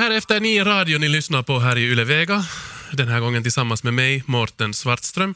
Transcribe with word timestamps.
Det 0.00 0.04
här 0.04 0.10
är 0.10 0.16
Efter 0.16 0.40
nio 0.40 0.64
radio 0.64 0.98
ni 0.98 1.08
lyssnar 1.08 1.42
på 1.42 1.58
här 1.58 1.78
i 1.78 1.82
Yle 1.82 2.04
Vega. 2.04 2.44
Den 2.92 3.08
här 3.08 3.20
gången 3.20 3.42
tillsammans 3.42 3.82
med 3.82 3.94
mig, 3.94 4.22
Mårten 4.26 4.74
Svartström. 4.74 5.34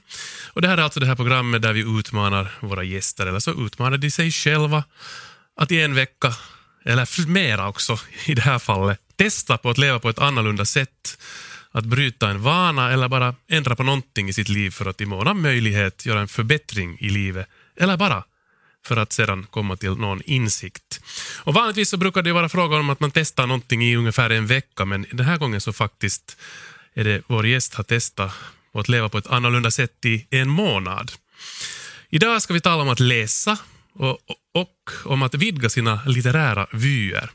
Och 0.52 0.62
det 0.62 0.68
här 0.68 0.78
är 0.78 0.82
alltså 0.82 1.00
det 1.00 1.06
här 1.06 1.14
programmet 1.14 1.62
där 1.62 1.72
vi 1.72 1.98
utmanar 1.98 2.54
våra 2.60 2.82
gäster, 2.82 3.26
eller 3.26 3.38
så 3.38 3.66
utmanar 3.66 3.98
de 3.98 4.10
sig 4.10 4.30
själva 4.30 4.84
att 5.56 5.72
i 5.72 5.80
en 5.80 5.94
vecka, 5.94 6.34
eller 6.84 7.28
mera 7.28 7.68
också 7.68 7.98
i 8.24 8.34
det 8.34 8.42
här 8.42 8.58
fallet, 8.58 8.98
testa 9.16 9.58
på 9.58 9.70
att 9.70 9.78
leva 9.78 9.98
på 9.98 10.08
ett 10.08 10.18
annorlunda 10.18 10.64
sätt. 10.64 11.18
Att 11.72 11.84
bryta 11.84 12.28
en 12.28 12.42
vana 12.42 12.92
eller 12.92 13.08
bara 13.08 13.34
ändra 13.48 13.76
på 13.76 13.82
någonting 13.82 14.28
i 14.28 14.32
sitt 14.32 14.48
liv 14.48 14.70
för 14.70 14.86
att 14.86 15.00
i 15.00 15.06
mån 15.06 15.28
av 15.28 15.36
möjlighet 15.36 16.06
göra 16.06 16.20
en 16.20 16.28
förbättring 16.28 16.98
i 17.00 17.08
livet. 17.08 17.46
Eller 17.76 17.96
bara 17.96 18.24
för 18.86 18.96
att 18.96 19.12
sedan 19.12 19.46
komma 19.50 19.76
till 19.76 19.90
någon 19.90 20.22
insikt. 20.24 21.00
Och 21.38 21.54
vanligtvis 21.54 21.90
så 21.90 21.96
brukar 21.96 22.22
det 22.22 22.32
vara 22.32 22.48
fråga 22.48 22.76
om 22.76 22.90
att 22.90 23.00
man 23.00 23.10
testar 23.10 23.46
någonting 23.46 23.82
i 23.82 23.96
ungefär 23.96 24.30
en 24.30 24.46
vecka, 24.46 24.84
men 24.84 25.06
den 25.12 25.26
här 25.26 25.38
gången 25.38 25.60
så 25.60 25.72
faktiskt 25.72 26.36
är 26.94 27.04
det 27.04 27.22
vår 27.26 27.46
gäst 27.46 27.74
har 27.74 27.84
testat 27.84 28.32
på 28.72 28.80
att 28.80 28.88
leva 28.88 29.08
på 29.08 29.18
ett 29.18 29.26
annorlunda 29.26 29.70
sätt 29.70 30.04
i 30.04 30.26
en 30.30 30.48
månad. 30.48 31.12
Idag 32.10 32.42
ska 32.42 32.54
vi 32.54 32.60
tala 32.60 32.82
om 32.82 32.88
att 32.88 33.00
läsa 33.00 33.58
och, 33.92 34.10
och, 34.10 34.36
och 34.54 34.90
om 35.04 35.22
att 35.22 35.34
vidga 35.34 35.68
sina 35.68 36.00
litterära 36.06 36.66
vyer. 36.72 37.30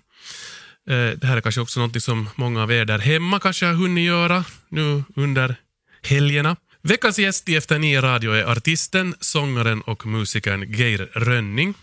Eh, 0.90 1.12
det 1.18 1.28
här 1.28 1.38
är 1.38 1.42
kanske 1.42 1.62
också 1.62 1.80
något 1.80 2.04
som 2.04 2.30
många 2.36 2.64
av 2.64 2.72
er 2.72 2.86
där 2.86 3.00
hemma 3.00 3.40
kanske 3.40 3.66
har 3.66 3.74
hunnit 3.74 4.06
göra 4.06 4.46
nu 4.70 5.04
under 5.16 5.56
helgerna. 6.02 6.56
Veckans 6.82 7.20
gäst 7.20 7.50
i 7.50 7.56
Efter 7.56 7.80
nio 7.80 8.02
radio 8.02 8.32
är 8.32 8.44
artisten, 8.44 9.16
sångaren 9.20 9.82
och 9.82 10.06
musikern 10.06 10.74
Geir 10.74 11.10
Rönning. 11.14 11.74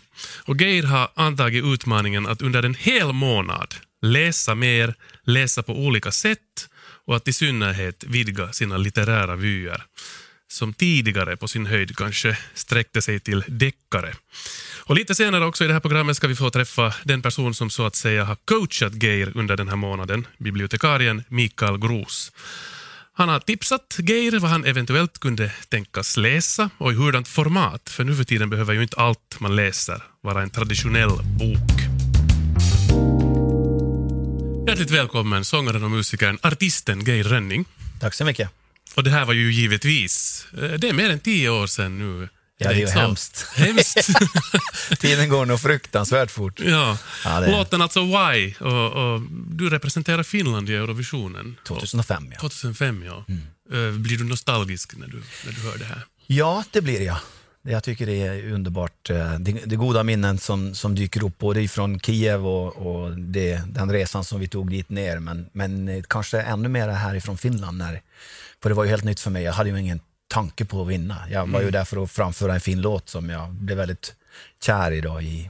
Och 0.45 0.61
Geir 0.61 0.83
har 0.83 1.09
antagit 1.15 1.65
utmaningen 1.65 2.27
att 2.27 2.41
under 2.41 2.63
en 2.63 2.75
hel 2.75 3.13
månad 3.13 3.75
läsa 4.01 4.55
mer, 4.55 4.95
läsa 5.23 5.63
på 5.63 5.73
olika 5.73 6.11
sätt 6.11 6.69
och 7.05 7.15
att 7.15 7.27
i 7.27 7.33
synnerhet 7.33 8.03
vidga 8.03 8.53
sina 8.53 8.77
litterära 8.77 9.35
vyer 9.35 9.83
som 10.47 10.73
tidigare 10.73 11.37
på 11.37 11.47
sin 11.47 11.65
höjd 11.65 11.97
kanske 11.97 12.37
sträckte 12.53 13.01
sig 13.01 13.19
till 13.19 13.43
deckare. 13.47 14.13
Och 14.79 14.95
lite 14.95 15.15
senare 15.15 15.45
också 15.45 15.63
i 15.63 15.67
det 15.67 15.73
här 15.73 15.79
programmet 15.79 16.17
ska 16.17 16.27
vi 16.27 16.35
få 16.35 16.49
träffa 16.49 16.93
den 17.03 17.21
person 17.21 17.53
som 17.53 17.69
så 17.69 17.85
att 17.85 17.95
säga 17.95 18.23
har 18.23 18.37
coachat 18.45 19.03
Geir 19.03 19.31
under 19.35 19.57
den 19.57 19.67
här 19.67 19.75
månaden, 19.75 20.27
bibliotekarien 20.37 21.23
Mikael 21.27 21.77
Gros. 21.77 22.31
Han 23.17 23.29
har 23.29 23.39
tipsat 23.39 23.97
Geir 23.99 24.39
vad 24.39 24.51
han 24.51 24.65
eventuellt 24.65 25.19
kunde 25.19 25.51
tänkas 25.69 26.17
läsa 26.17 26.69
och 26.77 26.91
i 26.91 26.95
hurdant 26.95 27.27
format, 27.27 27.89
för 27.89 28.03
nu 28.03 28.15
för 28.15 28.23
tiden 28.23 28.49
behöver 28.49 28.73
ju 28.73 28.81
inte 28.81 28.97
allt 28.97 29.39
man 29.39 29.55
läser 29.55 30.03
vara 30.21 30.41
en 30.41 30.49
traditionell 30.49 31.09
bok. 31.09 31.77
Hjärtligt 34.67 34.91
välkommen 34.91 35.45
sångaren 35.45 35.83
och 35.83 35.91
musikern, 35.91 36.37
artisten 36.41 36.99
Geir 36.99 37.23
Rönning. 37.23 37.65
Tack 37.99 38.13
så 38.13 38.25
mycket. 38.25 38.49
Och 38.95 39.03
det 39.03 39.09
här 39.09 39.25
var 39.25 39.33
ju 39.33 39.53
givetvis, 39.53 40.45
eh, 40.53 40.71
det 40.71 40.89
är 40.89 40.93
mer 40.93 41.09
än 41.09 41.19
tio 41.19 41.49
år 41.49 41.67
sedan 41.67 41.99
nu. 41.99 42.29
Ja, 42.59 42.69
det 42.69 42.75
är 42.75 42.79
ju 42.79 42.87
hemskt. 42.87 43.45
Hemskt. 43.55 44.09
Tiden 44.99 45.29
går 45.29 45.45
nog 45.45 45.59
fruktansvärt 45.59 46.31
fort. 46.31 46.59
ja. 46.59 46.97
Ja, 47.25 47.39
det 47.39 47.51
Låten 47.51 47.81
alltså 47.81 48.01
Why, 48.03 48.53
och, 48.59 48.91
och 49.13 49.21
du 49.51 49.69
representerar 49.69 50.23
Finland 50.23 50.69
i 50.69 50.75
Eurovisionen. 50.75 51.55
2005 51.67 52.27
ja. 52.31 52.39
2005 52.39 53.03
ja. 53.05 53.25
Mm. 53.27 53.41
Eh, 53.93 53.99
Blir 53.99 54.17
du 54.17 54.23
nostalgisk 54.23 54.95
när 54.97 55.07
du, 55.07 55.21
när 55.45 55.51
du 55.53 55.61
hör 55.61 55.77
det 55.77 55.85
här? 55.85 56.01
Ja, 56.27 56.63
det 56.71 56.81
blir 56.81 57.01
jag. 57.01 57.17
Jag 57.61 57.83
tycker 57.83 58.05
det 58.05 58.21
är 58.21 58.51
underbart. 58.53 59.09
eh, 59.09 59.33
Det, 59.39 59.51
det 59.51 59.75
goda 59.75 60.03
minnen 60.03 60.37
som, 60.37 60.75
som 60.75 60.95
dyker 60.95 61.23
upp 61.25 61.37
både 61.37 61.67
från 61.67 61.99
Kiev 61.99 62.47
och, 62.47 62.75
och 62.77 63.17
det, 63.17 63.61
den 63.67 63.91
resan 63.91 64.23
som 64.23 64.39
vi 64.39 64.47
tog 64.47 64.69
dit 64.71 64.89
ner. 64.89 65.19
Men, 65.19 65.49
men 65.53 65.87
eh, 65.89 66.03
kanske 66.09 66.41
ännu 66.41 66.69
mer 66.69 66.87
härifrån 66.89 67.37
Finland. 67.37 67.77
När, 67.77 68.01
för 68.63 68.69
det 68.69 68.75
var 68.75 68.83
ju 68.83 68.89
helt 68.89 69.03
nytt 69.03 69.19
för 69.19 69.31
mig. 69.31 69.43
Jag 69.43 69.53
hade 69.53 69.69
ju 69.69 69.79
ingen 69.79 69.99
tanke 70.37 70.65
på 70.65 70.81
att 70.81 70.87
vinna. 70.87 71.17
Jag 71.31 71.47
var 71.47 71.61
ju 71.61 71.71
där 71.71 71.85
för 71.85 72.03
att 72.03 72.11
framföra 72.11 72.53
en 72.53 72.61
fin 72.61 72.81
låt 72.81 73.09
som 73.09 73.29
jag 73.29 73.53
blev 73.53 73.77
väldigt 73.77 74.15
kär 74.63 74.91
i 74.91 75.01
då, 75.01 75.21
i, 75.21 75.49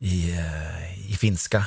i, 0.00 0.30
eh, 0.30 1.10
i 1.10 1.16
finska 1.16 1.64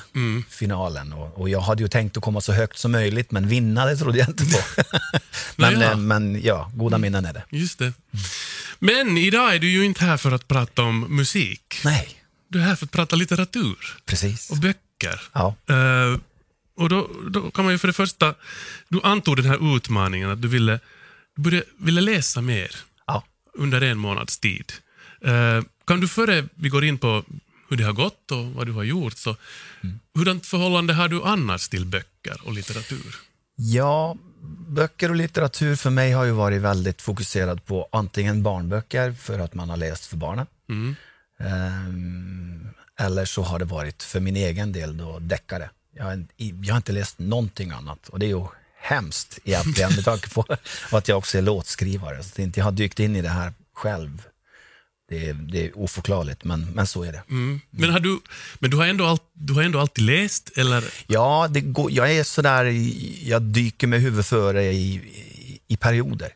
finalen. 0.49 1.13
Och, 1.13 1.37
och 1.41 1.49
jag 1.49 1.61
hade 1.61 1.83
ju 1.83 1.89
tänkt 1.89 2.17
att 2.17 2.23
komma 2.23 2.41
så 2.41 2.53
högt 2.53 2.77
som 2.77 2.91
möjligt, 2.91 3.31
men 3.31 3.47
vinna 3.47 3.85
det 3.85 3.97
trodde 3.97 4.17
jag 4.17 4.29
inte 4.29 4.45
på. 4.45 4.59
men, 5.55 5.73
Nåja. 5.73 5.91
eh, 5.91 5.97
men 5.97 6.41
ja, 6.43 6.71
goda 6.75 6.97
minnen 6.97 7.25
är 7.25 7.33
det. 7.33 7.43
Just 7.49 7.79
det. 7.79 7.93
Men 8.79 9.17
idag 9.17 9.55
är 9.55 9.59
du 9.59 9.69
ju 9.69 9.85
inte 9.85 10.05
här 10.05 10.17
för 10.17 10.31
att 10.31 10.47
prata 10.47 10.81
om 10.83 11.15
musik. 11.15 11.81
Nej, 11.83 12.09
Du 12.47 12.59
är 12.59 12.63
här 12.65 12.75
för 12.75 12.85
att 12.85 12.91
prata 12.91 13.15
litteratur 13.15 13.77
precis. 14.05 14.49
och 14.49 14.57
böcker. 14.57 15.21
Ja. 15.33 15.55
Eh, 15.69 16.19
och 16.77 16.89
då, 16.89 17.09
då 17.29 17.51
kan 17.51 17.65
man 17.65 17.73
ju 17.73 17.77
för 17.77 17.87
det 17.87 17.93
första, 17.93 18.33
du 18.87 18.99
antog 19.03 19.35
den 19.37 19.45
här 19.45 19.75
utmaningen 19.75 20.29
att 20.29 20.41
du 20.41 20.47
ville, 20.47 20.79
började, 21.43 21.65
ville 21.77 22.01
läsa 22.01 22.41
mer 22.41 22.71
Ja. 23.07 23.23
under 23.53 23.81
en 23.81 23.97
månads 23.97 24.39
tid. 24.39 24.71
Eh, 25.21 25.61
kan 25.87 25.99
du 25.99 26.07
före 26.07 26.45
vi 26.55 26.69
går 26.69 26.83
in 26.85 26.97
på 26.97 27.23
hur 27.69 27.77
det 27.77 27.83
har 27.83 27.93
gått 27.93 28.31
och 28.31 28.45
vad 28.45 28.67
du 28.67 28.71
har 28.73 28.83
gjort, 28.83 29.17
så 29.17 29.35
hurdant 30.15 30.45
förhållande 30.45 30.93
har 30.93 31.07
du 31.07 31.23
annars 31.23 31.69
till 31.69 31.85
böcker 31.85 32.37
och 32.43 32.53
litteratur? 32.53 33.15
ja, 33.55 34.17
böcker 34.67 35.09
och 35.09 35.15
litteratur 35.15 35.75
för 35.75 35.89
mig 35.89 36.11
har 36.11 36.23
ju 36.25 36.31
varit 36.31 36.61
väldigt 36.61 37.01
fokuserad 37.01 37.65
på 37.65 37.89
antingen 37.91 38.43
barnböcker 38.43 39.11
för 39.13 39.39
att 39.39 39.53
man 39.53 39.69
har 39.69 39.77
läst 39.77 40.05
för 40.05 40.17
barnen. 40.17 40.45
Mm. 40.69 40.95
Ehm, 41.39 42.67
eller 42.99 43.25
så 43.25 43.43
har 43.43 43.59
det 43.59 43.65
varit 43.65 44.03
för 44.03 44.19
min 44.19 44.35
egen 44.35 44.71
del 44.71 44.97
då 44.97 45.19
deckare. 45.19 45.69
Jag 45.95 46.03
har, 46.03 46.25
jag 46.37 46.73
har 46.73 46.77
inte 46.77 46.91
läst 46.91 47.19
någonting 47.19 47.71
annat 47.71 48.09
och 48.09 48.19
det 48.19 48.25
är 48.25 48.27
ju 48.27 48.45
hemskt 48.81 49.39
egentligen 49.43 49.95
med 49.95 50.05
tanke 50.05 50.29
på 50.29 50.45
att 50.91 51.07
jag 51.07 51.17
också 51.17 51.37
är 51.37 51.41
låtskrivare. 51.41 52.23
Så 52.23 52.29
att 52.29 52.39
inte 52.39 52.59
jag 52.59 52.65
har 52.65 52.71
dykt 52.71 52.99
in 52.99 53.15
i 53.15 53.21
det 53.21 53.29
här 53.29 53.53
själv. 53.73 54.21
Det 55.09 55.29
är, 55.29 55.33
det 55.33 55.65
är 55.65 55.77
oförklarligt, 55.77 56.43
men, 56.43 56.71
men 56.71 56.87
så 56.87 57.03
är 57.03 57.11
det. 57.11 57.23
Mm. 57.29 57.61
Men, 57.69 57.89
har 57.89 57.99
du, 57.99 58.19
men 58.59 58.71
du, 58.71 58.77
har 58.77 58.85
ändå 58.85 59.05
all, 59.05 59.17
du 59.33 59.53
har 59.53 59.63
ändå 59.63 59.79
alltid 59.79 60.03
läst? 60.03 60.57
Eller? 60.57 60.83
Ja, 61.07 61.47
det 61.49 61.61
går, 61.61 61.91
jag 61.91 62.11
är 62.11 62.23
sådär, 62.23 62.65
jag 63.27 63.41
dyker 63.41 63.87
med 63.87 64.01
huvudet 64.01 64.25
före 64.25 64.63
i, 64.63 64.95
i, 64.95 65.59
i 65.67 65.77
perioder. 65.77 66.33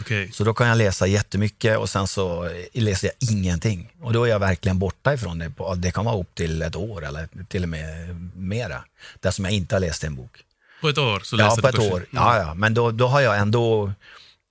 Okej. 0.00 0.30
Så 0.32 0.44
då 0.44 0.54
kan 0.54 0.68
jag 0.68 0.78
läsa 0.78 1.06
jättemycket 1.06 1.78
och 1.78 1.90
sen 1.90 2.06
så 2.06 2.50
läser 2.72 3.10
jag 3.18 3.30
ingenting. 3.30 3.92
Och 4.00 4.12
då 4.12 4.24
är 4.24 4.28
jag 4.28 4.38
verkligen 4.38 4.78
borta 4.78 5.14
ifrån 5.14 5.38
det. 5.38 5.52
Det 5.76 5.90
kan 5.90 6.04
vara 6.04 6.20
upp 6.20 6.34
till 6.34 6.62
ett 6.62 6.76
år 6.76 7.04
eller 7.04 7.28
till 7.48 7.62
och 7.62 7.68
med 7.68 8.16
mera. 8.36 8.84
Där 9.20 9.30
som 9.30 9.44
jag 9.44 9.54
inte 9.54 9.74
har 9.74 9.80
läst 9.80 10.04
en 10.04 10.16
bok. 10.16 10.42
På 10.86 10.90
ett 10.90 10.98
år? 10.98 11.20
Så 11.20 11.36
Ja, 11.36 11.48
läser 11.48 11.62
på 11.62 11.68
ett 11.68 11.92
år. 11.92 12.06
Ja, 12.10 12.38
ja. 12.38 12.54
Men 12.54 12.74
då, 12.74 12.90
då 12.90 13.06
har 13.06 13.20
jag 13.20 13.38
ändå... 13.38 13.92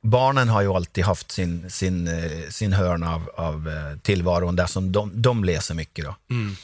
Barnen 0.03 0.49
har 0.49 0.61
ju 0.61 0.67
alltid 0.73 1.03
haft 1.03 1.31
sin, 1.31 1.69
sin, 1.71 2.07
eh, 2.07 2.49
sin 2.49 2.73
hörna 2.73 3.15
av, 3.15 3.29
av 3.37 3.69
eh, 3.69 3.97
tillvaron 3.99 4.55
där 4.55 4.65
som 4.67 4.91
de, 4.91 5.21
de 5.21 5.43
läser 5.43 5.73
mycket. 5.75 6.05
Då. 6.05 6.15
Mm. 6.29 6.55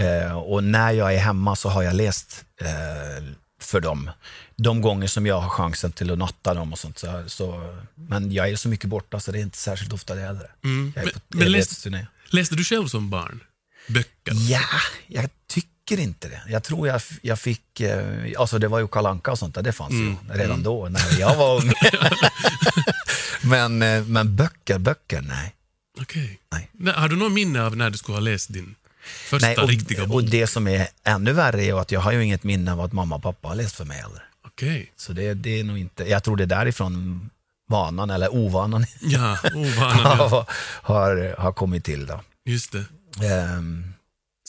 Eh, 0.00 0.38
och 0.38 0.64
när 0.64 0.90
jag 0.92 1.14
är 1.14 1.18
hemma 1.18 1.56
så 1.56 1.68
har 1.68 1.82
jag 1.82 1.94
läst 1.94 2.44
eh, 2.60 3.24
för 3.60 3.80
dem. 3.80 4.10
De 4.56 4.80
gånger 4.82 5.06
som 5.06 5.26
jag 5.26 5.40
har 5.40 5.48
chansen 5.48 5.92
till 5.92 6.10
att 6.10 6.18
natta 6.18 6.54
dem 6.54 6.72
och 6.72 6.78
sånt. 6.78 6.98
Så, 6.98 7.24
så, 7.26 7.76
men 7.94 8.32
jag 8.32 8.48
är 8.50 8.56
så 8.56 8.68
mycket 8.68 8.90
borta 8.90 9.20
så 9.20 9.32
det 9.32 9.38
är 9.38 9.42
inte 9.42 9.58
särskilt 9.58 9.92
ofta 9.92 10.14
det 10.14 10.20
heller. 10.20 10.50
Mm. 10.64 10.92
Jag 10.96 11.02
är 11.02 11.06
Men, 11.06 11.14
på 11.14 11.20
men 11.28 11.38
läs, 11.38 11.48
evighetsturné. 11.48 12.06
läste 12.30 12.54
du 12.54 12.64
själv 12.64 12.86
som 12.86 13.10
barn 13.10 13.40
böcker? 13.88 14.34
Ja, 14.50 14.60
jag 15.06 15.30
tycker 15.46 15.70
inte 15.98 16.28
det. 16.28 16.40
Jag 16.48 16.62
tror 16.62 16.88
jag, 16.88 17.00
jag 17.22 17.38
fick, 17.38 17.80
eh, 17.80 18.04
alltså 18.38 18.58
det 18.58 18.68
var 18.68 18.78
ju 18.78 18.88
Kalle 18.88 19.08
Anka 19.08 19.30
och 19.30 19.38
sånt 19.38 19.54
där, 19.54 19.62
det 19.62 19.72
fanns 19.72 19.90
Mm. 19.92 20.16
ju 20.32 20.38
redan 20.38 20.62
då 20.62 20.88
när 20.88 21.20
jag 21.20 21.36
var 21.36 21.56
ung. 21.56 21.72
men, 23.42 23.82
eh, 23.82 24.04
men 24.04 24.36
böcker, 24.36 24.78
böcker, 24.78 25.20
nej. 25.20 25.54
Okej. 26.00 26.40
Nej. 26.52 26.68
Nej, 26.72 26.94
Har 26.94 27.08
du 27.08 27.16
något 27.16 27.32
minne 27.32 27.62
av 27.62 27.76
när 27.76 27.90
du 27.90 27.98
skulle 27.98 28.16
ha 28.16 28.20
läst 28.20 28.52
din 28.52 28.74
första 29.04 29.46
nej 29.46 29.56
och, 29.56 29.68
riktiga 29.68 30.06
bok? 30.06 30.14
och 30.14 30.24
det 30.24 30.46
som 30.46 30.68
är 30.68 30.88
ännu 31.04 31.32
värre 31.32 31.64
är 31.64 31.80
att 31.80 31.92
jag 31.92 32.00
har 32.00 32.12
ju 32.12 32.24
inget 32.24 32.44
minne 32.44 32.72
av 32.72 32.80
att 32.80 32.92
mamma 32.92 33.16
och 33.16 33.22
pappa 33.22 33.48
har 33.48 33.54
läst 33.54 33.76
för 33.76 33.84
mig 33.84 33.96
heller. 34.00 34.22
Okej. 34.46 34.92
Så 34.96 35.12
det, 35.12 35.34
det 35.34 35.60
är 35.60 35.64
nog 35.64 35.78
inte, 35.78 36.04
jag 36.04 36.24
tror 36.24 36.36
det 36.36 36.44
är 36.44 36.46
därifrån 36.46 37.30
vanan, 37.68 38.10
eller 38.10 38.34
ovanan, 38.34 38.86
Ja, 39.00 39.38
ovanan. 39.54 40.16
ja. 40.18 40.46
har, 40.82 41.34
har, 41.38 41.52
kommit 41.52 41.84
till. 41.84 42.06
Då. 42.06 42.20
Just 42.44 42.72
det. 42.72 42.84
Ehm, 43.26 43.89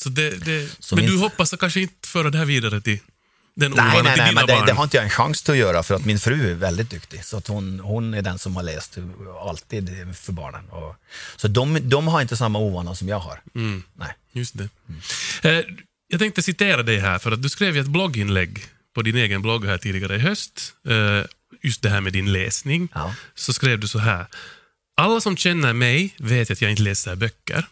Så 0.02 0.10
det, 0.10 0.30
det 0.30 0.70
men 0.92 1.06
min- 1.06 1.06
du 1.06 1.18
hoppas 1.18 1.54
att 1.54 1.60
kanske 1.60 1.82
inte 1.82 2.08
föra 2.08 2.30
det 2.30 2.38
här 2.38 2.46
vidare 2.46 2.82
till 2.82 3.00
den 3.56 3.72
Nej, 3.72 4.04
nej, 4.04 4.14
nej, 4.18 4.34
men 4.36 4.46
det, 4.46 4.66
det 4.66 4.74
har 4.74 4.84
inte 4.84 4.98
jag 4.98 5.04
en 5.04 5.10
chans 5.10 5.42
till 5.42 5.52
att 5.52 5.58
göra 5.58 5.84
för 5.84 5.96
att 5.96 6.06
min 6.06 6.20
fru 6.20 6.52
är 6.52 6.56
väldigt 6.56 6.90
duktig. 6.90 7.26
Så 7.26 7.38
att 7.38 7.48
hon, 7.48 7.80
hon 7.80 8.14
är 8.14 8.22
den 8.22 8.40
som 8.40 8.56
har 8.56 8.64
läst 8.64 8.98
alltid 9.42 10.16
för 10.16 10.34
barnen. 10.34 10.70
Och, 10.70 10.96
så 11.36 11.48
de, 11.48 11.90
de 11.90 12.08
har 12.08 12.22
inte 12.22 12.38
samma 12.38 12.60
ovana 12.60 12.96
som 12.96 13.10
jag 13.10 13.20
har. 13.20 13.42
Mm, 13.56 13.84
Nej. 13.94 14.14
just 14.32 14.58
det. 14.58 14.70
Eh, 15.50 15.66
jag 16.08 16.20
tänkte 16.20 16.42
citera 16.44 16.84
dig 16.84 17.00
här, 17.00 17.20
för 17.20 17.32
att 17.32 17.44
du 17.44 17.50
skrev 17.50 17.78
ett 17.78 17.88
blogginlägg 17.88 18.66
på 18.96 19.02
din 19.02 19.16
egen 19.16 19.42
blogg 19.42 19.66
här 19.66 19.78
tidigare 19.78 20.16
i 20.16 20.20
höst. 20.20 20.74
Eh, 20.88 21.26
just 21.62 21.82
det 21.82 21.90
här 21.90 22.02
med 22.02 22.14
din 22.14 22.32
läsning. 22.34 22.90
Ja. 22.94 23.16
Så 23.36 23.54
skrev 23.54 23.80
du 23.80 23.88
så 23.88 24.00
här. 24.00 24.26
Alla 24.98 25.22
som 25.22 25.38
känner 25.38 25.74
mig 25.74 26.16
vet 26.18 26.52
att 26.52 26.62
jag 26.62 26.72
inte 26.72 26.84
läser 26.84 27.16
böcker. 27.16 27.66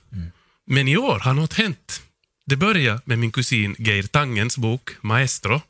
Men 0.68 0.88
i 0.88 0.98
år 0.98 1.20
har 1.20 1.34
något 1.34 1.54
hänt. 1.54 2.02
Det 2.50 2.58
började 2.58 3.02
med 3.06 3.20
min 3.20 3.32
kusin 3.32 3.76
Geir 3.80 4.04
Tangens 4.04 4.58
bok 4.58 4.92
Maestro. 5.02 5.62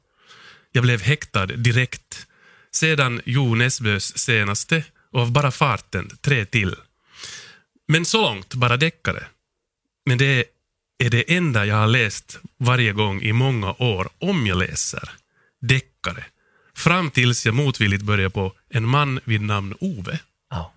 Jag 0.71 0.83
blev 0.83 1.01
häktad 1.01 1.45
direkt. 1.45 2.27
Sedan 2.71 3.21
Jo 3.25 3.55
Nesbøs 3.55 4.17
senaste 4.17 4.83
och 5.11 5.21
av 5.21 5.31
bara 5.31 5.51
farten 5.51 6.09
tre 6.21 6.45
till. 6.45 6.75
Men 7.87 8.05
så 8.05 8.21
långt 8.21 8.53
bara 8.53 8.77
deckare. 8.77 9.23
Men 10.05 10.17
det 10.17 10.45
är 10.97 11.09
det 11.09 11.35
enda 11.35 11.65
jag 11.65 11.75
har 11.75 11.87
läst 11.87 12.39
varje 12.57 12.93
gång 12.93 13.21
i 13.21 13.33
många 13.33 13.71
år, 13.71 14.09
om 14.19 14.47
jag 14.47 14.57
läser. 14.57 15.09
Deckare. 15.61 16.25
Fram 16.75 17.11
tills 17.11 17.45
jag 17.45 17.55
motvilligt 17.55 18.03
började 18.03 18.29
på 18.29 18.53
En 18.69 18.87
man 18.87 19.19
vid 19.23 19.41
namn 19.41 19.75
Ove. 19.79 20.19
Ja. 20.49 20.73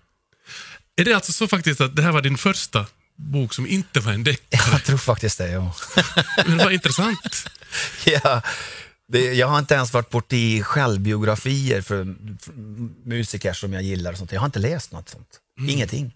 Är 0.95 1.05
det 1.05 1.13
alltså 1.13 1.31
så 1.31 1.47
faktiskt 1.47 1.81
att 1.81 1.95
det 1.95 2.01
här 2.01 2.11
var 2.11 2.21
din 2.21 2.37
första 2.37 2.85
bok 3.15 3.53
som 3.53 3.67
inte 3.67 3.99
var 3.99 4.11
en 4.11 4.23
deckare? 4.23 4.71
Jag 4.71 4.83
tror 4.83 4.97
faktiskt 4.97 5.37
det, 5.37 5.49
ja. 5.51 5.75
Men 6.45 6.57
vad 6.57 6.73
intressant. 6.73 7.49
ja 8.05 8.41
det, 9.07 9.33
jag 9.33 9.47
har 9.47 9.59
inte 9.59 9.73
ens 9.73 9.93
varit 9.93 10.09
borta 10.09 10.35
i 10.35 10.63
självbiografier 10.63 11.81
för, 11.81 12.15
för 12.41 12.53
musiker 13.09 13.53
som 13.53 13.73
jag 13.73 13.83
gillar. 13.83 14.11
Och 14.11 14.17
sånt. 14.17 14.31
Jag 14.31 14.39
har 14.39 14.45
inte 14.45 14.59
läst 14.59 14.91
något 14.91 15.09
sånt. 15.09 15.39
Mm. 15.59 15.69
Ingenting. 15.69 16.13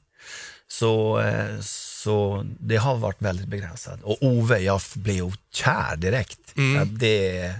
Så, 0.67 1.19
eh, 1.19 1.59
så 1.61 2.45
det 2.59 2.77
har 2.77 2.97
varit 2.97 3.21
väldigt 3.21 3.47
begränsat. 3.47 3.99
Och 4.03 4.17
Ove, 4.23 4.59
jag 4.59 4.81
blev 4.93 5.33
kär 5.53 5.95
direkt. 5.95 6.39
Mm. 6.57 6.97
Det, 6.97 7.53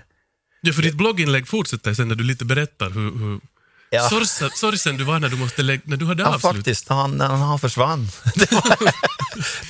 ja, 0.62 0.74
för 0.74 0.82
ditt 0.82 0.96
blogginlägg 0.96 1.48
fortsätter 1.48 1.94
sen 1.94 2.08
när 2.08 2.16
du 2.16 2.24
lite 2.24 2.46
berättar 2.46 2.90
hur, 2.90 3.12
hur 3.20 3.40
Ja. 3.90 4.10
Sorgsen, 4.10 4.50
sorgsen 4.56 4.98
du 4.98 5.04
var 5.04 5.20
när 5.20 5.30
du, 5.30 5.36
måste 5.36 5.64
lägga, 5.64 5.82
när 5.86 5.98
du 5.98 6.06
hade 6.06 6.24
ja, 6.24 6.28
avslut. 6.28 6.56
faktiskt. 6.56 6.90
När 6.90 6.96
han, 6.96 7.18
när 7.18 7.28
han 7.28 7.60
försvann. 7.60 8.10
Det 8.36 8.52
var, 8.52 8.78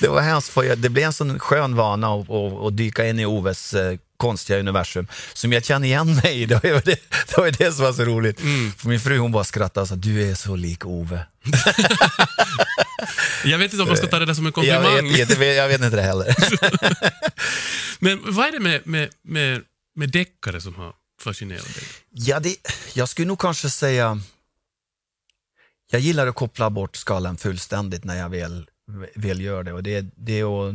det 0.00 0.08
var 0.08 0.20
hemskt. 0.20 0.48
För 0.48 0.76
det 0.76 0.88
blev 0.88 1.04
en 1.04 1.12
sån 1.12 1.38
skön 1.38 1.76
vana 1.76 2.14
att, 2.14 2.30
att, 2.30 2.52
att 2.52 2.76
dyka 2.76 3.06
in 3.06 3.18
i 3.18 3.26
Oves 3.26 3.74
eh, 3.74 3.98
konstiga 4.16 4.58
universum 4.58 5.06
som 5.32 5.52
jag 5.52 5.64
känner 5.64 5.86
igen 5.86 6.14
mig 6.14 6.42
i. 6.42 6.46
Det 6.46 6.54
var 6.54 6.82
det, 6.84 7.10
det, 7.28 7.36
var 7.36 7.50
det 7.50 7.72
som 7.72 7.84
var 7.84 7.92
så 7.92 8.04
roligt. 8.04 8.40
Mm. 8.40 8.72
För 8.72 8.88
min 8.88 9.00
fru 9.00 9.18
hon 9.18 9.32
bara 9.32 9.44
skrattade 9.44 9.82
och 9.82 9.88
sa, 9.88 9.94
du 9.94 10.30
är 10.30 10.34
så 10.34 10.56
lik 10.56 10.86
Ove. 10.86 11.26
jag 13.44 13.58
vet 13.58 13.72
inte 13.72 13.82
om 13.82 13.88
man 13.88 13.96
ska 13.96 14.06
ta 14.06 14.18
det 14.18 14.26
där 14.26 14.34
som 14.34 14.46
en 14.46 14.52
komplimang. 14.52 14.96
Jag 14.96 15.02
vet, 15.02 15.30
jag 15.30 15.36
vet, 15.36 15.56
jag 15.56 15.68
vet 15.68 15.80
inte 15.80 15.96
det 15.96 16.02
heller. 16.02 16.34
Men 17.98 18.20
vad 18.24 18.46
är 18.46 18.52
det 18.52 18.60
med, 18.60 18.86
med, 18.86 19.08
med, 19.24 19.62
med 19.96 20.10
deckare 20.10 20.60
som 20.60 20.74
har 20.74 20.92
fascinerar 21.20 21.74
dig? 21.74 21.84
Ja, 22.10 22.40
det, 22.40 22.56
jag 22.94 23.08
skulle 23.08 23.28
nog 23.28 23.38
kanske 23.40 23.70
säga... 23.70 24.20
Jag 25.90 26.00
gillar 26.00 26.26
att 26.26 26.34
koppla 26.34 26.70
bort 26.70 26.96
skalan 26.96 27.36
fullständigt 27.36 28.04
när 28.04 28.16
jag 28.16 28.28
väl, 28.28 28.70
väl 29.14 29.40
gör 29.40 29.62
det. 29.62 29.72
Och 29.72 29.82
det, 29.82 30.06
det 30.16 30.40
är 30.40 30.68
att, 30.68 30.74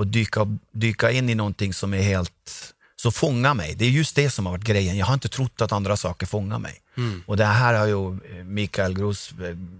att 0.00 0.12
dyka, 0.12 0.58
dyka 0.72 1.10
in 1.10 1.30
i 1.30 1.34
någonting 1.34 1.74
som 1.74 1.94
är 1.94 2.02
helt 2.02 2.74
så 3.02 3.10
fångar 3.10 3.54
mig. 3.54 3.74
Det 3.74 3.84
är 3.84 3.90
just 3.90 4.16
det 4.16 4.30
som 4.30 4.46
har 4.46 4.52
varit 4.52 4.64
grejen. 4.64 4.96
Jag 4.96 5.06
har 5.06 5.14
inte 5.14 5.28
trott 5.28 5.60
att 5.60 5.72
andra 5.72 5.96
saker 5.96 6.26
fångar 6.26 6.58
mig. 6.58 6.80
Mm. 6.96 7.22
Och 7.26 7.36
det 7.36 7.44
här 7.44 7.74
har 7.74 7.86
ju 7.86 8.18
Mikael 8.44 8.94
Gros 8.94 9.32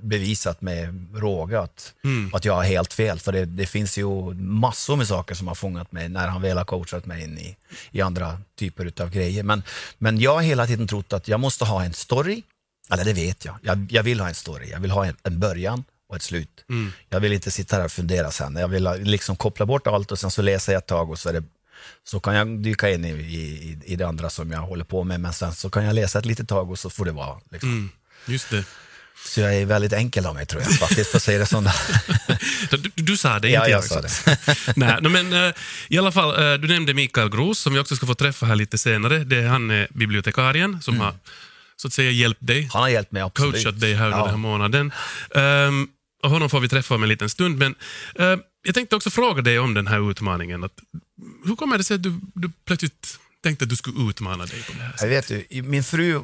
bevisat 0.02 0.60
med 0.60 1.06
råga 1.14 1.60
att, 1.60 1.94
mm. 2.04 2.34
att 2.34 2.44
jag 2.44 2.54
har 2.54 2.62
helt 2.62 2.92
fel. 2.92 3.18
För 3.18 3.32
det, 3.32 3.44
det, 3.44 3.66
finns 3.66 3.98
ju 3.98 4.34
massor 4.34 4.96
med 4.96 5.08
saker 5.08 5.34
som 5.34 5.48
har 5.48 5.54
fångat 5.54 5.92
mig 5.92 6.08
när 6.08 6.28
han 6.28 6.42
väl 6.42 6.58
har 6.58 6.64
coachat 6.64 7.06
mig 7.06 7.24
in 7.24 7.38
i, 7.38 7.56
i 7.90 8.00
andra 8.00 8.40
typer 8.58 9.02
av 9.02 9.10
grejer. 9.10 9.42
Men, 9.42 9.62
men 9.98 10.18
jag 10.18 10.34
har 10.34 10.42
hela 10.42 10.66
tiden 10.66 10.88
trott 10.88 11.12
att 11.12 11.28
jag 11.28 11.40
måste 11.40 11.64
ha 11.64 11.84
en 11.84 11.92
story. 11.92 12.42
Eller 12.90 13.04
det 13.04 13.12
vet 13.12 13.44
jag. 13.44 13.58
Jag, 13.62 13.86
jag 13.90 14.02
vill 14.02 14.20
ha 14.20 14.28
en 14.28 14.34
story. 14.34 14.70
Jag 14.70 14.80
vill 14.80 14.90
ha 14.90 15.06
en, 15.06 15.16
en 15.22 15.40
början 15.40 15.84
och 16.08 16.16
ett 16.16 16.22
slut. 16.22 16.64
Mm. 16.68 16.92
Jag 17.08 17.20
vill 17.20 17.32
inte 17.32 17.50
sitta 17.50 17.76
här 17.76 17.84
och 17.84 17.92
fundera 17.92 18.30
sen. 18.30 18.56
Jag 18.56 18.68
vill 18.68 18.88
liksom 18.98 19.36
koppla 19.36 19.66
bort 19.66 19.86
allt 19.86 20.12
och 20.12 20.18
sen 20.18 20.30
så 20.30 20.42
läser 20.42 20.72
jag 20.72 20.80
ett 20.80 20.86
tag 20.86 21.10
och 21.10 21.18
så 21.18 21.28
är 21.28 21.32
det 21.32 21.44
så 22.04 22.20
kan 22.20 22.34
jag 22.34 22.62
dyka 22.62 22.90
in 22.90 23.04
i, 23.04 23.10
i, 23.10 23.78
i 23.84 23.96
det 23.96 24.04
andra 24.08 24.30
som 24.30 24.50
jag 24.50 24.60
håller 24.60 24.84
på 24.84 25.04
med, 25.04 25.20
men 25.20 25.32
sen 25.32 25.52
så 25.52 25.70
kan 25.70 25.84
jag 25.84 25.94
läsa 25.94 26.18
ett 26.18 26.26
litet 26.26 26.48
tag 26.48 26.70
och 26.70 26.78
så 26.78 26.90
får 26.90 27.04
det 27.04 27.12
vara. 27.12 27.40
Liksom. 27.50 27.70
Mm, 27.70 27.90
just 28.26 28.50
det. 28.50 28.64
Så 29.26 29.40
jag 29.40 29.54
är 29.54 29.66
väldigt 29.66 29.92
enkel 29.92 30.26
av 30.26 30.34
mig 30.34 30.46
tror 30.46 30.62
jag 30.62 30.78
faktiskt, 30.78 31.10
för 31.10 31.16
att 31.16 31.22
säga 31.22 31.38
det 31.38 31.46
sådana. 31.56 31.72
du, 32.70 32.90
du 32.94 33.16
sa 33.16 33.38
det, 33.38 33.48
inte 33.48 33.48
ja, 33.48 33.68
jag. 33.68 33.84
sa 33.84 34.00
det. 34.00 34.38
Nej, 34.76 35.00
men 35.02 35.32
uh, 35.32 35.52
i 35.88 35.98
alla 35.98 36.12
fall, 36.12 36.52
uh, 36.52 36.60
du 36.60 36.68
nämnde 36.68 36.94
Mikael 36.94 37.30
Gros 37.30 37.58
som 37.58 37.72
vi 37.72 37.78
också 37.78 37.96
ska 37.96 38.06
få 38.06 38.14
träffa 38.14 38.46
här 38.46 38.56
lite 38.56 38.78
senare. 38.78 39.18
Det 39.18 39.36
är 39.36 39.46
han 39.46 39.70
är 39.70 39.88
bibliotekarien 39.90 40.82
som 40.82 40.94
mm. 40.94 41.06
har 41.06 41.14
så 41.76 41.88
att 41.88 41.92
säga 41.94 42.10
hjälpt 42.10 42.46
dig. 42.46 42.68
Han 42.72 42.82
har 42.82 42.88
hjälpt 42.88 43.12
mig, 43.12 43.22
absolut. 43.22 43.54
Coachat 43.54 43.80
dig 43.80 43.94
här 43.94 44.06
under 44.06 44.18
ja. 44.18 44.24
den 44.24 44.30
här 44.30 44.38
månaden. 44.38 44.92
Um, 45.30 45.88
och 46.22 46.30
honom 46.30 46.50
får 46.50 46.60
vi 46.60 46.68
träffa 46.68 46.94
om 46.94 47.02
en 47.02 47.08
liten 47.08 47.30
stund, 47.30 47.58
men 47.58 47.74
uh, 48.20 48.38
jag 48.62 48.74
tänkte 48.74 48.96
också 48.96 49.10
fråga 49.10 49.42
dig 49.42 49.58
om 49.58 49.74
den 49.74 49.86
här 49.86 50.10
utmaningen. 50.10 50.64
Att, 50.64 50.80
hur 51.44 51.56
kommer 51.56 51.78
det 51.78 51.84
sig 51.84 51.94
att 51.94 52.02
du, 52.02 52.20
du 52.34 52.50
plötsligt 52.64 53.18
tänkte 53.42 53.64
att 53.64 53.68
du 53.68 53.76
skulle 53.76 54.10
utmana 54.10 54.46
dig 54.46 54.62
på 54.62 54.72
det 54.72 54.82
här 54.82 54.90
sättet? 54.92 55.02
Jag 55.02 55.08
vet 55.08 55.48
du, 55.50 55.62
min 55.62 55.84
fru, 55.84 56.16
eh, 56.16 56.22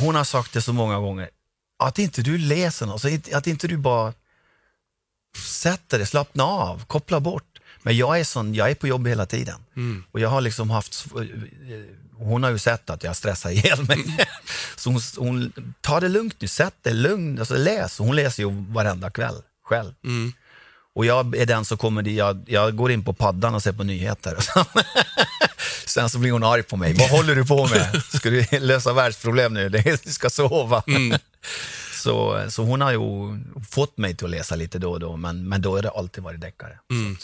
hon 0.00 0.14
har 0.14 0.24
sagt 0.24 0.52
det 0.52 0.62
så 0.62 0.72
många 0.72 0.98
gånger, 0.98 1.30
att 1.78 1.98
inte 1.98 2.22
du 2.22 2.38
läser 2.38 2.86
något, 2.86 3.04
att 3.32 3.46
inte 3.46 3.68
du 3.68 3.76
bara 3.76 4.12
sätter 5.36 5.98
dig, 5.98 6.06
slappnar 6.06 6.44
av, 6.44 6.84
kopplar 6.84 7.20
bort. 7.20 7.58
Men 7.82 7.96
jag 7.96 8.20
är, 8.20 8.24
sån, 8.24 8.54
jag 8.54 8.70
är 8.70 8.74
på 8.74 8.88
jobb 8.88 9.06
hela 9.06 9.26
tiden. 9.26 9.60
Mm. 9.76 10.04
Och 10.10 10.20
jag 10.20 10.28
har 10.28 10.40
liksom 10.40 10.70
haft... 10.70 11.06
Eh, 11.16 11.26
hon 12.16 12.42
har 12.42 12.50
ju 12.50 12.58
sett 12.58 12.90
att 12.90 13.04
jag 13.04 13.16
stressar 13.16 13.50
ihjäl 13.50 13.84
mig. 13.84 14.02
Mm. 14.04 14.16
Så 14.76 14.90
hon, 14.90 15.00
hon 15.16 15.52
tar 15.80 16.00
det 16.00 16.08
lugnt 16.08 16.40
nu, 16.40 16.48
sätt 16.48 16.74
dig 16.82 16.94
lugn, 16.94 17.38
alltså 17.38 17.56
läs. 17.56 17.98
Hon 17.98 18.16
läser 18.16 18.42
ju 18.42 18.50
varenda 18.50 19.10
kväll 19.10 19.42
själv. 19.64 19.92
Mm. 20.04 20.32
Och 20.94 21.06
jag 21.06 21.36
är 21.36 21.46
den 21.46 21.64
som 21.64 21.78
kommer 21.78 22.08
jag, 22.08 22.44
jag 22.46 22.76
går 22.76 22.92
in 22.92 23.04
på 23.04 23.12
paddan 23.12 23.54
och 23.54 23.62
ser 23.62 23.72
på 23.72 23.84
nyheter. 23.84 24.36
Sen 25.86 26.10
så 26.10 26.18
blir 26.18 26.32
hon 26.32 26.44
arg 26.44 26.62
på 26.62 26.76
mig. 26.76 26.94
Vad 26.94 27.10
håller 27.10 27.34
du 27.34 27.46
på 27.46 27.66
med? 27.66 28.02
Ska 28.14 28.30
du 28.30 28.46
lösa 28.60 28.92
världsproblem 28.92 29.54
nu? 29.54 29.68
Du 29.68 30.12
ska 30.12 30.30
sova. 30.30 30.82
Mm. 30.86 31.18
Så, 32.02 32.46
så 32.50 32.62
hon 32.64 32.80
har 32.80 32.92
ju 32.92 32.98
fått 33.70 33.98
mig 33.98 34.16
till 34.16 34.24
att 34.24 34.30
läsa 34.30 34.56
lite 34.56 34.78
då 34.78 34.90
och 34.90 35.00
då, 35.00 35.16
men, 35.16 35.48
men 35.48 35.62
då 35.62 35.76
har 35.76 35.82
det 35.82 35.90
alltid 35.90 36.24
varit 36.24 36.40
deckare. 36.40 36.78
Mm. 36.90 37.16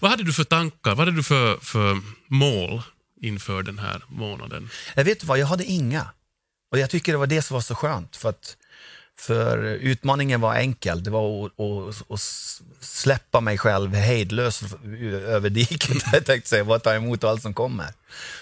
Vad 0.00 0.10
hade 0.10 0.22
du 0.22 0.32
för 0.32 0.44
tankar? 0.44 0.90
Vad 0.90 0.98
hade 0.98 1.16
du 1.16 1.22
för, 1.22 1.56
för 1.56 2.00
mål 2.28 2.82
inför 3.20 3.62
den 3.62 3.78
här 3.78 4.02
månaden? 4.08 4.70
Jag 4.94 5.04
vet 5.04 5.24
vad, 5.24 5.38
jag 5.38 5.46
hade 5.46 5.64
inga. 5.64 6.06
Och 6.70 6.78
jag 6.78 6.90
tycker 6.90 7.12
det 7.12 7.18
var 7.18 7.26
det 7.26 7.42
som 7.42 7.54
var 7.54 7.60
så 7.60 7.74
skönt. 7.74 8.16
För 8.16 8.28
att 8.28 8.56
för 9.18 9.58
utmaningen 9.64 10.40
var 10.40 10.54
enkel. 10.54 11.02
Det 11.02 11.10
var 11.10 11.46
att, 11.46 11.52
att, 11.60 12.10
att 12.10 12.20
släppa 12.80 13.40
mig 13.40 13.58
själv 13.58 13.94
hejdlös 13.94 14.62
över 15.26 15.50
diket. 15.50 16.02
Jag 16.12 16.26
tänkte 16.26 16.48
säga, 16.48 16.64
bara 16.64 16.78
ta 16.78 16.94
emot 16.94 17.24
allt 17.24 17.42
som 17.42 17.54
kommer. 17.54 17.86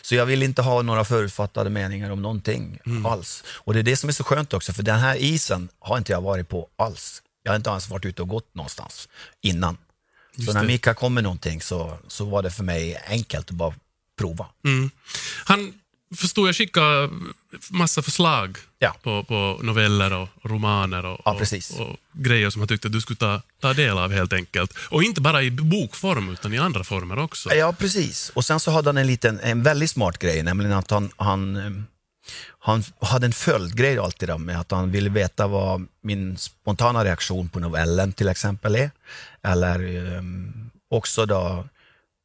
Så 0.03 0.15
jag 0.15 0.27
vill 0.27 0.43
inte 0.43 0.63
ha 0.63 0.83
några 0.83 1.05
förutfattade 1.05 1.71
meningar 1.71 2.11
om 2.11 2.23
någonting 2.23 2.79
mm. 2.87 3.07
alls. 3.07 3.45
Och 3.47 3.75
det 3.75 3.79
är 3.79 3.83
det 3.83 3.97
som 3.97 4.09
är 4.09 4.13
så 4.13 4.25
skönt 4.25 4.55
också, 4.55 4.73
för 4.73 4.83
den 4.83 4.99
här 4.99 5.17
isen 5.17 5.69
har 5.79 5.99
inte 5.99 6.13
jag 6.13 6.21
varit 6.21 6.49
på 6.49 6.69
alls. 6.77 7.23
Jag 7.43 7.53
har 7.53 7.57
inte 7.57 7.71
ens 7.71 7.89
varit 7.89 8.05
ute 8.05 8.23
och 8.23 8.29
gått 8.29 8.55
någonstans 8.55 9.09
innan. 9.41 9.77
Just 10.35 10.53
så 10.53 10.59
när 10.59 10.65
Mika 10.65 10.95
kom 10.95 11.15
med 11.15 11.23
någonting 11.23 11.61
så, 11.63 11.99
så 12.09 12.25
var 12.25 12.43
det 12.43 12.51
för 12.51 12.65
mig 12.65 13.03
enkelt 13.07 13.51
att 13.51 13.57
bara 13.57 13.75
prova. 14.19 14.47
Mm. 14.65 14.91
Han 15.45 15.73
förstod 16.17 16.49
jag 16.49 16.57
skickade 16.57 17.11
massa 17.71 18.03
förslag 18.03 18.59
ja. 18.79 18.97
på, 19.03 19.25
på 19.25 19.61
noveller 19.63 20.13
och 20.13 20.29
romaner 20.43 21.05
och, 21.07 21.21
ja, 21.25 21.33
och, 21.33 21.89
och, 21.89 21.97
grejer 22.13 22.51
som 22.51 22.61
han 22.61 22.69
tyckte 22.69 22.89
att 22.89 22.93
du 22.93 23.01
skulle 23.01 23.17
ta, 23.17 23.43
ta 23.61 23.73
del 23.73 23.99
av 23.99 24.13
helt 24.13 24.33
enkelt. 24.33 24.75
Och 24.79 25.03
inte 25.03 25.21
bara 25.21 25.43
i 25.43 25.51
bokform 25.51 26.29
utan 26.29 26.55
i 26.55 26.59
andra 26.59 26.85
former 26.85 27.19
också. 27.19 27.55
Ja, 27.55 27.73
precis. 27.73 28.33
Och 28.35 28.45
sen 28.45 28.61
så 28.61 28.71
hade 28.71 28.89
han 28.89 28.97
en, 28.97 29.07
liten, 29.07 29.41
en 29.41 29.63
väldigt 29.63 29.91
smart 29.91 30.19
grej, 30.19 30.43
nämligen 30.43 30.73
att 30.73 30.91
han, 30.91 31.11
han, 31.17 31.85
han 32.59 32.85
hade 33.01 33.27
en 33.27 33.33
följdgrej 33.33 33.99
alltid 33.99 34.29
då, 34.29 34.39
med 34.39 34.61
att 34.61 34.71
han 34.71 34.91
ville 34.91 35.11
veta 35.11 35.47
vad 35.47 35.87
min 36.03 36.39
spontana 36.39 37.05
reaktion 37.05 37.49
på 37.49 37.61
novellen 37.61 38.13
till 38.13 38.29
exempel 38.29 38.77
är. 38.77 38.91
Eller 39.43 39.97
um, 40.17 40.71
också 40.91 41.27
då 41.27 41.65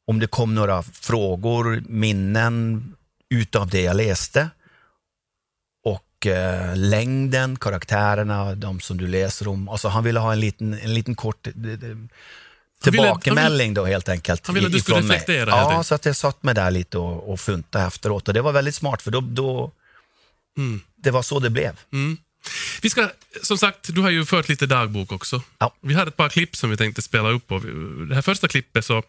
om 0.06 0.18
det 0.18 0.26
kom 0.26 0.54
några 0.54 0.82
frågor, 0.82 1.82
minnen, 1.88 2.84
utav 3.30 3.68
det 3.68 3.82
jag 3.82 3.96
läste. 3.96 4.50
Och 5.84 6.26
eh, 6.26 6.76
längden, 6.76 7.56
karaktärerna, 7.56 8.54
de 8.54 8.80
som 8.80 8.96
du 8.96 9.06
läser 9.06 9.48
om. 9.48 9.68
Alltså 9.68 9.88
han 9.88 10.04
ville 10.04 10.20
ha 10.20 10.32
en 10.32 10.40
liten, 10.40 10.74
en 10.74 10.94
liten 10.94 11.14
kort 11.14 11.48
tillbakemelding 12.82 13.74
då 13.74 13.84
helt 13.84 14.08
enkelt. 14.08 14.46
Han 14.46 14.54
ville 14.54 14.66
att 14.66 14.72
du 14.72 14.80
skulle 14.80 14.98
reflektera? 14.98 15.50
Ja, 15.50 15.82
så 15.82 15.94
att 15.94 16.04
jag 16.04 16.16
satt 16.16 16.42
mig 16.42 16.54
där 16.54 16.70
lite 16.70 16.98
och, 16.98 17.32
och 17.32 17.40
funtade 17.40 17.84
efteråt. 17.84 18.28
Och 18.28 18.34
det 18.34 18.42
var 18.42 18.52
väldigt 18.52 18.74
smart 18.74 19.02
för 19.02 19.10
då, 19.10 19.20
då 19.20 19.72
mm. 20.56 20.80
det 20.96 21.10
var 21.10 21.22
så 21.22 21.38
det 21.38 21.50
blev. 21.50 21.80
Mm. 21.92 22.16
Vi 22.82 22.90
ska, 22.90 23.10
som 23.42 23.58
sagt, 23.58 23.94
du 23.94 24.00
har 24.00 24.10
ju 24.10 24.24
fört 24.24 24.48
lite 24.48 24.66
dagbok 24.66 25.12
också. 25.12 25.42
Ja. 25.58 25.74
Vi 25.80 25.94
har 25.94 26.06
ett 26.06 26.16
par 26.16 26.28
klipp 26.28 26.56
som 26.56 26.70
vi 26.70 26.76
tänkte 26.76 27.02
spela 27.02 27.30
upp. 27.30 27.52
Och 27.52 27.62
det 28.08 28.14
här 28.14 28.22
första 28.22 28.48
klippet 28.48 28.84
så 28.84 29.02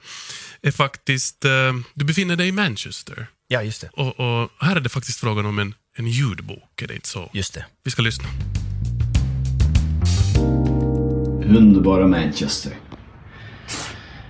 är 0.62 0.72
faktiskt, 0.72 1.46
uh, 1.46 1.52
du 1.94 2.06
befinner 2.06 2.36
dig 2.36 2.48
i 2.48 2.52
Manchester. 2.52 3.28
Ja, 3.48 3.64
just 3.64 3.82
det. 3.82 3.90
Och, 3.94 4.20
och, 4.20 4.50
här 4.60 4.76
är 4.76 4.80
det 4.80 4.90
faktiskt 4.90 5.20
frågan 5.20 5.46
om 5.46 5.60
en, 5.60 5.74
en 5.98 6.08
ljudbok, 6.08 6.82
är 6.82 6.88
det 6.88 6.96
inte 6.96 7.08
så? 7.08 7.30
Just 7.34 7.54
det. 7.54 7.66
Vi 7.84 7.92
ska 7.92 8.02
lyssna. 8.02 8.30
Underbara 11.46 12.08
Manchester. 12.08 12.74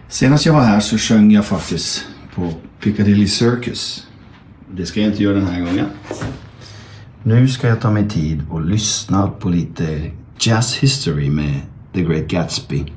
Senast 0.10 0.46
jag 0.46 0.54
var 0.54 0.62
här 0.62 0.80
så 0.80 0.98
sjöng 0.98 1.32
jag 1.32 1.46
faktiskt 1.46 2.08
på 2.36 2.54
Piccadilly 2.80 3.28
Circus. 3.28 4.08
det 4.72 4.86
ska 4.86 5.00
jag 5.00 5.10
inte 5.10 5.24
göra 5.24 5.36
den 5.36 5.48
här 5.48 5.60
gången. 5.60 5.90
Nu 7.24 7.48
ska 7.48 7.68
jag 7.68 7.82
ta 7.82 7.92
mig 7.92 8.10
tid 8.10 8.42
och 8.50 8.66
lyssna 8.66 9.28
på 9.28 9.50
lite 9.50 10.12
jazz 10.40 10.78
history 10.78 11.30
med 11.30 11.62
The 11.94 12.02
Great 12.02 12.28
Gatsby. 12.28 12.94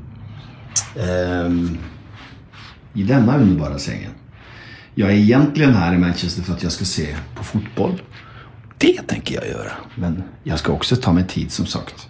Um, 0.96 1.78
I 2.94 3.02
denna 3.02 3.38
underbara 3.38 3.78
sängen. 3.78 4.10
Jag 4.94 5.10
är 5.10 5.14
egentligen 5.14 5.74
här 5.74 5.94
i 5.94 5.98
Manchester 5.98 6.42
för 6.42 6.52
att 6.52 6.62
jag 6.62 6.72
ska 6.72 6.84
se 6.84 7.16
på 7.34 7.44
fotboll. 7.44 8.02
Det 8.78 9.02
tänker 9.06 9.34
jag 9.34 9.48
göra. 9.48 9.72
Men 9.94 10.22
jag 10.42 10.58
ska 10.58 10.72
också 10.72 10.96
ta 10.96 11.12
mig 11.12 11.26
tid 11.28 11.52
som 11.52 11.66
sagt 11.66 12.08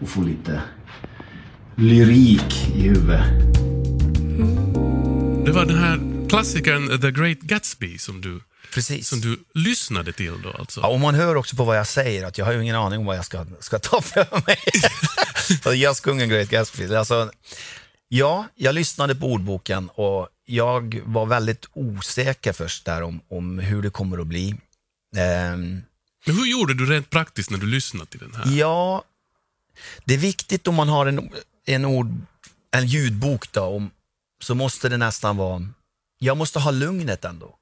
och 0.00 0.08
få 0.08 0.22
lite 0.22 0.60
lyrik 1.74 2.76
i 2.76 2.80
huvudet. 2.80 3.24
Det 5.44 5.52
var 5.52 5.66
den 5.66 5.78
här 5.78 6.00
klassikern 6.28 7.00
The 7.00 7.10
Great 7.10 7.38
Gatsby 7.38 7.98
som 7.98 8.20
du, 8.20 8.40
Precis. 8.72 9.08
som 9.08 9.20
du 9.20 9.44
lyssnade 9.54 10.12
till 10.12 10.42
då 10.42 10.52
alltså. 10.52 10.80
Ja, 10.80 10.88
och 10.88 11.00
man 11.00 11.14
hör 11.14 11.34
också 11.36 11.56
på 11.56 11.64
vad 11.64 11.78
jag 11.78 11.86
säger 11.86 12.24
att 12.24 12.38
jag 12.38 12.44
har 12.44 12.52
ju 12.52 12.62
ingen 12.62 12.76
aning 12.76 12.98
om 12.98 13.06
vad 13.06 13.16
jag 13.16 13.24
ska, 13.24 13.46
ska 13.60 13.78
ta 13.78 14.00
för 14.00 14.42
mig. 14.46 14.58
Jazzkungen 15.80 16.28
Great 16.28 16.48
Gatsby. 16.48 16.94
Alltså, 16.94 17.30
ja, 18.08 18.48
jag 18.54 18.74
lyssnade 18.74 19.14
på 19.14 19.26
ordboken 19.26 19.88
och 19.88 20.28
jag 20.44 21.02
var 21.04 21.26
väldigt 21.26 21.66
osäker 21.72 22.52
först 22.52 22.84
där 22.84 23.02
om, 23.02 23.20
om 23.28 23.58
hur 23.58 23.82
det 23.82 23.90
kommer 23.90 24.18
att 24.18 24.26
bli. 24.26 24.56
Ehm, 25.16 25.82
Men 26.26 26.36
hur 26.36 26.46
gjorde 26.46 26.74
du 26.74 26.86
rent 26.86 27.10
praktiskt 27.10 27.50
när 27.50 27.58
du 27.58 27.66
lyssnade 27.66 28.10
till 28.10 28.20
den 28.20 28.34
här? 28.34 28.58
Ja, 28.58 29.02
det 30.04 30.14
är 30.14 30.18
viktigt 30.18 30.68
om 30.68 30.74
man 30.74 30.88
har 30.88 31.06
en, 31.06 31.30
en, 31.66 31.84
ord, 31.84 32.06
en 32.70 32.86
ljudbok 32.86 33.52
då, 33.52 33.62
om, 33.62 33.90
så 34.42 34.54
måste 34.54 34.88
det 34.88 34.96
nästan 34.96 35.36
vara, 35.36 35.68
jag 36.18 36.36
måste 36.36 36.58
ha 36.58 36.70
lugnet 36.70 37.24
ändå. 37.24 37.56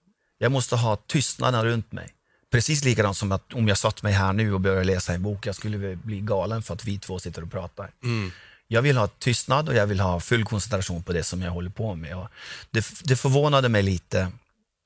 Jag 0.44 0.52
måste 0.52 0.76
ha 0.76 0.96
tystnaden 0.96 1.64
runt 1.64 1.92
mig. 1.92 2.08
Precis 2.50 2.84
likadant 2.84 3.16
som 3.16 3.32
att 3.32 3.54
om 3.54 3.68
jag 3.68 3.78
satt 3.78 4.02
mig 4.02 4.12
här 4.12 4.32
nu 4.32 4.54
och 4.54 4.60
började 4.60 4.84
läsa 4.84 5.14
en 5.14 5.22
bok, 5.22 5.46
jag 5.46 5.54
skulle 5.54 5.96
bli 5.96 6.20
galen 6.20 6.62
för 6.62 6.74
att 6.74 6.84
vi 6.84 6.98
två 6.98 7.18
sitter 7.18 7.42
och 7.42 7.50
pratar. 7.50 7.90
Mm. 8.02 8.30
Jag 8.68 8.82
vill 8.82 8.96
ha 8.96 9.06
tystnad 9.06 9.68
och 9.68 9.74
jag 9.74 9.86
vill 9.86 10.00
ha 10.00 10.20
full 10.20 10.44
koncentration 10.44 11.02
på 11.02 11.12
det 11.12 11.22
som 11.22 11.42
jag 11.42 11.50
håller 11.50 11.70
på 11.70 11.94
med. 11.94 12.26
Det, 12.70 12.86
det 13.04 13.16
förvånade 13.16 13.68
mig 13.68 13.82
lite 13.82 14.32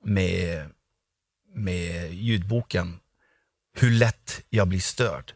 med, 0.04 0.68
med 1.54 2.14
ljudboken, 2.14 2.98
hur 3.76 3.90
lätt 3.90 4.40
jag 4.50 4.68
blir 4.68 4.80
störd. 4.80 5.32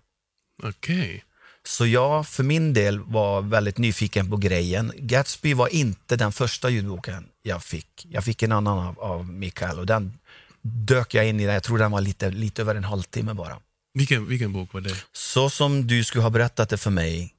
Okej. 0.62 1.24
Så 1.64 1.86
jag 1.86 2.28
för 2.28 2.42
min 2.42 2.74
del 2.74 2.98
var 2.98 3.40
väldigt 3.40 3.78
nyfiken 3.78 4.30
på 4.30 4.36
grejen. 4.36 4.92
Gatsby 4.96 5.54
var 5.54 5.68
inte 5.68 6.16
den 6.16 6.32
första 6.32 6.70
ljudboken 6.70 7.28
jag 7.42 7.64
fick. 7.64 8.06
Jag 8.10 8.24
fick 8.24 8.42
en 8.42 8.52
annan 8.52 8.78
av, 8.78 9.00
av 9.00 9.28
Mikael 9.32 9.78
och 9.78 9.86
den 9.86 10.18
dök 10.62 11.14
jag 11.14 11.28
in 11.28 11.40
i. 11.40 11.44
Jag 11.44 11.62
tror 11.62 11.78
den 11.78 11.90
var 11.90 12.00
lite, 12.00 12.30
lite 12.30 12.62
över 12.62 12.74
en 12.74 12.84
halvtimme 12.84 13.34
bara. 13.34 13.58
Vilken, 13.94 14.26
vilken 14.28 14.52
bok 14.52 14.72
var 14.72 14.80
det? 14.80 14.96
Så 15.12 15.50
som 15.50 15.86
du 15.86 16.04
skulle 16.04 16.22
ha 16.22 16.30
berättat 16.30 16.68
det 16.68 16.78
för 16.78 16.90
mig 16.90 17.34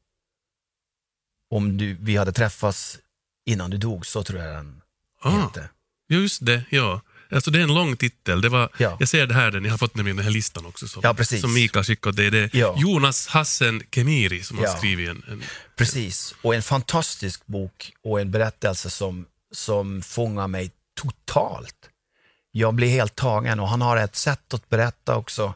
om 1.49 1.77
du, 1.77 1.97
vi 1.99 2.17
hade 2.17 2.31
träffats 2.31 2.99
innan 3.45 3.69
du 3.69 3.77
dog, 3.77 4.05
så 4.05 4.23
tror 4.23 4.39
jag 4.41 4.55
den 4.55 4.81
Ah, 5.21 5.29
hette. 5.41 5.69
just 6.09 6.45
det, 6.45 6.63
ja. 6.69 7.01
Alltså 7.31 7.51
det 7.51 7.59
är 7.59 7.63
en 7.63 7.73
lång 7.73 7.97
titel. 7.97 8.41
Det 8.41 8.49
var, 8.49 8.69
Ja. 8.77 8.97
Jag 8.99 9.09
ser 9.09 9.27
det 9.27 9.33
här, 9.33 9.51
ni 9.51 9.69
har 9.69 9.77
fått 9.77 9.95
nämligen 9.95 10.17
den 10.17 10.23
här 10.25 10.31
listan 10.31 10.65
också 10.65 10.87
som, 10.87 11.01
Ja, 11.05 11.13
precis. 11.13 11.41
som 11.41 11.53
Mikael 11.53 11.85
skickade. 11.85 12.15
Det 12.21 12.27
är 12.27 12.31
det 12.31 12.53
Ja. 12.57 12.75
Jonas 12.77 13.27
Hassen 13.27 13.83
Kemiri 13.91 14.43
som 14.43 14.57
har 14.57 14.65
Ja. 14.65 14.77
skrivit 14.77 15.09
en, 15.09 15.23
en 15.27 15.43
Precis, 15.75 16.35
och 16.41 16.55
en 16.55 16.63
fantastisk 16.63 17.45
bok 17.45 17.93
och 18.03 18.21
en 18.21 18.31
berättelse 18.31 18.89
som, 18.89 19.25
som 19.53 20.01
fångar 20.01 20.47
mig 20.47 20.71
totalt. 21.01 21.89
Jag 22.51 22.73
blir 22.73 22.89
helt 22.89 23.15
tagen 23.15 23.59
och 23.59 23.67
han 23.69 23.81
har 23.81 23.97
ett 23.97 24.15
sätt 24.15 24.53
att 24.53 24.69
berätta 24.69 25.15
också 25.15 25.53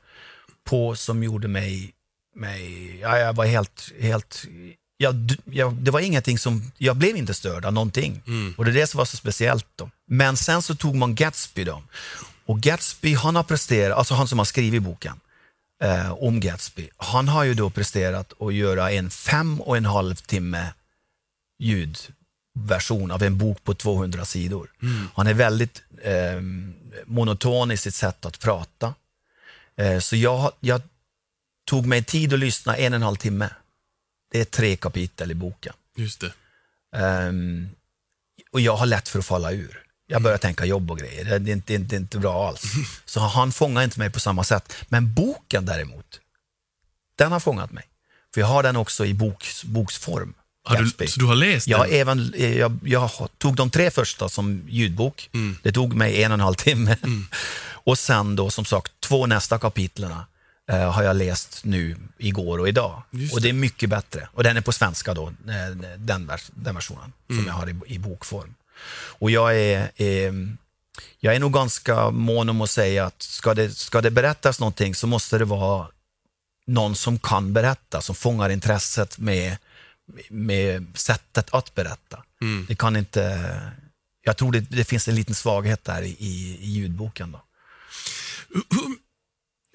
på 0.63 0.95
som 0.95 1.23
gjorde 1.23 1.47
mig, 1.47 1.93
mig 2.35 2.95
ja, 2.99 3.17
jag 3.17 3.33
var 3.33 3.45
helt, 3.45 3.91
helt 3.99 4.45
jag, 4.97 5.35
jag, 5.45 5.73
det 5.73 5.91
var 5.91 5.99
ingenting 5.99 6.39
som, 6.39 6.71
jag 6.77 6.95
blev 6.95 7.17
inte 7.17 7.33
störd 7.33 7.65
av 7.65 7.73
någonting. 7.73 8.21
Och 8.57 8.65
det 8.65 8.71
är 8.71 8.73
det 8.73 8.87
som 8.87 8.97
var 8.97 9.05
så 9.05 9.17
speciellt 9.17 9.67
då. 9.75 9.89
Men 10.07 10.37
sen 10.37 10.61
så 10.61 10.75
tog 10.75 10.95
man 10.95 11.15
Gatsby 11.15 11.63
då. 11.63 11.83
Och 12.45 12.59
Gatsby, 12.59 13.13
han 13.13 13.35
har 13.35 13.43
presterat, 13.43 13.97
alltså 13.97 14.13
han 14.13 14.27
som 14.27 14.37
har 14.37 14.45
skrivit 14.45 14.83
boken, 14.83 15.19
eh, 15.83 16.11
om 16.11 16.39
Gatsby. 16.39 16.89
Han 16.97 17.27
har 17.27 17.43
ju 17.43 17.53
då 17.53 17.69
presterat 17.69 18.41
att 18.41 18.53
göra 18.53 18.91
en 18.91 19.09
fem 19.09 19.61
och 19.61 19.77
en 19.77 19.85
halv 19.85 20.15
timme 20.15 20.73
ljudversion 22.57 23.11
av 23.11 23.23
en 23.23 23.37
bok 23.37 23.63
på 23.63 23.73
200 23.73 24.25
sidor. 24.25 24.71
Han 25.15 25.27
är 25.27 25.33
väldigt 25.33 25.83
eh, 26.03 26.41
monoton 27.05 27.71
i 27.71 27.77
sitt 27.77 27.95
sätt 27.95 28.25
att 28.25 28.39
prata. 28.39 28.93
Eh, 29.77 29.99
så 29.99 30.15
jag, 30.15 30.51
jag 30.59 30.81
tog 31.65 31.85
mig 31.85 32.03
tid 32.03 32.33
att 32.33 32.39
lyssna 32.39 32.75
en 32.75 32.93
och 32.93 32.95
en 32.95 33.03
halv 33.03 33.15
timme. 33.15 33.49
Det 34.31 34.39
är 34.39 34.45
tre 34.45 34.75
kapitel 34.75 35.31
i 35.31 35.35
boken. 35.35 35.73
Just 35.95 36.19
det. 36.19 36.33
Ehm, 36.95 37.69
och 38.51 38.61
jag 38.61 38.77
har 38.77 38.85
lätt 38.85 39.09
för 39.09 39.19
att 39.19 39.25
falla 39.25 39.51
ur. 39.51 39.83
Jag 40.07 40.21
börjar 40.21 40.37
tänka 40.37 40.65
jobb 40.65 40.91
och 40.91 40.99
grejer. 40.99 41.39
Det 41.39 41.51
är 41.51 41.53
inte, 41.53 41.67
det 41.67 41.73
är 41.73 41.79
inte, 41.79 41.89
det 41.89 41.95
är 41.95 41.99
inte 41.99 42.19
bra 42.19 42.47
alls. 42.47 42.63
Så 43.05 43.19
han 43.19 43.51
fångar 43.51 43.83
inte 43.83 43.99
mig 43.99 44.09
på 44.09 44.19
samma 44.19 44.43
sätt. 44.43 44.73
Men 44.89 45.13
boken 45.13 45.65
däremot, 45.65 46.19
den 47.15 47.31
har 47.31 47.39
fångat 47.39 47.71
mig. 47.71 47.83
För 48.33 48.41
jag 48.41 48.47
har 48.47 48.63
den 48.63 48.75
också 48.75 49.05
i 49.05 49.13
boks, 49.13 49.63
boksform. 49.63 50.33
Har 50.67 50.77
du, 50.77 50.83
Gatsby. 50.83 51.07
så 51.07 51.19
du 51.19 51.25
har 51.25 51.35
läst 51.35 51.67
Jag, 51.67 51.89
den? 51.89 51.99
även, 51.99 52.33
jag, 52.37 52.79
jag 52.83 53.11
tog 53.37 53.55
de 53.55 53.69
tre 53.69 53.91
första 53.91 54.29
som 54.29 54.61
ljudbok. 54.69 55.29
Det 55.63 55.71
tog 55.71 55.93
mig 55.93 56.23
en 56.23 56.31
och 56.31 56.35
en 56.35 56.39
halv 56.39 56.55
timme. 56.55 56.97
Och 57.87 57.99
sen 57.99 58.35
då 58.35 58.49
som 58.49 58.65
sagt, 58.65 58.91
två 58.99 59.25
nästa 59.25 59.59
kapitlerna 59.59 60.25
eh, 60.71 60.91
har 60.91 61.03
jag 61.03 61.15
läst 61.15 61.61
nu 61.63 61.95
igår 62.17 62.59
och 62.59 62.67
idag. 62.69 63.01
Just 63.11 63.33
och 63.33 63.41
det 63.41 63.49
är 63.49 63.53
mycket 63.53 63.89
bättre. 63.89 64.27
Och 64.33 64.43
den 64.43 64.57
är 64.57 64.61
på 64.61 64.71
svenska 64.71 65.13
då, 65.13 65.27
eh, 65.27 65.75
den, 65.97 66.27
vers, 66.27 66.49
den 66.53 66.75
versionen 66.75 67.13
som 67.27 67.45
jag 67.47 67.53
har 67.53 67.69
i, 67.69 67.75
i 67.85 67.99
bokform. 67.99 68.53
Och 69.19 69.31
jag 69.31 69.57
är, 69.59 69.91
eh, 69.95 70.33
jag 71.19 71.35
är 71.35 71.39
nog 71.39 71.53
ganska 71.53 72.09
mån 72.11 72.49
om 72.49 72.61
att 72.61 72.69
säga 72.69 73.05
att 73.05 73.21
ska 73.21 73.53
det, 73.53 73.77
ska 73.77 74.01
det 74.01 74.11
berättas 74.11 74.59
någonting 74.59 74.95
så 74.95 75.07
måste 75.07 75.37
det 75.37 75.45
vara 75.45 75.87
någon 76.67 76.95
som 76.95 77.19
kan 77.19 77.53
berätta, 77.53 78.01
som 78.01 78.15
fångar 78.15 78.49
intresset 78.49 79.17
med, 79.17 79.57
med 80.29 80.85
sättet 80.93 81.49
att 81.53 81.75
berätta. 81.75 82.23
Det 82.67 82.75
kan 82.75 82.95
inte... 82.95 83.51
Jag 84.23 84.37
tror 84.37 84.51
det, 84.51 84.59
det 84.59 84.83
finns 84.83 85.07
en 85.07 85.15
liten 85.15 85.35
svaghet 85.35 85.83
där 85.83 86.01
i, 86.01 86.15
i, 86.19 86.57
i 86.61 86.69
ljudboken. 86.69 87.31
Då. 87.31 87.41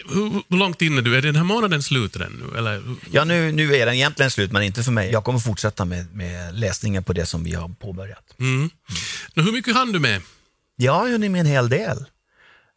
Hur, 0.09 0.43
hur 0.49 0.57
långt 0.57 0.83
in 0.83 0.99
är 0.99 1.03
du? 1.03 1.17
Är 1.17 1.23
den 1.23 1.37
här 1.37 1.45
månaden 1.45 1.83
slut 1.83 2.17
redan 2.17 2.33
nu? 2.33 2.59
Eller? 2.59 2.83
Ja, 3.11 3.25
nu, 3.25 3.53
nu 3.53 3.77
är 3.77 3.87
den 3.87 3.95
egentligen 3.95 4.31
slut, 4.31 4.53
men 4.53 4.63
inte 4.63 4.83
för 4.83 4.93
mig. 4.93 5.13
Jag 5.13 5.25
kommer 5.25 5.39
fortsätta 5.39 5.85
med, 5.85 6.15
med 6.15 6.55
läsningen 6.55 7.05
på 7.05 7.13
det 7.13 7.27
som 7.27 7.45
vi 7.45 7.55
har 7.55 7.69
påbörjat. 7.69 8.35
Mm. 8.39 8.71
Nå, 9.35 9.43
hur 9.43 9.53
mycket 9.53 9.75
hann 9.75 9.93
du 9.93 9.99
med? 9.99 10.23
Jag 10.77 10.93
har 10.93 11.09
hunnit 11.09 11.31
med 11.31 11.41
en 11.41 11.47
hel 11.47 11.69
del. 11.69 12.05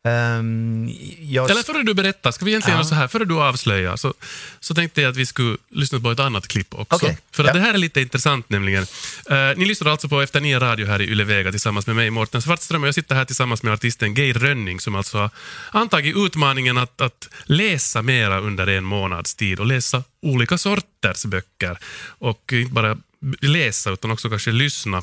Ehm, 0.05 0.89
jag, 1.19 1.49
Eller 1.51 1.63
före 1.63 1.83
du 1.83 1.93
berättar, 1.93 2.31
ska 2.31 2.45
vi 2.45 2.51
egentligen 2.51 2.77
Ja. 2.77 2.79
göra 2.79 2.89
så 2.89 2.95
här, 2.95 3.07
före 3.07 3.25
du 3.25 3.33
avslöjar, 3.41 3.95
så, 3.95 4.13
så 4.59 4.75
tänkte 4.75 5.01
jag 5.01 5.09
att 5.11 5.17
vi 5.17 5.25
skulle 5.25 5.57
lyssna 5.71 5.99
på 5.99 6.11
ett 6.11 6.19
annat 6.19 6.47
klipp 6.47 6.73
också. 6.73 6.95
Okej. 6.95 7.17
För 7.31 7.43
att 7.43 7.47
Ja. 7.47 7.53
det 7.53 7.59
här 7.59 7.73
är 7.73 7.77
lite 7.77 8.01
intressant 8.01 8.49
nämligen. 8.49 8.83
Eh, 9.29 9.57
ni 9.57 9.65
lyssnar 9.65 9.91
alltså 9.91 10.09
på 10.09 10.21
Efter 10.21 10.41
Nia 10.41 10.59
Radio 10.59 10.87
här 10.87 11.01
i 11.01 11.05
Yle 11.05 11.23
Vega 11.23 11.51
tillsammans 11.51 11.87
med 11.87 11.95
mig, 11.95 12.09
Mårten 12.09 12.41
Svartström, 12.41 12.81
och 12.83 12.87
jag 12.87 12.95
sitter 12.95 13.15
här 13.15 13.25
tillsammans 13.25 13.63
med 13.63 13.73
artisten 13.73 14.13
Geir 14.13 14.33
Rönning 14.33 14.79
som 14.79 14.95
alltså 14.95 15.17
har 15.71 15.81
antagit 15.81 16.15
utmaningen 16.17 16.77
att, 16.77 17.01
att 17.01 17.29
läsa 17.45 18.01
mera 18.01 18.39
under 18.39 18.67
en 18.67 18.83
månads 18.83 19.35
tid 19.35 19.59
och 19.59 19.65
läsa 19.65 20.03
olika 20.21 20.57
sorters 20.57 21.25
böcker. 21.25 21.77
Och 22.07 22.53
inte 22.53 22.73
bara 22.73 22.97
läsa 23.41 23.91
utan 23.91 24.11
också 24.11 24.29
kanske 24.29 24.51
lyssna. 24.51 24.97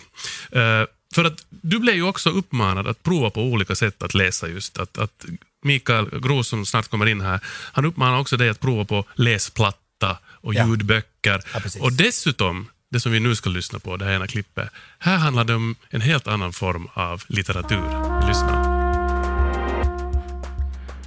Eh, 0.53 0.83
för 1.13 1.25
att 1.25 1.47
du 1.51 1.79
blev 1.79 1.95
ju 1.95 2.03
också 2.03 2.31
uppmanad 2.31 2.87
att 2.87 3.03
prova 3.03 3.31
på 3.31 3.43
olika 3.43 3.75
sätt 3.75 4.03
att 4.03 4.15
läsa 4.15 4.49
just. 4.49 4.79
Att, 4.79 4.99
att 4.99 5.25
Mikael 5.65 6.21
Gros 6.21 6.49
som 6.49 6.67
snart 6.67 6.89
kommer 6.89 7.07
in 7.09 7.21
här, 7.21 7.41
han 7.73 7.85
uppmanar 7.85 8.19
också 8.19 8.37
dig 8.37 8.49
att 8.49 8.61
prova 8.61 8.85
på 8.85 9.05
läsplatta 9.15 10.19
och 10.31 10.55
Ja. 10.55 10.67
ljudböcker. 10.67 11.41
Ja, 11.55 11.61
och 11.81 11.93
dessutom, 11.93 12.69
det 12.91 13.01
som 13.01 13.13
vi 13.13 13.21
nu 13.21 13.35
ska 13.35 13.51
lyssna 13.51 13.79
på, 13.79 13.97
det 13.97 14.05
här 14.05 14.13
ena 14.13 14.27
klippet, 14.27 14.69
här 14.99 15.17
handlar 15.17 15.45
det 15.45 15.55
om 15.55 15.75
en 15.91 16.01
helt 16.01 16.27
annan 16.29 16.53
form 16.53 16.89
av 16.95 17.23
litteratur. 17.27 17.83
Lyssna. 18.29 18.83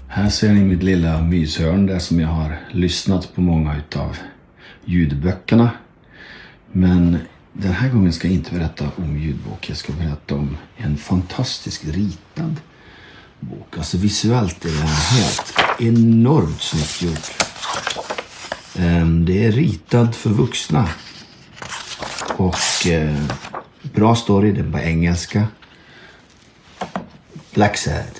Här 0.07 0.29
ser 0.29 0.53
ni 0.53 0.63
mitt 0.63 0.83
lilla 0.83 1.21
myshörn 1.21 1.85
där 1.85 1.99
som 1.99 2.19
jag 2.19 2.27
har 2.27 2.57
lyssnat 2.71 3.35
på 3.35 3.41
många 3.41 3.77
utav 3.77 4.17
ljudböckerna. 4.85 5.71
Men 6.71 7.17
den 7.57 7.71
här 7.71 7.89
gången 7.89 8.13
ska 8.13 8.27
jag 8.27 8.35
inte 8.35 8.53
berätta 8.53 8.91
om 8.95 9.17
ljudbok. 9.17 9.69
Jag 9.69 9.77
ska 9.77 9.93
berätta 9.93 10.35
om 10.35 10.57
en 10.77 10.97
fantastiskt 10.97 11.85
ritad 11.85 12.55
bok. 13.39 13.77
Alltså 13.77 13.97
visuellt 13.97 14.65
är 14.65 14.69
den 14.69 14.87
helt 14.87 15.53
enormt 15.79 16.61
snyggt 16.61 17.01
gjort. 17.01 17.43
Ehm, 18.75 19.25
det 19.25 19.45
är 19.45 19.51
ritad 19.51 20.15
för 20.15 20.29
vuxna. 20.29 20.89
Och 22.37 22.87
eh, 22.87 23.15
bra 23.81 24.15
story, 24.15 24.51
den 24.51 24.67
är 24.67 24.71
på 24.71 24.79
engelska. 24.79 25.47
Black 27.53 27.77
Sad. 27.77 28.19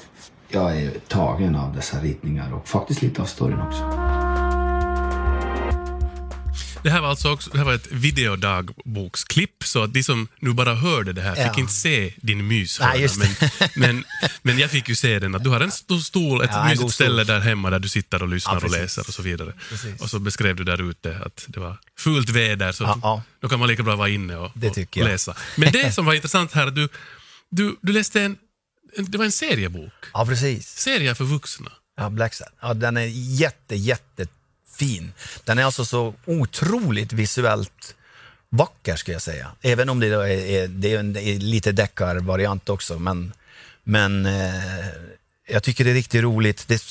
jag 0.49 0.81
är 0.81 0.91
tagen 1.07 1.55
av 1.55 1.75
dessa 1.75 1.99
ritningar 1.99 2.53
och 2.53 2.67
faktiskt 2.67 3.01
lite 3.01 3.21
av 3.21 3.25
storyn 3.25 3.59
också. 3.59 4.04
Det 6.85 6.91
här 6.91 7.01
var 7.01 7.09
alltså 7.09 7.31
också, 7.31 7.49
det 7.49 7.57
här 7.57 7.65
var 7.65 7.73
ett 7.73 7.87
videodagboksklipp, 7.91 9.63
så 9.63 9.83
att 9.83 9.93
de 9.93 10.03
som 10.03 10.27
nu 10.39 10.53
bara 10.53 10.75
hörde 10.75 11.13
det 11.13 11.21
här 11.21 11.35
fick 11.35 11.45
Ja. 11.57 11.59
inte 11.59 11.73
se 11.73 12.13
din 12.21 12.47
myshörna. 12.47 12.93
Men, 13.17 13.69
men, 13.75 14.03
men 14.41 14.59
jag 14.59 14.71
fick 14.71 14.89
ju 14.89 14.95
se 14.95 15.19
den, 15.19 15.35
att 15.35 15.43
du 15.43 15.49
har 15.49 15.61
en 15.61 15.71
stor 15.71 15.99
stol, 15.99 16.41
ett 16.43 16.49
Ja, 16.53 16.65
mysigt 16.65 16.91
ställe 16.93 17.23
där 17.23 17.39
hemma 17.39 17.69
där 17.69 17.79
du 17.79 17.89
sitter 17.89 18.21
och 18.23 18.27
lyssnar 18.29 18.53
Ja, 18.55 18.65
och 18.65 18.71
läser 18.71 19.01
och 19.07 19.13
så 19.13 19.21
vidare. 19.21 19.53
Precis. 19.69 20.01
Och 20.01 20.09
så 20.09 20.19
beskrev 20.19 20.55
du 20.55 20.63
där 20.63 20.89
ute 20.89 21.17
att 21.25 21.45
det 21.47 21.59
var 21.59 21.77
fult 21.99 22.29
väder, 22.29 22.71
så 22.71 22.83
Ja, 22.83 22.99
ja. 23.01 23.23
då 23.39 23.49
kan 23.49 23.59
man 23.59 23.67
lika 23.67 23.83
bra 23.83 23.95
vara 23.95 24.09
inne 24.09 24.35
och, 24.37 24.51
och 24.55 24.97
läsa. 24.97 25.35
Men 25.55 25.71
det 25.71 25.91
som 25.91 26.05
var 26.05 26.13
intressant 26.13 26.51
här, 26.53 26.67
du, 26.71 26.89
du, 27.51 27.75
du 27.81 27.93
läste 27.93 28.21
en, 28.21 28.37
det 28.97 29.17
var 29.17 29.25
en 29.25 29.31
seriebok, 29.31 29.93
Ja, 30.13 30.25
precis. 30.25 30.67
serier 30.69 31.13
för 31.13 31.23
vuxna. 31.25 31.71
Ja, 31.97 32.09
Black 32.09 32.33
Sabbath. 32.33 32.55
Ja, 32.61 32.73
den 32.73 32.97
är 32.97 33.05
jätte, 33.13 33.75
jättefin. 34.75 35.13
Den 35.44 35.58
är 35.60 35.63
alltså 35.63 35.86
så 35.86 36.13
otroligt 36.25 37.13
visuellt 37.13 37.96
vacker, 38.50 38.96
ska 38.96 39.12
jag 39.12 39.22
säga. 39.22 39.51
Även 39.62 39.89
om 39.89 40.00
det 40.00 40.08
är, 40.08 40.67
det 40.67 40.94
är 40.94 41.00
en 41.00 41.13
lite 41.39 41.72
deckarvariant 41.72 42.70
också. 42.70 43.00
Men, 43.00 43.34
men 43.84 44.25
eh, 44.25 44.86
jag 45.48 45.63
tycker 45.63 45.84
det 45.84 45.91
är 45.91 45.96
riktigt 45.96 46.24
roligt. 46.24 46.67
Det, 46.67 46.82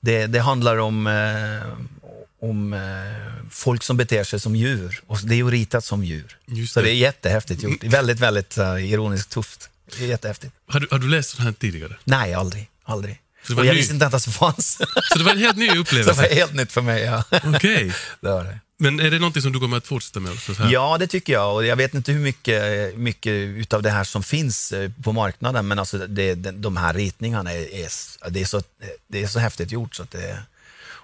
det, 0.00 0.26
det 0.26 0.40
handlar 0.40 0.76
om, 0.76 1.06
eh, 1.06 2.48
om 2.48 2.72
eh, 2.72 3.50
folk 3.50 3.82
som 3.82 3.96
beter 3.96 4.24
sig 4.24 4.40
som 4.40 4.56
djur. 4.56 5.02
Och 5.06 5.18
det 5.24 5.34
är 5.34 5.36
ju 5.36 5.50
ritat 5.50 5.84
som 5.84 6.04
djur. 6.04 6.38
Just 6.46 6.74
så 6.74 6.80
det. 6.80 6.86
det 6.86 6.92
är 6.92 6.96
jättehäftigt 6.96 7.62
gjort. 7.62 7.84
Väldigt, 7.84 8.20
väldigt 8.20 8.58
uh, 8.58 8.92
ironiskt 8.92 9.30
tufft. 9.30 9.70
Det 9.98 10.06
jättehäftigt. 10.06 10.52
Har 10.66 10.80
du, 10.80 10.88
har 10.90 10.98
du 10.98 11.08
läst 11.08 11.30
sånt 11.30 11.44
här 11.44 11.52
tidigare? 11.52 11.96
Nej, 12.04 12.34
aldrig. 12.34 12.70
aldrig. 12.84 13.20
Så 13.46 13.58
Och 13.58 13.66
jag 13.66 13.72
ny- 13.72 13.78
visste 13.78 13.94
inte 13.94 14.04
ens 14.04 14.14
att 14.14 14.24
det 14.24 14.38
fanns. 14.38 14.78
Så 15.12 15.18
det 15.18 15.24
var 15.24 15.32
en 15.32 15.38
helt 15.38 15.56
ny 15.56 15.68
Så 15.68 15.74
det 15.74 15.80
upplevelse? 15.80 16.12
var 16.22 16.28
helt 16.28 16.54
nytt 16.54 16.72
för 16.72 16.80
mig. 16.80 17.02
Ja. 17.02 17.24
Okej. 17.44 17.92
Det 18.20 18.28
var 18.28 18.44
det. 18.44 18.58
Men 18.78 19.00
är 19.00 19.10
det 19.10 19.18
någonting 19.18 19.42
som 19.42 19.52
du 19.52 19.60
kommer 19.60 19.76
att 19.76 19.86
fortsätta 19.86 20.20
med? 20.20 20.38
Så 20.38 20.52
här? 20.54 20.72
Ja, 20.72 20.98
det 20.98 21.06
tycker 21.06 21.32
jag. 21.32 21.54
Och 21.54 21.66
jag 21.66 21.76
vet 21.76 21.94
inte 21.94 22.12
hur 22.12 22.20
mycket, 22.20 22.96
mycket 22.98 23.32
utav 23.32 23.82
det 23.82 23.90
här 23.90 24.04
som 24.04 24.22
finns 24.22 24.72
eh, 24.72 24.90
på 25.02 25.12
marknaden, 25.12 25.68
men 25.68 25.78
alltså 25.78 25.98
det, 25.98 26.34
de 26.34 26.76
här 26.76 26.94
ritningarna 26.94 27.52
är, 27.52 27.74
är, 27.74 27.88
det 28.30 28.40
är, 28.40 28.44
så, 28.44 28.62
det 29.08 29.22
är 29.22 29.26
så 29.26 29.38
häftigt 29.38 29.72
gjort. 29.72 29.94
Så 29.94 30.02
att 30.02 30.10
det, 30.10 30.38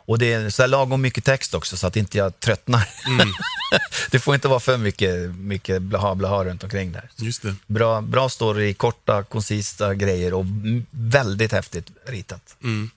och 0.07 0.19
det 0.19 0.33
är 0.33 0.51
så 0.51 0.63
här 0.63 0.69
lagom 0.69 1.03
mycket 1.03 1.25
text 1.25 1.55
också, 1.55 1.77
så 1.77 1.87
att 1.87 1.97
inte 1.97 2.19
jag 2.19 2.41
tröttnar. 2.41 2.89
det 4.11 4.19
får 4.19 4.35
inte 4.35 4.49
vara 4.49 4.61
för 4.61 4.77
mycket, 4.79 5.35
mycket 5.35 5.83
blaha 5.83 6.15
blaha 6.15 6.45
runt 6.45 6.65
omkring 6.65 6.93
där. 6.93 7.11
Just 7.17 7.43
det. 7.43 7.55
Bra, 7.67 8.01
bra 8.01 8.29
story, 8.29 8.75
korta, 8.75 9.23
koncisa 9.23 9.95
grejer 9.95 10.35
och 10.35 10.45
väldigt 10.91 11.53
häftigt 11.53 11.87
ritat. 12.07 12.57
Mm. 12.63 12.91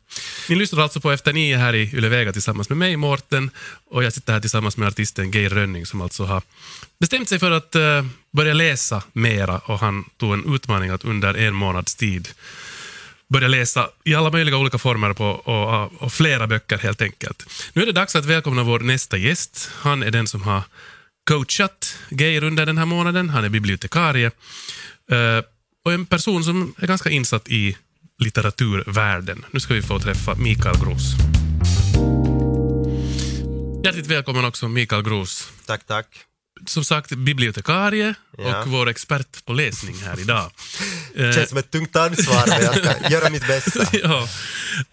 Ni 0.49 0.55
lyssnar 0.55 0.83
alltså 0.83 0.99
på 0.99 1.11
Efter 1.11 1.33
nio 1.33 1.57
här 1.57 1.75
i 1.75 1.81
Yle 1.93 2.09
Vega 2.09 2.33
tillsammans 2.33 2.69
med 2.69 2.77
mig, 2.77 2.97
Mårten, 2.97 3.49
och 3.89 4.03
jag 4.03 4.13
sitter 4.13 4.33
här 4.33 4.39
tillsammans 4.39 4.77
med 4.77 4.87
artisten 4.87 5.31
Geir 5.31 5.49
Rönning 5.49 5.85
som 5.85 6.01
alltså 6.01 6.23
har 6.23 6.41
bestämt 6.99 7.29
sig 7.29 7.39
för 7.39 7.51
att 7.51 7.75
eh, 7.75 8.05
börja 8.31 8.53
läsa 8.53 9.03
mera 9.13 9.59
och 9.59 9.79
han 9.79 10.05
tog 10.17 10.33
en 10.33 10.55
utmaning 10.55 10.89
att 10.89 11.05
under 11.05 11.33
en 11.33 11.53
månads 11.53 11.95
tid 11.95 12.27
börja 13.33 13.47
läsa 13.47 13.89
i 14.03 14.15
alla 14.15 14.31
möjliga 14.31 14.57
olika 14.57 14.77
former 14.77 15.13
på, 15.13 15.25
och, 15.25 16.03
och 16.03 16.13
flera 16.13 16.47
böcker 16.47 16.77
helt 16.77 17.01
enkelt. 17.01 17.45
Nu 17.73 17.81
är 17.81 17.85
det 17.85 17.91
dags 17.91 18.15
att 18.15 18.25
välkomna 18.25 18.63
vår 18.63 18.79
nästa 18.79 19.17
gäst. 19.17 19.71
Han 19.73 20.03
är 20.03 20.11
den 20.11 20.27
som 20.27 20.43
har 20.43 20.61
coachat 21.29 21.97
Geir 22.09 22.43
under 22.43 22.65
den 22.65 22.77
här 22.77 22.85
månaden. 22.85 23.29
Han 23.29 23.43
är 23.43 23.49
bibliotekarie 23.49 24.31
eh, 25.11 25.41
och 25.85 25.93
en 25.93 26.05
person 26.05 26.43
som 26.43 26.75
är 26.77 26.87
ganska 26.87 27.09
insatt 27.09 27.47
i 27.49 27.77
litteraturvärlden. 28.19 29.45
Nu 29.51 29.59
ska 29.59 29.73
vi 29.73 29.81
få 29.81 29.99
träffa 29.99 30.35
Mikael 30.35 30.75
Gros. 30.83 31.13
Hjärtligt 33.83 34.07
välkommen 34.07 34.45
också 34.45 34.67
Mikael 34.67 35.03
Gros. 35.03 35.51
Tack, 35.65 35.87
tack. 35.87 36.25
Som 36.65 36.83
sagt, 36.83 37.09
bibliotekarie 37.15 38.13
Ja. 38.37 38.61
och 38.61 38.67
vår 38.69 38.89
expert 38.89 39.45
på 39.45 39.53
läsning 39.53 39.95
här 40.05 40.19
idag. 40.19 40.51
Eh, 41.15 41.31
Känns 41.31 41.49
som 41.49 41.57
ett 41.57 41.71
tungt 41.71 41.95
ansvar, 41.95 42.43
men 42.47 42.61
jag 42.63 42.77
ska 42.77 43.09
göra 43.09 43.29
mitt 43.29 43.47
bästa. 43.47 43.85
ja. 44.03 44.27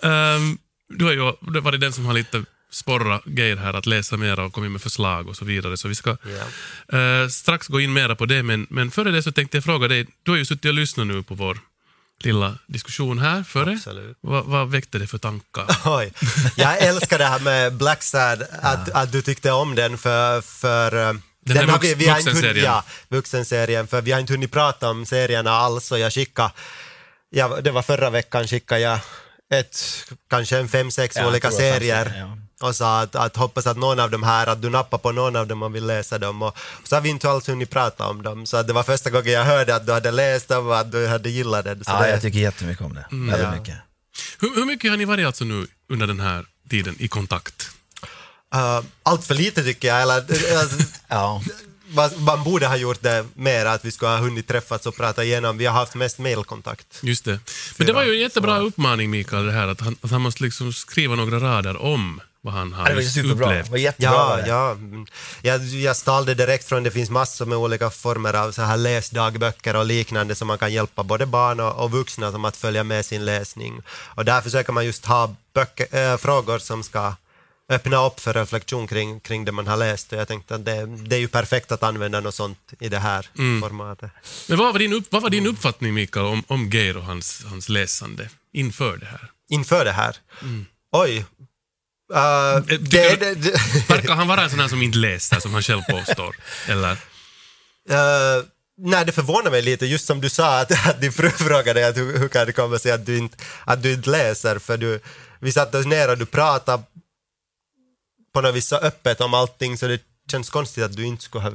Ehm, 0.02 0.58
du 0.88 1.04
har 1.04 1.12
ju 1.12 1.32
det 1.52 1.60
varit 1.60 1.80
den 1.80 1.92
som 1.92 2.06
har 2.06 2.12
lite 2.14 2.44
sporra 2.72 3.20
Geir 3.26 3.56
här 3.56 3.74
att 3.74 3.86
läsa 3.86 4.16
mera 4.16 4.44
och 4.44 4.52
kommit 4.52 4.70
med 4.72 4.82
förslag 4.82 5.28
och 5.28 5.36
så 5.36 5.44
vidare. 5.44 5.76
Så 5.76 5.88
vi 5.88 5.94
ska 5.94 6.16
Ja. 6.90 6.98
eh, 6.98 7.28
strax 7.28 7.68
gå 7.68 7.80
in 7.80 7.92
mera 7.92 8.16
på 8.16 8.26
det, 8.26 8.42
men, 8.42 8.66
men 8.70 8.90
före 8.90 9.10
det 9.10 9.22
så 9.22 9.32
tänkte 9.32 9.56
jag 9.56 9.64
fråga 9.64 9.88
dig, 9.88 10.06
du 10.22 10.30
har 10.30 10.38
ju 10.38 10.44
suttit 10.44 10.64
och 10.64 10.74
lyssnat 10.74 11.06
nu 11.06 11.22
på 11.22 11.34
vår 11.34 11.58
lilla 12.22 12.58
diskussion 12.66 13.18
här 13.18 13.42
före. 13.42 13.78
Vad, 14.20 14.44
vad 14.44 14.70
väckte 14.70 14.98
det 14.98 15.06
för 15.06 15.18
tankar? 15.18 15.66
Oj. 15.84 16.12
Jag 16.56 16.78
älskar 16.82 17.18
det 17.18 17.24
här 17.26 17.40
med 17.40 17.74
Black 17.74 18.02
Sad, 18.02 18.42
att, 18.62 18.88
att 18.90 19.12
du 19.12 19.22
tyckte 19.22 19.50
om 19.52 19.74
den 19.74 19.98
för... 19.98 20.40
för 20.40 21.18
Den 21.44 21.56
här 21.56 21.66
har 21.66 21.78
vux- 21.78 22.08
har 22.10 22.18
inte 22.18 22.30
hunnit-. 22.46 22.64
Ja, 22.64 22.84
vuxenserien. 23.08 23.86
För 23.86 24.02
vi 24.02 24.12
har 24.12 24.20
inte 24.20 24.32
hunnit 24.32 24.52
prata 24.52 24.90
om 24.90 25.06
serierna 25.06 25.50
alls 25.50 25.92
och 25.92 25.98
jag 25.98 26.12
skickade, 26.12 26.50
ja, 27.30 27.60
det 27.60 27.70
var 27.70 27.82
förra 27.82 28.10
veckan 28.10 28.48
skickade 28.48 28.80
jag 28.80 28.98
ett, 29.52 30.04
kanske 30.30 30.58
en 30.58 30.68
fem, 30.68 30.90
sex 30.90 31.16
Ja, 31.16 31.28
olika 31.28 31.50
det 31.50 31.56
fem, 31.56 31.72
serier. 31.74 32.14
ja. 32.18 32.36
Och 32.68 32.76
sa 32.76 33.00
att, 33.00 33.16
att 33.16 33.36
hoppas 33.36 33.66
att 33.66 33.76
någon 33.76 34.00
av 34.00 34.10
dem 34.10 34.22
här, 34.22 34.46
att 34.46 34.62
du 34.62 34.70
nappar 34.70 34.98
på 34.98 35.12
någon 35.12 35.36
av 35.36 35.46
dem 35.46 35.62
och 35.62 35.74
vill 35.74 35.86
läsa 35.86 36.18
dem. 36.18 36.42
Och 36.42 36.56
så 36.84 36.96
har 36.96 37.00
vi 37.00 37.08
inte 37.08 37.30
alls 37.30 37.48
hunnit 37.48 37.70
prata 37.70 38.06
om 38.06 38.22
dem. 38.22 38.46
Så 38.46 38.62
det 38.62 38.72
var 38.72 38.82
första 38.82 39.10
gången 39.10 39.32
jag 39.32 39.44
hörde 39.44 39.74
att 39.74 39.86
du 39.86 39.92
hade 39.92 40.10
läst 40.10 40.48
dem 40.48 40.66
och 40.66 40.78
att 40.78 40.92
du 40.92 41.06
hade 41.06 41.30
gillat 41.30 41.64
den. 41.64 41.84
Så 41.84 41.90
Ja, 41.90 42.00
det, 42.02 42.10
jag 42.10 42.22
tycker 42.22 42.38
jättemycket 42.38 42.84
om 42.84 42.94
det. 42.94 43.06
Väldigt 43.10 43.40
Ja. 43.40 43.50
mycket. 43.54 43.74
Hur, 44.40 44.54
hur 44.54 44.64
mycket 44.64 44.90
har 44.90 44.96
ni 44.98 45.04
varit 45.04 45.26
alltså 45.26 45.44
nu 45.44 45.66
under 45.92 46.06
den 46.06 46.20
här 46.20 46.44
tiden 46.70 46.96
i 46.98 47.08
kontakt? 47.08 47.70
Uh, 48.54 48.80
allt 49.02 49.24
för 49.24 49.34
lite 49.34 49.62
tycker 49.62 49.88
jag. 49.88 50.02
Eller, 50.02 50.16
alltså, 50.16 50.76
Ja. 51.08 51.42
man, 51.88 52.10
man 52.18 52.44
borde 52.44 52.66
ha 52.66 52.76
gjort 52.76 53.02
det 53.02 53.26
mer, 53.34 53.66
att 53.66 53.84
vi 53.84 53.90
skulle 53.92 54.10
ha 54.10 54.18
hunnit 54.18 54.48
träffas 54.48 54.86
och 54.86 54.96
prata 54.96 55.24
igenom. 55.24 55.58
Vi 55.58 55.66
har 55.66 55.74
haft 55.74 55.94
mest 55.94 56.18
mailkontakt. 56.18 56.86
Just 57.02 57.24
det. 57.24 57.40
Men 57.76 57.86
det 57.86 57.92
var 57.92 58.02
ju 58.04 58.12
en 58.14 58.20
jättebra 58.20 58.58
uppmaning 58.58 59.10
Mikael, 59.10 59.46
det 59.46 59.52
här 59.52 59.68
att 59.68 59.80
han, 59.80 59.96
att 60.00 60.10
han 60.10 60.20
måste 60.20 60.42
liksom 60.42 60.72
skriva 60.72 61.14
några 61.14 61.38
rader 61.40 61.82
om 61.82 62.20
vad 62.42 62.54
han 62.54 62.72
har 62.72 62.88
Det 62.88 62.94
var 62.94 63.02
superbra. 63.02 63.46
Det 63.46 63.52
upplevt. 63.54 63.68
var 63.68 63.78
jättebra. 63.78 64.12
Ja, 64.12 64.36
det. 64.36 64.48
ja. 64.48 64.76
Jag, 65.42 65.64
jag 65.64 65.96
stal 65.96 66.24
det 66.26 66.34
direkt 66.34 66.64
från, 66.68 66.82
det 66.82 66.90
finns 66.90 67.10
massor 67.10 67.46
med 67.46 67.58
olika 67.58 67.90
former 67.90 68.34
av 68.34 68.52
så 68.52 68.62
här 68.62 68.76
läsdagböcker 68.76 69.76
och 69.76 69.84
liknande 69.86 70.34
som 70.34 70.48
man 70.48 70.58
kan 70.58 70.72
hjälpa 70.72 71.02
både 71.02 71.26
barn 71.26 71.60
och, 71.60 71.84
och 71.84 71.90
vuxna 71.90 72.32
som 72.32 72.44
att 72.44 72.56
följa 72.56 72.84
med 72.84 73.06
sin 73.06 73.24
läsning. 73.24 73.82
Och 73.88 74.24
där 74.24 74.40
försöker 74.40 74.72
man 74.72 74.86
just 74.86 75.06
ha 75.06 75.34
böcker, 75.54 76.12
äh, 76.12 76.16
frågor 76.16 76.58
som 76.58 76.82
ska 76.82 77.14
öppna 77.70 78.06
upp 78.06 78.20
för 78.20 78.32
reflektion 78.32 78.86
kring, 78.86 79.20
kring 79.20 79.44
det 79.44 79.52
man 79.52 79.66
har 79.66 79.76
läst. 79.76 80.12
Och 80.12 80.18
jag 80.18 80.28
tänkte 80.28 80.54
att 80.54 80.64
det, 80.64 80.86
det 80.86 81.16
är 81.16 81.20
ju 81.20 81.28
perfekt 81.28 81.72
att 81.72 81.82
använda 81.82 82.20
något 82.20 82.34
sånt 82.34 82.58
i 82.80 82.88
det 82.88 82.98
här 82.98 83.28
formatet. 83.60 84.10
Men 84.48 84.58
vad 84.58 84.72
var 84.72 84.78
din, 84.78 84.92
upp, 84.92 85.04
vad 85.10 85.22
var 85.22 85.30
din 85.30 85.46
uppfattning 85.46 85.94
Mikael 85.94 86.26
om, 86.26 86.44
om 86.46 86.70
Geir 86.70 86.96
och 86.96 87.04
hans, 87.04 87.44
hans 87.44 87.68
läsande 87.68 88.28
inför 88.52 88.96
det 88.96 89.06
här? 89.06 89.30
Inför 89.48 89.84
det 89.84 89.92
här. 89.92 90.16
Oj. 90.92 91.24
Uh, 92.14 92.64
tycker 92.64 93.16
det, 93.16 93.16
du- 93.16 93.34
det, 93.34 93.34
det, 93.34 93.88
Verkar 93.88 94.14
han 94.14 94.28
vara 94.28 94.42
en 94.44 94.50
sån 94.50 94.60
här 94.60 94.68
som 94.68 94.82
inte 94.82 94.98
läser, 94.98 95.40
som 95.40 95.52
han 95.52 95.62
själv 95.62 95.82
påstår? 95.90 96.36
Eller? 96.68 96.92
Uh, 96.92 98.44
nej, 98.78 99.04
det 99.06 99.12
förvånar 99.12 99.50
mig 99.50 99.62
lite, 99.62 99.86
just 99.86 100.06
som 100.06 100.20
du 100.20 100.28
sa, 100.28 100.60
att, 100.60 100.88
att 100.88 101.00
din 101.00 101.12
fru 101.12 101.30
frågade 101.30 101.88
att 101.88 101.96
hur, 101.96 102.18
hur 102.18 102.28
kan 102.28 102.46
det 102.46 102.52
komma 102.52 102.78
sig 102.78 102.92
att 102.92 103.06
du 103.06 103.18
inte, 103.18 103.36
att 103.64 103.82
du 103.82 103.92
inte 103.92 104.10
läser, 104.10 104.58
för 104.58 104.76
du, 104.76 105.00
vi 105.40 105.52
satte 105.52 105.78
oss 105.78 105.86
ner 105.86 106.10
och 106.10 106.18
du 106.18 106.26
pratade 106.26 106.82
på 108.34 108.40
något 108.40 108.54
vis 108.54 108.66
så 108.68 108.76
öppet 108.76 109.20
om 109.20 109.34
allting, 109.34 109.78
så 109.78 109.86
det 109.86 110.00
känns 110.30 110.50
konstigt 110.50 110.84
att 110.84 110.96
du 110.96 111.04
inte 111.06 111.24
skulle 111.24 111.42
ha 111.44 111.52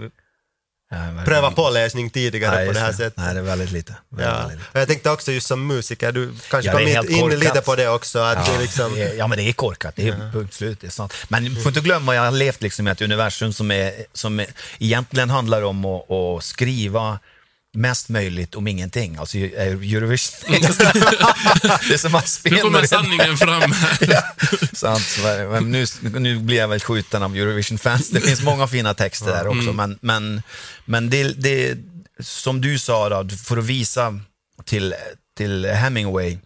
Ja, 0.90 1.24
prövat 1.26 1.56
på 1.56 1.70
läsning 1.70 2.10
tidigare 2.10 2.56
Nej, 2.56 2.68
på 2.68 2.74
det 2.74 2.80
här 2.80 2.88
just 2.88 3.00
sättet. 3.00 3.18
Nej, 3.18 3.34
det 3.34 3.40
är 3.40 3.44
väldigt 3.44 3.72
lite. 3.72 3.96
Väldigt, 4.10 4.28
Ja. 4.34 4.40
väldigt 4.40 4.58
lite. 4.60 4.80
Jag 4.80 4.88
tänkte 4.88 5.10
också 5.12 5.32
just 5.32 5.48
som 5.48 5.68
musiker, 5.68 6.12
du 6.12 6.34
kanske 6.50 6.70
Ja, 6.72 6.78
kom 6.78 6.86
det 6.86 6.92
in, 7.14 7.22
korkat. 7.22 7.40
lite 7.40 7.62
på 7.62 7.76
det 7.76 7.90
också, 7.90 8.20
att 8.20 8.46
du 8.46 8.62
liksom... 8.62 8.96
det 8.96 9.04
är- 9.04 9.14
ja, 9.14 9.28
men 9.28 9.38
det 9.38 9.44
är 9.50 9.54
korkat. 9.54 9.96
Det 9.96 10.08
är 10.08 10.32
punkt 10.32 10.54
slut. 10.54 10.82
Det 10.82 10.88
är 10.88 10.92
sant. 10.92 11.14
Men 11.28 11.44
du 11.44 11.62
får 11.62 11.68
inte 11.70 11.80
glömma, 11.82 12.16
jag 12.16 12.22
har 12.22 12.32
levt 12.32 12.62
liksom 12.62 12.88
i 12.88 12.92
ett 12.92 13.02
universum 13.02 13.54
som, 13.54 13.72
är, 13.72 13.94
som 14.14 14.40
är, 14.40 14.48
egentligen 14.80 15.30
handlar 15.30 15.62
om 15.62 15.86
att, 15.86 16.12
att 16.12 16.44
skriva 16.44 17.20
mest 17.76 18.10
möjligt 18.10 18.56
om 18.56 18.68
ingenting. 18.68 19.18
Alltså 19.18 19.38
Eurovision. 19.38 20.52
det 20.62 21.94
är 21.94 21.98
som 21.98 22.16
att 22.16 22.40
Nu 22.44 22.58
kommer 22.58 22.86
sanningen 22.88 23.38
fram 23.38 23.74
ja, 24.00 24.24
sant. 24.74 25.20
Men 25.50 25.72
nu, 25.72 25.86
nu 26.02 26.40
blir 26.40 26.58
jag 26.58 26.68
väl 26.68 26.80
skjuten 26.80 27.24
av 27.24 27.36
Eurovision-fans. 27.36 28.10
Det 28.10 28.22
finns 28.22 28.42
många 28.42 28.68
fina 28.68 28.94
texter 28.94 29.32
där 29.32 29.48
också, 29.48 29.74
men, 29.74 29.98
men, 30.02 30.42
men 30.86 31.10
det, 31.10 31.24
det, 31.24 31.78
som 32.20 32.62
du 32.62 32.80
sa, 32.80 33.10
då, 33.10 33.30
för 33.36 33.58
att 33.58 33.66
visa 33.66 34.20
till, 34.66 34.96
till 35.38 35.66
Hemingway 35.66 36.38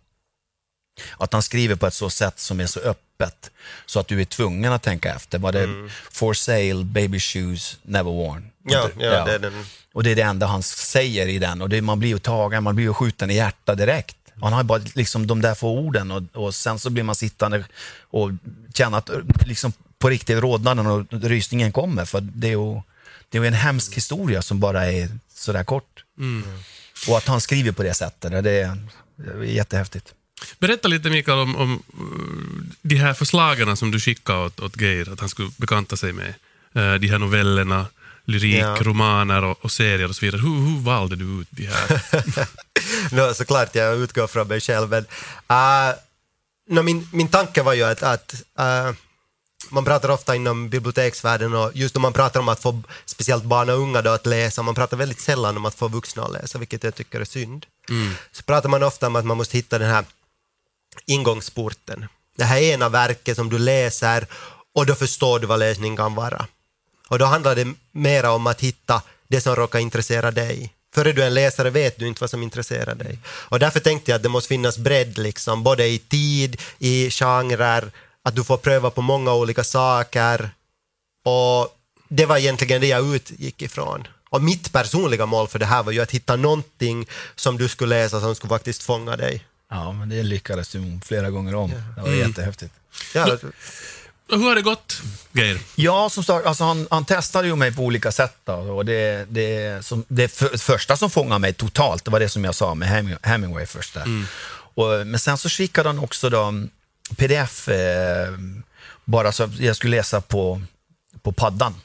att 1.17 1.33
han 1.33 1.43
skriver 1.43 1.75
på 1.75 1.87
ett 1.87 1.93
så 1.93 2.09
sätt 2.09 2.39
som 2.39 2.59
är 2.59 2.67
så 2.67 2.79
öppet 2.79 3.51
så 3.85 3.99
att 3.99 4.07
du 4.07 4.21
är 4.21 4.25
tvungen 4.25 4.73
att 4.73 4.83
tänka 4.83 5.15
efter. 5.15 5.39
Var 5.39 5.51
det 5.51 5.89
for 6.11 6.33
sale, 6.33 6.83
baby 6.83 7.19
shoes, 7.19 7.77
never 7.81 8.11
worn? 8.11 8.49
Ja, 8.63 8.89
ja, 8.99 9.25
det 9.25 9.33
är 9.33 9.39
den. 9.39 9.65
Och 9.99 10.03
det 10.03 10.11
är 10.11 10.15
det 10.15 10.21
enda 10.21 10.45
han 10.45 10.63
säger 10.63 11.27
i 11.27 11.39
den 11.39 11.61
och 11.61 11.69
det, 11.69 11.81
man 11.81 11.99
blir 11.99 12.09
ju 12.09 12.19
tagen, 12.19 12.63
man 12.63 12.75
blir 12.75 12.85
ju 12.85 12.93
skjuten 12.93 13.31
i 13.31 13.35
hjärtat 13.35 13.77
direkt. 13.77 14.17
Han 14.41 14.53
har 14.53 14.63
bara 14.63 14.81
liksom 14.95 15.27
de 15.27 15.41
där 15.41 15.55
få 15.55 15.79
orden 15.79 16.11
och, 16.11 16.23
och 16.33 16.55
sen 16.55 16.79
så 16.79 16.89
blir 16.89 17.03
man 17.03 17.15
sittande 17.15 17.63
och 18.01 18.31
känner 18.73 18.97
att 18.97 19.09
liksom 19.45 19.73
på 19.97 20.09
riktigt 20.09 20.39
rodnaden 20.39 20.87
och 20.87 21.05
rysningen 21.11 21.71
kommer. 21.71 22.05
För 22.05 22.21
det 22.21 22.47
är 22.47 22.51
ju, 22.51 22.81
det 23.29 23.37
är 23.37 23.41
ju 23.41 23.47
en 23.47 23.53
hemsk 23.53 23.97
historia 23.97 24.41
som 24.41 24.59
bara 24.59 24.91
är 24.91 25.09
sådär 25.33 25.63
kort. 25.63 26.03
Och 27.09 27.17
att 27.17 27.27
han 27.27 27.41
skriver 27.41 27.71
på 27.71 27.83
det 27.83 27.93
sättet, 27.93 28.31
det 28.31 28.37
är, 28.37 28.41
det 28.41 29.31
är 29.31 29.43
jättehäftigt. 29.43 30.13
Berätta 30.59 30.87
lite 30.87 31.09
Mikael 31.09 31.39
om, 31.39 31.55
om 31.55 31.73
uh, 31.73 32.73
de 32.81 32.95
här 32.95 33.13
förslagen 33.13 33.77
som 33.77 33.91
du 33.91 33.99
skickade 33.99 34.45
åt, 34.45 34.59
åt 34.59 34.81
Geir 34.81 35.13
att 35.13 35.19
han 35.19 35.29
skulle 35.29 35.49
bekanta 35.57 35.97
sig 35.97 36.13
med. 36.13 36.33
Uh, 36.75 36.93
de 36.93 37.07
här 37.07 37.17
novellerna, 37.17 37.85
lyrik, 38.29 38.63
Ja. 38.63 38.75
romaner 38.79 39.43
och, 39.43 39.57
och 39.61 39.71
serier 39.71 40.09
och 40.09 40.15
så 40.15 40.25
vidare. 40.25 40.41
Hur, 40.41 40.59
hur 40.59 40.79
valde 40.79 41.15
du 41.15 41.41
ut 41.41 41.47
de 41.51 41.65
här? 41.65 42.01
no, 43.29 43.33
såklart 43.33 43.75
jag 43.75 43.97
utgår 43.97 44.27
från 44.27 44.47
mig 44.47 44.59
själv. 44.61 44.89
Men, 44.89 45.05
uh, 45.51 45.95
no, 46.69 46.81
min, 46.81 47.09
min 47.13 47.27
tanke 47.27 47.63
var 47.63 47.73
ju 47.73 47.83
att, 47.83 48.03
att 48.03 48.43
uh, 48.59 48.91
man 49.69 49.85
pratar 49.85 50.09
ofta 50.09 50.35
inom 50.35 50.69
biblioteksvärlden 50.69 51.53
och 51.53 51.71
just 51.73 51.95
om 51.95 52.01
man 52.01 52.13
pratar 52.13 52.39
om 52.39 52.49
att 52.49 52.61
få 52.61 52.81
speciellt 53.05 53.43
barn 53.43 53.69
och 53.69 53.77
unga 53.77 54.01
då 54.01 54.09
att 54.09 54.25
läsa, 54.25 54.61
man 54.61 54.75
pratar 54.75 54.97
väldigt 54.97 55.19
sällan 55.19 55.57
om 55.57 55.65
att 55.65 55.75
få 55.75 55.87
vuxna 55.87 56.23
att 56.23 56.31
läsa, 56.31 56.57
vilket 56.57 56.83
jag 56.83 56.95
tycker 56.95 57.19
är 57.19 57.25
synd. 57.25 57.65
Så 58.31 58.43
pratar 58.43 58.69
man 58.69 58.83
ofta 58.83 59.07
om 59.07 59.15
att 59.15 59.25
man 59.25 59.37
måste 59.37 59.57
hitta 59.57 59.79
den 59.79 59.89
här 59.89 60.05
ingångsporten. 61.05 62.05
Det 62.37 62.43
här 62.43 62.57
ena 62.57 62.89
verket 62.89 63.35
som 63.35 63.49
du 63.49 63.57
läser 63.57 64.27
och 64.75 64.85
då 64.85 64.95
förstår 64.95 65.39
du 65.39 65.47
vad 65.47 65.59
läsning 65.59 65.97
kan 65.97 66.15
vara. 66.15 66.45
Och 67.09 67.19
då 67.19 67.25
handlar 67.25 67.55
det 67.55 67.73
mera 67.91 68.31
om 68.31 68.47
att 68.47 68.61
hitta 68.61 69.01
det 69.27 69.41
som 69.41 69.55
råkar 69.55 69.79
intressera 69.79 70.31
dig. 70.31 70.73
Före 70.95 71.11
du 71.11 71.21
är 71.21 71.27
en 71.27 71.33
läsare 71.33 71.69
vet 71.69 71.99
du 71.99 72.07
inte 72.07 72.21
vad 72.21 72.29
som 72.29 72.43
intresserar 72.43 72.95
dig. 72.95 73.19
Och 73.25 73.59
därför 73.59 73.79
tänkte 73.79 74.11
jag 74.11 74.15
att 74.15 74.23
det 74.23 74.29
måste 74.29 74.47
finnas 74.47 74.77
bredd, 74.77 75.17
liksom, 75.17 75.63
både 75.63 75.87
i 75.87 75.97
tid, 75.97 76.61
i 76.79 77.09
genrer, 77.11 77.91
att 78.23 78.35
du 78.35 78.43
får 78.43 78.57
pröva 78.57 78.89
på 78.89 79.01
många 79.01 79.33
olika 79.33 79.63
saker. 79.63 80.49
Och 81.25 81.77
det 82.07 82.25
var 82.25 82.37
egentligen 82.37 82.81
det 82.81 82.87
jag 82.87 83.15
utgick 83.15 83.61
ifrån. 83.61 84.07
Och 84.29 84.43
mitt 84.43 84.71
personliga 84.71 85.25
mål 85.25 85.47
för 85.47 85.59
det 85.59 85.65
här 85.65 85.83
var 85.83 85.91
ju 85.91 86.01
att 86.01 86.11
hitta 86.11 86.35
någonting 86.35 87.07
som 87.35 87.57
du 87.57 87.67
skulle 87.67 88.03
läsa 88.03 88.21
som 88.21 88.35
skulle 88.35 88.49
faktiskt 88.49 88.83
fånga 88.83 89.17
dig. 89.17 89.45
Ja, 89.69 89.91
men 89.91 90.09
det 90.09 90.23
lyckades 90.23 90.69
du 90.69 90.99
flera 91.05 91.29
gånger 91.29 91.55
om. 91.55 91.73
Det 91.95 92.01
var 92.01 92.09
jättehäftigt. 92.09 92.73
Ja, 93.13 93.37
hur 94.31 94.43
har 94.43 94.55
det 94.55 94.61
gått, 94.61 95.01
Geir? 95.31 95.59
Ja, 95.75 96.09
som 96.09 96.23
sagt, 96.23 96.45
alltså 96.45 96.63
han, 96.63 96.87
han 96.89 97.05
testade 97.05 97.47
ju 97.47 97.55
mig 97.55 97.75
på 97.75 97.81
olika 97.81 98.11
sätt. 98.11 98.37
Då, 98.43 98.53
och 98.53 98.85
det, 98.85 99.25
det, 99.29 99.85
som, 99.85 100.05
det 100.07 100.27
för, 100.27 100.57
första 100.57 100.97
som 100.97 101.09
fångade 101.09 101.39
mig 101.39 101.53
totalt, 101.53 102.05
det 102.05 102.11
var 102.11 102.19
det 102.19 102.29
som 102.29 102.43
jag 102.43 102.55
sa 102.55 102.75
med 102.75 102.87
Heming, 102.87 103.15
Hemingway 103.21 103.65
först. 103.65 103.93
Där. 103.93 104.25
Och, 104.73 105.07
men 105.07 105.19
sen 105.19 105.37
så 105.37 105.49
skickade 105.49 105.89
han 105.89 105.99
också 105.99 106.29
då, 106.29 106.53
pdf, 107.15 107.67
eh, 107.67 108.33
bara 109.05 109.31
så 109.31 109.43
att 109.43 109.59
jag 109.59 109.75
skulle 109.75 109.97
läsa 109.97 110.21
på, 110.21 110.61
på 111.21 111.31
paddan. 111.31 111.75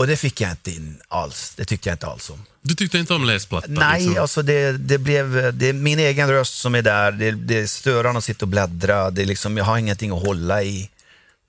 Och 0.00 0.06
det 0.06 0.16
fick 0.16 0.40
jag 0.40 0.50
inte 0.50 0.70
in 0.70 1.00
alls. 1.08 1.52
Det 1.56 1.64
tyckte 1.64 1.88
jag 1.88 1.94
inte 1.94 2.06
alls 2.06 2.30
om. 2.30 2.44
Du 2.62 2.74
tyckte 2.74 2.98
inte 2.98 3.14
om 3.14 3.24
läsplattan? 3.24 3.74
Nej, 3.74 4.00
liksom. 4.02 4.22
alltså 4.22 4.42
det, 4.42 4.72
det 4.72 4.98
blev, 4.98 5.58
det 5.58 5.68
är 5.68 5.72
min 5.72 5.98
egen 5.98 6.28
röst 6.28 6.54
som 6.54 6.74
är 6.74 6.82
där. 6.82 7.12
Det, 7.12 7.30
det 7.30 7.58
är 7.58 7.66
störande 7.66 8.18
att 8.18 8.24
sitta 8.24 8.44
och 8.44 8.48
bläddra. 8.48 9.10
Det 9.10 9.22
är 9.22 9.26
liksom, 9.26 9.56
jag 9.56 9.64
har 9.64 9.78
ingenting 9.78 10.10
att 10.10 10.22
hålla 10.22 10.62
i. 10.62 10.90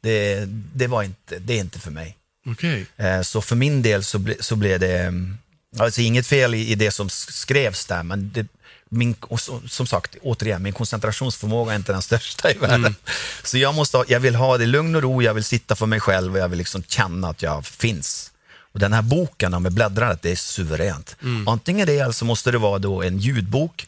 Det, 0.01 0.45
det, 0.73 0.87
var 0.87 1.03
inte, 1.03 1.39
det 1.39 1.53
är 1.53 1.59
inte 1.59 1.79
för 1.79 1.91
mig. 1.91 2.17
Okej. 2.45 2.85
Eh, 2.97 3.21
Så 3.21 3.41
för 3.41 3.55
min 3.55 3.81
del 3.81 4.03
så, 4.03 4.19
ble, 4.19 4.35
så 4.39 4.55
blev 4.55 4.79
det, 4.79 4.99
mm, 4.99 5.37
alltså 5.79 6.01
inget 6.01 6.27
fel 6.27 6.55
i, 6.55 6.71
i 6.71 6.75
det 6.75 6.91
som 6.91 7.09
skrevs 7.09 7.85
där, 7.85 8.03
men 8.03 8.31
det, 8.33 8.47
min, 8.89 9.15
så, 9.37 9.61
som 9.67 9.87
sagt, 9.87 10.15
återigen, 10.21 10.63
min 10.63 10.73
koncentrationsförmåga 10.73 11.71
är 11.71 11.75
inte 11.75 11.91
den 11.91 12.01
största 12.01 12.51
i 12.51 12.57
världen. 12.57 12.95
Så 13.43 13.57
jag, 13.57 13.75
måste 13.75 14.03
jag 14.07 14.19
vill 14.19 14.35
ha 14.35 14.57
det 14.57 14.65
lugn 14.65 14.95
och 14.95 15.01
ro, 15.01 15.21
jag 15.21 15.33
vill 15.33 15.43
sitta 15.43 15.75
för 15.75 15.85
mig 15.85 15.99
själv 15.99 16.33
och 16.33 16.39
jag 16.39 16.49
vill 16.49 16.57
liksom 16.57 16.83
känna 16.83 17.29
att 17.29 17.41
jag 17.41 17.65
finns. 17.65 18.30
Och 18.71 18.79
den 18.79 18.93
här 18.93 19.01
boken 19.01 19.63
med 19.63 19.73
bläddrandet, 19.73 20.21
det 20.21 20.31
är 20.31 20.36
suveränt. 20.36 21.15
Antingen 21.47 21.88
det 21.88 21.99
eller 21.99 22.12
så 22.12 22.25
måste 22.25 22.51
det 22.51 22.57
vara 22.57 22.79
då 22.79 23.03
en 23.03 23.17
ljudbok 23.17 23.88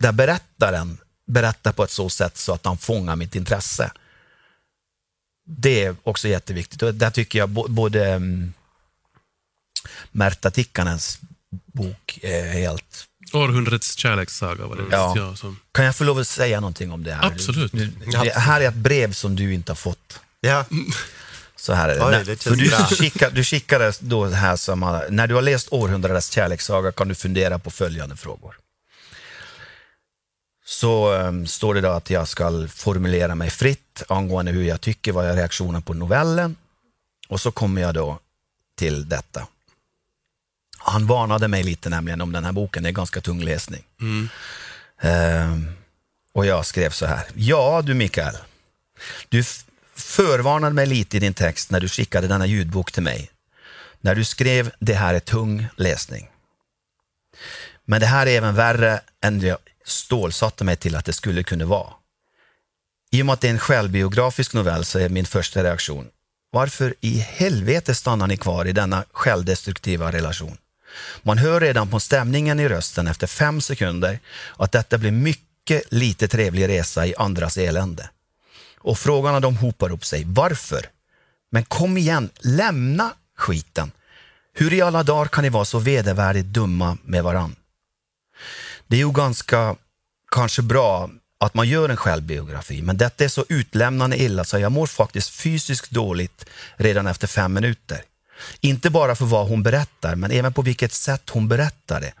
där 0.00 0.12
berättaren 0.12 0.98
berättar 1.26 1.72
på 1.72 1.84
ett 1.84 1.90
så 1.90 2.10
sätt 2.10 2.36
så 2.36 2.52
att 2.52 2.64
han 2.64 2.78
fångar 2.78 3.16
mitt 3.16 3.34
intresse. 3.34 3.92
Det 5.46 5.84
är 5.84 5.96
också 6.02 6.28
jätteviktigt. 6.28 6.82
Och 6.82 6.94
där 6.94 7.10
tycker 7.10 7.38
jag 7.38 7.48
både 7.50 8.06
mm, 8.06 8.52
Märta 10.10 10.50
Tikkanens 10.50 11.18
bok 11.72 12.18
är 12.22 12.52
helt... 12.52 13.06
Århundradets 13.32 13.96
kärlekssaga 13.96 14.66
var 14.66 14.76
det 14.76 14.82
Ja. 14.90 15.14
ja. 15.16 15.36
som, 15.36 15.60
Kan 15.72 15.84
jag 15.84 15.96
få 15.96 16.04
lov 16.04 16.18
att 16.18 16.28
säga 16.28 16.60
någonting 16.60 16.92
om 16.92 17.04
det 17.04 17.12
här? 17.12 17.26
Absolut. 17.26 17.72
Det, 17.72 17.86
det 18.10 18.38
här 18.38 18.60
är 18.60 18.68
ett 18.68 18.74
brev 18.74 19.12
som 19.12 19.36
du 19.36 19.54
inte 19.54 19.72
har 19.72 19.76
fått. 19.76 20.20
ja. 20.40 20.64
Så 21.60 21.72
här 21.72 21.88
är 21.88 21.94
det. 21.94 22.18
Oj, 22.18 22.24
det 22.24 22.42
för 22.42 22.50
du, 22.50 22.70
skickar, 22.70 23.30
du 23.30 23.44
skickade 23.44 23.92
då 24.00 24.26
här 24.26 24.56
som, 24.56 25.02
när 25.10 25.26
du 25.26 25.34
har 25.34 25.42
läst 25.42 25.68
århundradets 25.70 26.30
kärlekssaga 26.30 26.92
kan 26.92 27.08
du 27.08 27.14
fundera 27.14 27.58
på 27.58 27.70
följande 27.70 28.16
frågor. 28.16 28.56
Så 30.64 31.14
um, 31.14 31.46
står 31.46 31.74
det 31.74 31.80
då 31.80 31.88
att 31.88 32.10
jag 32.10 32.28
ska 32.28 32.68
formulera 32.68 33.34
mig 33.34 33.50
fritt 33.50 34.02
angående 34.08 34.52
hur 34.52 34.64
jag 34.64 34.80
tycker, 34.80 35.12
vad 35.12 35.26
är 35.26 35.36
reaktionen 35.36 35.82
på 35.82 35.94
novellen. 35.94 36.56
Och 37.28 37.40
så 37.40 37.52
kommer 37.52 37.82
jag 37.82 37.94
då 37.94 38.18
till 38.76 39.08
detta. 39.08 39.46
Han 40.78 41.06
varnade 41.06 41.48
mig 41.48 41.62
lite 41.62 41.88
nämligen 41.88 42.20
om 42.20 42.32
den 42.32 42.44
här 42.44 42.52
boken, 42.52 42.82
det 42.82 42.88
är 42.88 42.92
ganska 42.92 43.20
tung 43.20 43.42
läsning. 43.42 43.84
Ehm, 45.00 45.72
och 46.32 46.46
jag 46.46 46.66
skrev 46.66 46.90
så 46.90 47.06
här. 47.06 47.26
Ja 47.34 47.82
du 47.82 47.94
Mikael, 47.94 48.36
du 49.28 49.44
förvarnade 50.10 50.74
mig 50.74 50.86
lite 50.86 51.16
i 51.16 51.20
din 51.20 51.34
text 51.34 51.70
när 51.70 51.80
du 51.80 51.88
skickade 51.88 52.28
denna 52.28 52.46
ljudbok 52.46 52.92
till 52.92 53.02
mig. 53.02 53.30
När 54.00 54.14
du 54.14 54.24
skrev 54.24 54.70
det 54.78 54.94
här 54.94 55.14
är 55.14 55.20
tung 55.20 55.66
läsning. 55.76 56.28
Men 57.84 58.00
det 58.00 58.06
här 58.06 58.26
är 58.26 58.36
även 58.36 58.54
värre 58.54 59.00
än 59.24 59.40
jag 59.40 59.58
stålsatte 59.84 60.64
mig 60.64 60.76
till 60.76 60.96
att 60.96 61.04
det 61.04 61.12
skulle 61.12 61.42
kunna 61.42 61.64
vara. 61.64 61.92
I 63.10 63.22
och 63.22 63.26
med 63.26 63.32
att 63.32 63.40
det 63.40 63.48
är 63.48 63.52
en 63.52 63.58
självbiografisk 63.58 64.54
novell 64.54 64.84
så 64.84 64.98
är 64.98 65.08
min 65.08 65.26
första 65.26 65.64
reaktion, 65.64 66.08
varför 66.52 66.94
i 67.00 67.18
helvete 67.18 67.94
stannar 67.94 68.26
ni 68.26 68.36
kvar 68.36 68.64
i 68.64 68.72
denna 68.72 69.04
självdestruktiva 69.12 70.12
relation? 70.12 70.56
Man 71.22 71.38
hör 71.38 71.60
redan 71.60 71.90
på 71.90 72.00
stämningen 72.00 72.60
i 72.60 72.68
rösten 72.68 73.06
efter 73.06 73.26
fem 73.26 73.60
sekunder 73.60 74.18
att 74.56 74.72
detta 74.72 74.98
blir 74.98 75.10
mycket 75.10 75.92
lite 75.92 76.28
trevlig 76.28 76.68
resa 76.68 77.06
i 77.06 77.14
andras 77.18 77.56
elände. 77.56 78.10
Och 78.82 78.98
frågorna 78.98 79.40
de 79.40 79.56
hopar 79.56 79.92
upp 79.92 80.04
sig. 80.04 80.24
Varför? 80.26 80.86
Men 81.50 81.64
kom 81.64 81.98
igen, 81.98 82.30
lämna 82.38 83.12
skiten. 83.36 83.92
Hur 84.52 84.72
i 84.72 84.80
alla 84.80 85.02
dagar 85.02 85.28
kan 85.28 85.44
ni 85.44 85.50
vara 85.50 85.64
så 85.64 85.78
vedervärdigt 85.78 86.46
dumma 86.46 86.98
med 87.02 87.24
varann? 87.24 87.56
Det 88.86 88.96
är 88.96 89.00
ju 89.00 89.12
ganska 89.12 89.76
kanske 90.30 90.62
bra 90.62 91.10
att 91.40 91.54
man 91.54 91.68
gör 91.68 91.88
en 91.88 91.96
självbiografi, 91.96 92.82
men 92.82 92.96
detta 92.96 93.24
är 93.24 93.28
så 93.28 93.44
utlämnande 93.48 94.22
illa 94.22 94.44
så 94.44 94.58
jag 94.58 94.72
mår 94.72 94.86
faktiskt 94.86 95.30
fysiskt 95.30 95.90
dåligt 95.90 96.46
redan 96.76 97.06
efter 97.06 97.26
fem 97.26 97.52
minuter. 97.52 98.02
Inte 98.60 98.90
bara 98.90 99.16
för 99.16 99.24
vad 99.24 99.48
hon 99.48 99.62
berättar, 99.62 100.14
men 100.14 100.30
även 100.30 100.52
på 100.52 100.62
vilket 100.62 100.92
sätt 100.92 101.30
hon 101.30 101.48
berättar 101.48 102.00
det. 102.00 102.12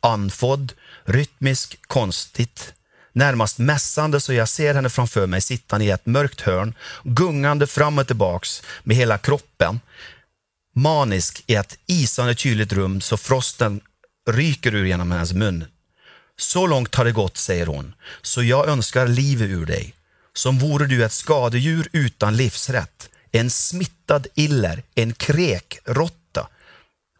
Andfådd, 0.00 0.72
rytmisk, 1.04 1.78
konstigt, 1.86 2.74
närmast 3.12 3.58
mässande 3.58 4.20
så 4.20 4.32
jag 4.32 4.48
ser 4.48 4.74
henne 4.74 4.90
framför 4.90 5.26
mig 5.26 5.40
sittande 5.40 5.84
i 5.84 5.90
ett 5.90 6.06
mörkt 6.06 6.40
hörn, 6.40 6.74
gungande 7.04 7.66
fram 7.66 7.98
och 7.98 8.06
tillbaks 8.06 8.62
med 8.82 8.96
hela 8.96 9.18
kroppen, 9.18 9.80
manisk 10.74 11.44
i 11.46 11.54
ett 11.54 11.78
isande 11.86 12.34
kyligt 12.34 12.72
rum 12.72 13.00
så 13.00 13.16
frosten 13.16 13.80
ryker 14.30 14.74
ur 14.74 14.84
genom 14.84 15.10
hennes 15.10 15.32
mun. 15.32 15.64
Så 16.38 16.66
långt 16.66 16.94
har 16.94 17.04
det 17.04 17.12
gått, 17.12 17.36
säger 17.36 17.66
hon, 17.66 17.94
så 18.22 18.42
jag 18.42 18.68
önskar 18.68 19.06
livet 19.06 19.48
ur 19.48 19.66
dig. 19.66 19.94
Som 20.34 20.58
vore 20.58 20.86
du 20.86 21.04
ett 21.04 21.12
skadedjur 21.12 21.88
utan 21.92 22.36
livsrätt, 22.36 23.10
en 23.32 23.50
smittad 23.50 24.26
iller, 24.34 24.82
en 24.94 25.12
krekråtta. 25.12 26.21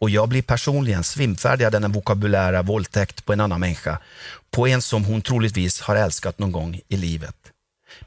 Och 0.03 0.11
jag 0.11 0.29
blir 0.29 0.43
personligen 0.43 1.05
svimfärdig 1.05 1.65
av 1.65 1.73
denna 1.73 1.89
vokabulära 1.89 2.63
våldtäkt 2.63 3.25
på 3.25 3.33
en 3.33 3.41
annan 3.41 3.61
människa, 3.61 3.99
på 4.51 4.67
en 4.67 4.83
som 4.83 5.05
hon 5.05 5.23
troligtvis 5.23 5.81
har 5.81 5.97
älskat 5.97 6.39
någon 6.39 6.53
gång 6.53 6.81
i 6.89 6.97
livet. 6.97 7.37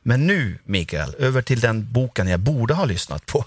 Men 0.03 0.27
nu, 0.27 0.59
Mikael, 0.63 1.15
över 1.19 1.41
till 1.41 1.59
den 1.59 1.91
boken 1.91 2.27
jag 2.27 2.39
borde 2.39 2.73
ha 2.73 2.85
lyssnat 2.85 3.25
på. 3.25 3.45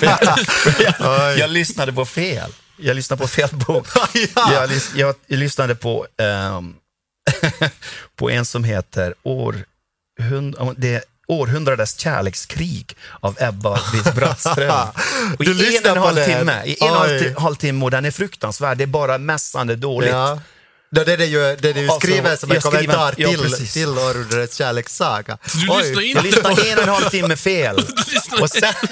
Jag, 0.00 1.38
jag, 1.38 1.50
lyssnade 1.50 1.92
på 1.92 2.04
fel. 2.04 2.52
Jag 2.78 2.96
lyssnade 2.96 3.22
på 3.22 3.28
fel 3.28 3.50
bok. 3.66 3.86
jag, 4.34 4.70
lys, 4.70 4.94
jag, 4.94 5.14
jag 5.26 5.38
lyssnade 5.38 5.74
på, 5.74 6.06
ehm, 6.16 6.74
på 8.16 8.30
en 8.30 8.44
som 8.44 8.64
heter 8.64 9.14
Århund, 9.22 10.56
det 10.76 10.94
är 10.94 11.02
Århundradets 11.28 11.98
kärlekskrig 11.98 12.96
av 13.20 13.36
Ebba 13.40 13.80
Witt-Brattström. 13.92 14.88
I 15.40 15.76
en 15.76 15.84
och 15.84 15.96
en 15.96 16.02
halv 16.02 16.16
den? 16.16 16.38
timme, 16.38 16.62
i 16.64 16.76
en 16.80 16.90
och 16.90 16.96
halv 16.96 17.38
halvtimme 17.38 17.84
och 17.84 17.90
den 17.90 18.04
är 18.04 18.10
fruktansvärd. 18.10 18.78
Det 18.78 18.84
är 18.84 18.86
bara 18.86 19.18
mässande 19.18 19.76
dåligt. 19.76 20.10
Ja. 20.10 20.40
Det 20.90 21.12
är 21.12 21.16
det 21.16 21.26
ju, 21.26 21.56
det 21.56 21.68
är 21.68 21.74
ju 21.74 21.88
Alltså, 21.90 22.46
som 22.46 22.52
en 22.52 22.60
kommentar 22.60 23.14
ja, 23.16 23.28
till, 23.28 23.38
precis. 23.40 23.72
till 23.72 23.88
århundradets 23.88 24.56
kärlekssaga. 24.56 25.38
Så 25.46 25.58
du 25.58 25.66
lyssnar 25.66 26.02
inte 26.02 26.18
Jag 26.18 26.24
lyssnade 26.24 26.70
en 26.70 26.78
och 26.78 26.82
en 26.82 26.88
halv 26.88 27.08
timme 27.10 27.36
fel. 27.36 27.76
Och 28.40 28.50
sen... 28.50 28.74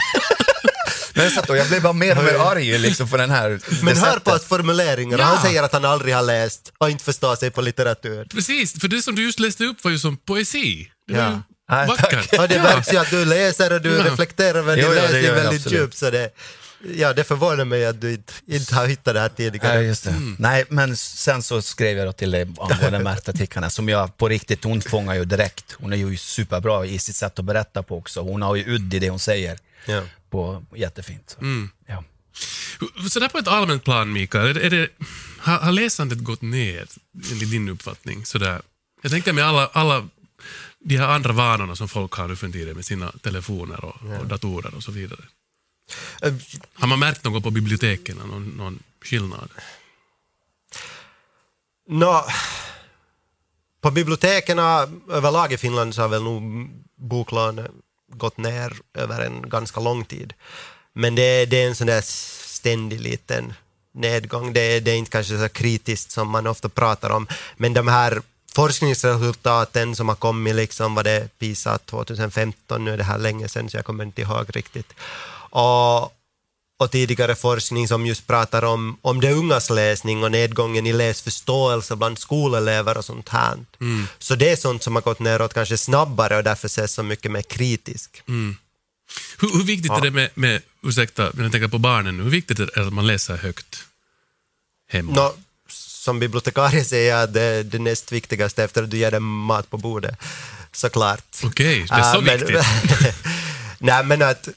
Men 1.14 1.25
jag, 1.25 1.33
satt 1.33 1.51
och, 1.51 1.57
jag 1.57 1.68
blev 1.68 1.83
bara 1.83 1.92
mer 1.92 2.18
och 2.18 2.25
mer 2.25 2.35
arg 2.35 2.79
liksom, 2.79 3.09
på 3.09 3.16
den 3.16 3.31
här... 3.31 3.61
Men 3.83 3.96
hör 3.96 4.18
på 4.18 4.31
hans 4.31 4.44
formuleringar. 4.44 5.18
Ja. 5.18 5.25
Han 5.25 5.42
säger 5.42 5.62
att 5.62 5.72
han 5.72 5.85
aldrig 5.85 6.14
har 6.14 6.22
läst 6.22 6.72
och 6.79 6.90
inte 6.90 7.05
förstår 7.05 7.37
sig 7.37 7.51
på 7.51 7.61
litteratur. 7.61 8.25
Precis, 8.31 8.81
för 8.81 8.88
det 8.88 9.03
som 9.03 9.14
du 9.14 9.25
just 9.25 9.40
läste 9.40 9.64
upp 9.64 9.85
var 9.85 9.90
ju 9.90 9.99
som 9.99 10.16
poesi. 10.16 10.88
Det 11.09 11.14
var 11.14 11.22
Ja. 11.22 11.42
Nej, 11.68 11.88
tack. 11.98 12.33
Och 12.38 12.48
det 12.48 12.62
märks 12.62 12.92
ju 12.92 12.96
att 12.96 13.11
du 13.11 13.24
läser 13.24 13.72
och 13.72 13.83
du 13.83 13.96
Ja. 13.96 14.05
reflekterar 14.05 14.59
över 14.59 14.76
din 14.76 14.85
Jo, 14.88 14.94
ja, 14.94 15.35
väldigt 15.35 15.72
djupt. 15.72 15.96
Så 15.96 16.11
det, 16.11 16.31
ja, 16.94 17.12
det 17.12 17.24
förvånar 17.24 17.64
mig 17.64 17.87
att 17.87 18.00
du 18.00 18.12
inte, 18.12 18.33
inte 18.46 18.74
har 18.74 18.87
hittat 18.87 19.14
det 19.14 19.20
här 19.20 19.29
tidigare. 19.29 19.83
Ja, 19.83 19.94
det. 20.05 20.14
Nej, 20.38 20.64
men 20.68 20.96
sen 20.96 21.42
så 21.42 21.62
skrev 21.62 21.98
jag 21.98 22.09
då 22.09 22.12
till 22.12 22.31
dig 22.31 22.46
angående 22.59 22.98
Märta-artiklarna 22.98 23.70
som 23.70 23.88
jag 23.88 24.16
på 24.16 24.29
riktigt, 24.29 24.64
hon 24.64 24.81
fångar 24.83 25.14
ju 25.14 25.24
direkt. 25.24 25.76
Hon 25.81 25.92
är 25.92 25.96
ju 25.96 26.16
superbra 26.16 26.87
i 26.87 26.98
sitt 26.98 27.16
sätt 27.16 27.38
att 27.38 27.44
berätta 27.44 27.83
på 27.83 27.98
också. 27.98 28.20
Hon 28.20 28.42
har 28.42 28.57
ju 28.57 28.74
udd 28.74 28.94
i 28.94 28.98
det 28.98 29.11
hon 29.11 29.18
säger. 29.18 29.59
Ja. 29.87 30.02
På, 30.31 30.64
jättefint. 30.74 31.37
Så. 31.40 31.68
Ja. 31.87 32.05
Så 33.11 33.20
där 33.20 33.29
på 33.29 33.38
ett 33.38 33.48
allmänt 33.48 33.85
plan, 33.85 34.12
Mikael, 34.12 34.57
är 34.57 34.70
det, 34.70 34.88
har, 35.38 35.59
har 35.59 35.72
läsandet 35.72 36.18
gått 36.18 36.42
ner 36.42 36.87
enligt 37.33 37.50
din 37.50 37.68
uppfattning? 37.68 38.26
Sådär? 38.26 38.62
Jag 39.02 39.12
tänker 39.12 39.33
med 39.33 39.44
alla, 39.46 39.66
alla 39.72 40.09
de 40.85 40.97
här 40.97 41.09
andra 41.09 41.33
vanorna 41.33 41.77
som 41.77 41.89
folk 41.89 42.12
har 42.12 42.29
nu 42.29 42.37
för 42.37 42.49
tiden 42.49 42.77
med 42.77 42.85
sina 42.85 43.12
telefoner 43.23 43.85
och, 43.85 43.97
och 44.21 44.27
datorer 44.27 44.75
och 44.75 44.83
så 44.83 44.93
vidare. 44.93 45.25
Eh, 46.23 46.35
Har 46.75 46.87
man 46.89 46.99
märkt 46.99 47.25
något 47.25 47.43
på 47.43 47.51
biblioteken, 47.51 48.17
någon, 48.17 48.49
någon 48.49 48.83
skillnad? 49.01 49.51
Nå, 51.89 52.25
på 53.81 53.91
biblioteken 53.91 54.59
överlag 55.11 55.53
i 55.53 55.57
Finland 55.57 55.95
så 55.95 56.03
har 56.03 56.09
väl 56.09 56.23
nog 56.23 56.43
boklån 56.97 57.67
gått 58.12 58.37
ner 58.37 58.73
över 58.95 59.21
en 59.21 59.49
ganska 59.49 59.81
lång 59.81 60.05
tid. 60.05 60.35
Men 60.93 61.15
det, 61.15 61.47
det 61.47 61.62
är 61.62 61.67
en 61.67 61.75
sån 61.75 61.87
där 61.87 62.01
ständig 62.47 63.01
liten 63.01 63.55
nedgång. 63.95 64.53
Det, 64.53 64.81
det 64.81 64.91
är 64.91 64.97
inte 64.97 65.11
kanske 65.11 65.39
så 65.39 65.49
kritiskt 65.49 66.11
som 66.11 66.29
man 66.29 66.47
ofta 66.47 66.69
pratar 66.69 67.11
om. 67.11 67.27
Men 67.57 67.75
de 67.75 67.89
här 67.89 68.23
forskningsresultaten 68.57 69.97
som 69.97 70.09
har 70.09 70.16
kommit, 70.16 70.55
liksom 70.55 70.95
var 70.95 71.05
det 71.05 71.38
PISA 71.38 71.79
2015, 71.79 72.85
nu 72.85 72.92
är 72.92 72.97
det 72.97 73.05
här 73.05 73.19
länge 73.19 73.49
sedan 73.49 73.71
så 73.71 73.77
jag 73.77 73.85
kommer 73.85 74.05
inte 74.05 74.23
ihåg 74.23 74.57
riktigt. 74.57 74.92
Och, 75.51 76.03
och 76.79 76.90
tidigare 76.90 77.35
forskning 77.35 77.88
som 77.88 78.07
just 78.07 78.27
pratar 78.27 78.64
om, 78.64 78.99
om 79.03 79.21
de 79.21 79.33
ungas 79.33 79.71
läsning 79.71 80.25
och 80.25 80.33
nedgången 80.33 80.87
i 80.87 80.92
läsförståelse 80.92 81.97
bland 81.97 82.19
skolelever 82.19 82.99
och 82.99 83.05
sånt 83.05 83.29
här. 83.29 83.57
Så 84.19 84.35
det 84.35 84.51
är 84.51 84.57
sånt 84.57 84.83
som 84.83 84.95
har 84.95 85.03
gått 85.03 85.21
neråt 85.21 85.55
kanske 85.55 85.77
snabbare 85.77 86.37
och 86.37 86.45
därför 86.45 86.66
ses 86.66 86.92
som 86.92 87.09
mycket 87.09 87.31
mer 87.31 87.42
kritisk. 87.42 88.23
Hur, 89.38 89.53
hur 89.59 89.64
viktigt 89.64 89.92
är 89.92 90.01
det 90.01 90.11
med, 90.11 90.31
med, 90.35 90.62
ursäkta, 90.83 91.31
men 91.35 91.42
jag 91.42 91.53
tänker 91.53 91.69
på 91.69 91.79
barnen 91.79 92.16
nu, 92.16 92.23
hur 92.23 92.31
viktigt 92.31 92.59
är 92.59 92.66
det 92.75 92.87
att 92.87 92.92
man 92.92 93.07
läser 93.07 93.37
högt 93.37 93.85
hemma? 94.88 95.12
Nå, 95.12 95.35
som 96.07 96.19
bibliotekarie 96.19 96.85
säger 96.85 97.11
jag 97.19 97.31
det 97.33 97.62
det 97.62 97.79
näst 97.79 98.12
viktigaste 98.12 98.64
efter 98.64 98.83
att 98.83 98.90
du 98.90 98.97
ger 98.99 99.11
dem 99.11 99.25
mat 99.25 99.71
på 99.71 99.77
bordet. 99.79 100.19
Såklart. 100.73 101.37
Okej, 101.45 101.87
det 101.88 101.95
är 101.95 102.12
så 102.12 102.19
Ah, 102.19 102.21
men- 102.21 102.38
viktigt. 102.38 102.64
Nej, 103.79 104.05
men 104.05 104.23
att 104.23 104.49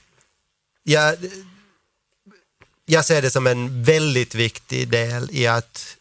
jag, 0.84 1.16
jag 2.86 3.06
ser 3.06 3.22
det 3.22 3.32
som 3.32 3.48
en 3.48 3.84
väldigt 3.84 4.36
viktig 4.36 4.88
del 4.90 5.30
i 5.32 5.48
att 5.48 5.96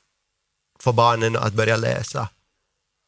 få 0.80 0.92
barnen 0.92 1.36
att 1.36 1.52
börja 1.52 1.76
läsa. 1.76 2.28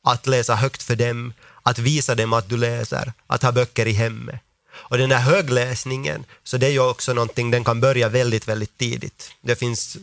Att 0.07 0.27
läsa 0.27 0.55
högt 0.55 0.83
för 0.83 0.97
dem, 0.97 1.33
att 1.63 1.79
visa 1.79 2.15
dem 2.15 2.33
att 2.33 2.49
du 2.49 2.57
läser, 2.57 3.13
att 3.27 3.43
ha 3.43 3.53
böcker 3.53 3.87
i 3.87 3.93
hemmet. 3.93 4.41
Och 4.91 4.99
den 4.99 5.09
där 5.11 5.19
högläsningen, 5.21 6.25
så 6.45 6.57
det 6.57 6.67
är 6.67 6.71
ju 6.71 6.81
också 6.91 7.13
någonting, 7.13 7.51
den 7.51 7.65
kan 7.65 7.81
börja 7.81 8.09
väldigt, 8.09 8.49
väldigt 8.49 8.79
tidigt. 8.79 9.31
Det 9.41 9.57
finns 9.57 9.97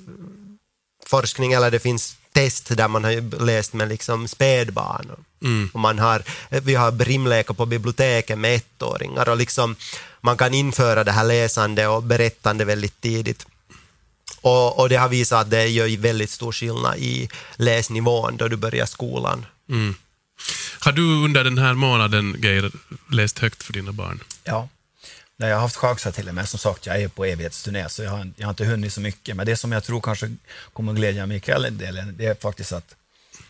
forskning 1.06 1.54
eller 1.54 1.72
det 1.72 1.80
finns 1.80 2.18
test 2.38 2.78
där 2.78 2.88
man 2.88 3.04
har 3.04 3.46
läst 3.46 3.74
med 3.74 3.90
liksom 3.90 4.28
spädbarn. 4.28 5.12
Och 5.74 5.80
man 5.80 6.00
har, 6.00 6.24
vi 6.50 6.76
har 6.76 6.92
brimlekar 6.92 7.54
på 7.54 7.66
biblioteket 7.66 8.38
med 8.38 8.56
ettåringar 8.56 9.30
och 9.30 9.38
liksom, 9.38 9.76
man 10.22 10.38
kan 10.38 10.54
införa 10.54 11.04
det 11.04 11.12
här 11.12 11.24
läsande 11.24 11.88
och 11.88 12.04
berättande 12.04 12.66
väldigt 12.66 13.02
tidigt. 13.02 13.46
Och, 14.42 14.80
och 14.80 14.90
det 14.90 14.96
har 14.96 15.10
visat 15.10 15.42
att 15.42 15.50
det 15.50 15.68
gör 15.68 15.98
väldigt 15.98 16.30
stor 16.30 16.52
skillnad 16.52 16.98
i 16.98 17.30
läsnivån 17.56 18.38
då 18.38 18.48
du 18.48 18.56
börjar 18.56 18.86
skolan. 18.86 19.46
Har 20.80 20.92
du 20.92 21.02
under 21.26 21.44
den 21.44 21.58
här 21.58 21.74
månaden, 21.74 22.36
Geir, 22.44 22.72
läst 23.12 23.40
högt 23.40 23.64
för 23.64 23.74
dina 23.74 23.92
barn? 23.92 24.20
Ja. 24.44 24.70
Nej, 25.40 25.50
jag 25.50 25.56
har 25.56 25.62
haft 25.62 25.76
chanser 25.76 26.12
till 26.12 26.30
och 26.30 26.36
med. 26.36 26.50
Som 26.50 26.60
sagt, 26.60 26.86
jag 26.86 27.02
är 27.02 27.08
på 27.08 27.26
evighetsturné 27.26 27.90
så 27.90 28.04
jag 28.04 28.12
har, 28.12 28.32
jag 28.36 28.46
har 28.46 28.50
inte 28.50 28.66
hunnit 28.66 28.94
så 28.94 29.02
mycket. 29.02 29.36
Men 29.36 29.46
det 29.46 29.56
som 29.56 29.72
jag 29.72 29.84
tror 29.84 30.02
kanske 30.02 30.36
kommer 30.74 30.92
att 30.92 30.98
glädja 30.98 31.26
Mikael 31.26 31.66
en 31.66 31.78
del, 31.78 32.18
det 32.18 32.26
är 32.26 32.36
faktiskt 32.36 32.72
att 32.72 32.96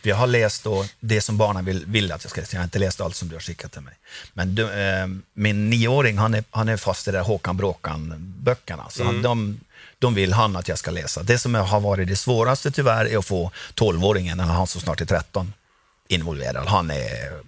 jag 0.01 0.15
har 0.15 0.27
läst 0.27 0.63
då 0.63 0.85
det 0.99 1.21
som 1.21 1.37
barnen 1.37 1.65
vill, 1.65 1.85
vill 1.85 2.11
att 2.11 2.23
jag 2.23 2.31
ska 2.31 2.41
läsa. 2.41 2.55
Jag 2.55 2.59
har 2.59 2.63
inte 2.63 2.79
läst 2.79 3.01
allt 3.01 3.15
som 3.15 3.27
du 3.27 3.35
har 3.35 3.39
skickat 3.39 3.71
till 3.71 3.81
mig. 3.81 3.93
Men 4.33 4.55
du, 4.55 4.71
eh, 4.71 5.07
min 5.33 5.69
nioåring, 5.69 6.17
han 6.17 6.33
är, 6.33 6.43
han 6.49 6.69
är 6.69 6.77
fast 6.77 7.07
i 7.07 7.11
där 7.11 7.21
Håkan 7.21 7.57
Bråkan-böckerna. 7.57 8.89
Så 8.89 9.03
han, 9.03 9.21
de, 9.21 9.59
de 9.99 10.13
vill 10.13 10.33
han 10.33 10.55
att 10.55 10.67
jag 10.67 10.77
ska 10.77 10.91
läsa. 10.91 11.23
Det 11.23 11.37
som 11.37 11.55
har 11.55 11.79
varit 11.79 12.07
det 12.07 12.15
svåraste 12.15 12.71
tyvärr 12.71 13.05
är 13.05 13.17
att 13.17 13.25
få 13.25 13.51
tolvåringen, 13.73 14.39
han 14.39 14.67
som 14.67 14.81
snart 14.81 15.01
är 15.01 15.05
13, 15.05 15.53
involverad. 16.07 16.67
Han 16.67 16.91
är... 16.91 17.41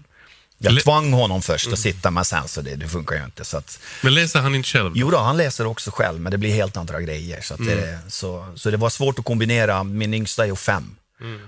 Jag 0.62 0.84
tvang 0.84 1.14
honom 1.14 1.42
först 1.42 1.74
att 1.74 1.80
sitta, 1.80 2.12
men 2.12 2.26
sen 2.26 2.48
så 2.48 2.62
det, 2.62 2.76
det 2.76 2.88
funkar 2.88 3.16
ju 3.16 3.24
inte. 3.26 3.46
Så 3.46 3.58
att, 3.58 3.80
Men 4.02 4.14
läser 4.14 4.40
han 4.40 4.56
inte 4.56 4.70
själv? 4.70 4.92
Jo 4.96 5.12
då, 5.12 5.18
han 5.18 5.38
läser 5.38 5.66
också 5.66 5.92
själv, 5.92 6.20
men 6.22 6.32
det 6.32 6.38
blir 6.38 6.54
helt 6.54 6.78
andra 6.78 7.02
grejer. 7.02 7.42
Så, 7.42 7.54
att 7.54 7.66
det, 7.66 8.00
så, 8.08 8.54
så 8.56 8.72
det 8.72 8.78
var 8.78 8.90
svårt 8.90 9.20
att 9.20 9.26
kombinera. 9.26 9.84
Min 9.84 10.14
yngsta 10.14 10.44
är 10.44 10.48
ju 10.48 10.56
fem 10.56 10.96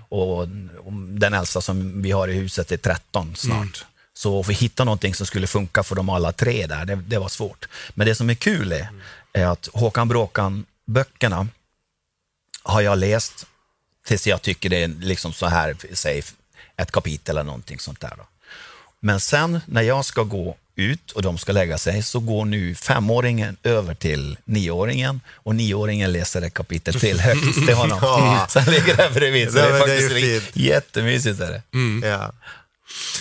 och, 0.10 0.38
och 0.40 0.48
den 1.08 1.34
äldsta 1.34 1.62
som 1.62 2.02
vi 2.02 2.12
har 2.12 2.28
i 2.28 2.34
huset 2.34 2.72
är 2.72 2.78
13 2.78 3.36
snart. 3.36 3.86
Så 4.14 4.40
att 4.40 4.50
hitta 4.50 4.84
någonting 4.84 5.16
som 5.16 5.26
skulle 5.26 5.48
funka 5.48 5.84
för 5.84 5.96
dem 5.96 6.10
alla 6.10 6.32
tre 6.32 6.68
där, 6.68 6.86
det, 6.86 6.96
det 6.96 7.18
var 7.20 7.30
svårt. 7.30 7.68
Men 7.94 8.08
det 8.08 8.16
som 8.16 8.30
är 8.30 8.34
kul 8.34 8.72
är, 8.72 8.88
är 9.34 9.46
att 9.46 9.70
Håkan 9.74 10.08
Bråkan-böckerna 10.08 11.48
har 12.64 12.82
jag 12.82 12.98
läst 12.98 13.46
tills 14.06 14.28
jag 14.28 14.42
tycker 14.42 14.70
det 14.70 14.84
är 14.84 14.88
liksom 14.88 15.34
så 15.34 15.46
här, 15.46 15.76
säg 15.94 16.24
ett 16.78 16.92
kapitel 16.92 17.38
eller 17.38 17.44
någonting 17.44 17.80
sånt 17.80 18.00
där. 18.00 18.14
Då. 18.18 18.24
Men 19.02 19.20
sen 19.20 19.60
när 19.66 19.82
jag 19.82 20.06
ska 20.06 20.24
gå 20.24 20.56
ut 20.76 21.12
och 21.12 21.22
de 21.22 21.38
ska 21.38 21.52
lägga 21.52 21.78
sig 21.78 22.04
så 22.04 22.20
går 22.20 22.46
nu 22.46 22.76
femåringen 22.76 23.58
över 23.64 23.94
till 23.96 24.38
nioåringen 24.46 25.22
och 25.34 25.56
nioåringen 25.56 26.12
läser 26.12 26.42
ett 26.42 26.54
kapitel 26.54 27.00
till 27.00 27.20
högt 27.20 27.54
till 27.54 27.74
honom. 27.74 28.00
Ja. 28.02 28.46
Så 28.50 28.60
han 28.60 28.74
ligger 28.74 28.98
där 28.98 29.12
bredvid. 29.12 29.52
Så 29.52 29.58
Ja, 29.58 29.64
det 29.64 29.70
är 29.70 29.80
men 29.80 29.88
det 29.88 29.96
är 29.96 30.10
faktiskt 30.10 30.56
jättemysigt. 30.56 31.40
Är 31.40 31.52
det. 31.52 31.62
Ja. 32.08 32.32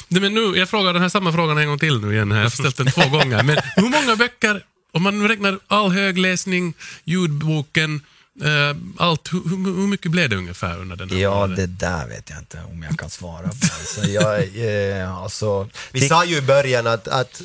Nej, 0.08 0.20
men 0.20 0.34
nu, 0.34 0.58
jag 0.58 0.68
frågar 0.68 0.92
den 0.92 1.02
här 1.02 1.08
samma 1.08 1.32
frågan 1.32 1.58
en 1.58 1.68
gång 1.68 1.78
till 1.78 2.00
nu 2.00 2.14
igen. 2.14 2.32
Här. 2.32 2.38
Jag 2.38 2.44
har 2.44 2.50
ställt 2.50 2.76
den 2.76 2.90
två 2.90 3.08
gånger. 3.08 3.42
Men 3.42 3.58
hur 3.76 3.88
många 3.88 4.16
böcker, 4.16 4.64
om 4.92 5.02
man 5.02 5.28
räknar 5.28 5.58
all 5.68 5.90
högläsning, 5.92 6.74
ljudboken, 7.04 8.00
allt, 8.96 9.32
hur, 9.32 9.40
hur, 9.64 9.86
mycket 9.86 10.10
blev 10.10 10.28
det 10.28 10.36
ungefär 10.36 10.78
under 10.78 10.96
den 10.96 11.10
här 11.10 11.16
Ja, 11.16 11.34
månaden? 11.34 11.56
det 11.56 11.66
där 11.66 12.08
vet 12.08 12.30
jag 12.30 12.38
inte 12.38 12.62
om 12.72 12.82
jag 12.82 12.98
kan 12.98 13.10
svara 13.10 13.48
på. 13.48 13.66
Alltså, 13.78 14.04
jag, 14.04 14.56
eh, 14.96 15.16
alltså, 15.16 15.68
Vi 15.92 16.08
sa 16.08 16.24
ju 16.24 16.36
i 16.36 16.42
början 16.42 16.86
att, 16.86 17.08
att 17.08 17.42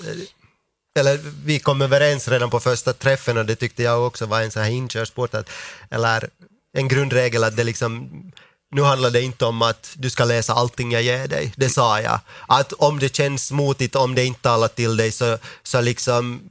eller 1.00 1.20
vi 1.46 1.60
kom 1.60 1.82
överens 1.82 2.28
redan 2.28 2.50
på 2.50 2.60
första 2.60 2.94
träffen 2.94 3.38
och 3.38 3.46
det 3.46 3.56
tyckte 3.56 3.84
jag 3.84 4.08
också 4.08 4.26
var 4.26 4.42
en 4.42 4.52
så 4.52 4.60
här 4.60 4.70
inkörsport, 4.70 5.34
att, 5.34 5.50
eller 5.90 6.30
en 6.78 6.88
grundregel 6.88 7.44
att 7.44 7.56
det 7.56 7.64
liksom 7.64 8.10
nu 8.76 8.82
handlar 8.82 9.10
det 9.10 9.22
inte 9.22 9.46
om 9.46 9.62
att 9.62 9.94
du 9.98 10.10
ska 10.10 10.26
läsa 10.26 10.54
allting 10.54 10.92
jag 10.92 11.04
ger 11.04 11.28
dig, 11.28 11.54
det 11.58 11.70
sa 11.70 12.02
jag. 12.02 12.20
Att 12.48 12.74
om 12.74 13.00
det 13.00 13.16
känns 13.16 13.52
motigt, 13.52 13.96
om 13.96 14.16
det 14.16 14.26
inte 14.26 14.42
talar 14.42 14.68
till 14.68 14.98
dig 14.98 15.12
så, 15.12 15.38
så 15.64 15.82
liksom 15.82 16.42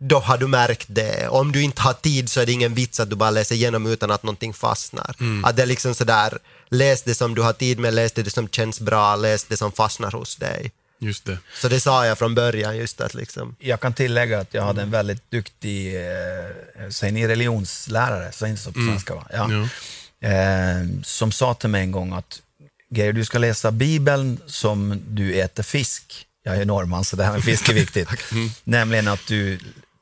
då 0.00 0.18
har 0.18 0.38
du 0.38 0.46
märkt 0.46 0.86
det. 0.88 1.28
Om 1.28 1.52
du 1.52 1.62
inte 1.62 1.82
har 1.82 1.92
tid 1.92 2.30
så 2.30 2.40
är 2.40 2.46
det 2.46 2.52
ingen 2.52 2.74
vits 2.74 3.00
att 3.00 3.10
du 3.10 3.16
bara 3.16 3.30
läser 3.30 3.54
igenom 3.54 3.86
utan 3.86 4.10
att 4.10 4.22
någonting 4.22 4.54
fastnar. 4.54 5.16
Att 5.44 5.56
det 5.56 5.62
är 5.62 5.66
liksom 5.66 5.94
sådär, 5.94 6.38
läs 6.68 7.02
det 7.02 7.14
som 7.14 7.34
du 7.34 7.42
har 7.42 7.52
tid 7.52 7.78
med, 7.78 7.94
läs 7.94 8.12
det 8.12 8.30
som 8.30 8.48
känns 8.48 8.80
bra, 8.80 9.16
läs 9.16 9.44
det 9.44 9.56
som 9.56 9.72
fastnar 9.72 10.10
hos 10.10 10.36
dig. 10.36 10.72
Just 11.00 11.24
det. 11.24 11.38
Så 11.54 11.68
det 11.68 11.80
sa 11.80 12.06
jag 12.06 12.18
från 12.18 12.34
början, 12.34 12.76
just 12.76 13.00
att 13.00 13.14
liksom... 13.14 13.56
jag 13.58 13.80
kan 13.80 13.94
tillägga 13.94 14.40
att 14.40 14.54
jag 14.54 14.62
hade 14.62 14.82
en 14.82 14.90
väldigt 14.90 15.30
duktig, 15.30 15.96
eh, 15.96 16.90
säger 16.90 17.12
ni 17.12 17.28
religionslärare, 17.28 18.32
säger 18.32 18.52
ni 18.52 18.58
så 18.58 18.72
på 18.72 18.80
svenska 18.80 19.14
va? 19.14 19.26
Ja. 19.32 19.50
Ja. 19.50 20.28
Eh, 20.28 20.86
som 21.02 21.32
sa 21.32 21.54
till 21.54 21.68
mig 21.68 21.82
en 21.82 21.92
gång 21.92 22.12
att 22.12 22.42
Geir, 22.90 23.12
du 23.12 23.24
ska 23.24 23.38
läsa 23.38 23.70
Bibeln 23.70 24.40
som 24.46 25.02
du 25.08 25.40
äter 25.40 25.62
fisk. 25.62 26.26
Jag 26.44 26.56
är 26.56 26.64
norrman 26.64 27.04
så 27.04 27.16
det 27.16 27.24
här 27.24 27.32
med 27.32 27.44
fisk 27.44 27.68
är 27.68 27.74
viktigt. 27.74 28.08
Nämligen 28.64 29.08
att 29.08 29.26
du 29.26 29.58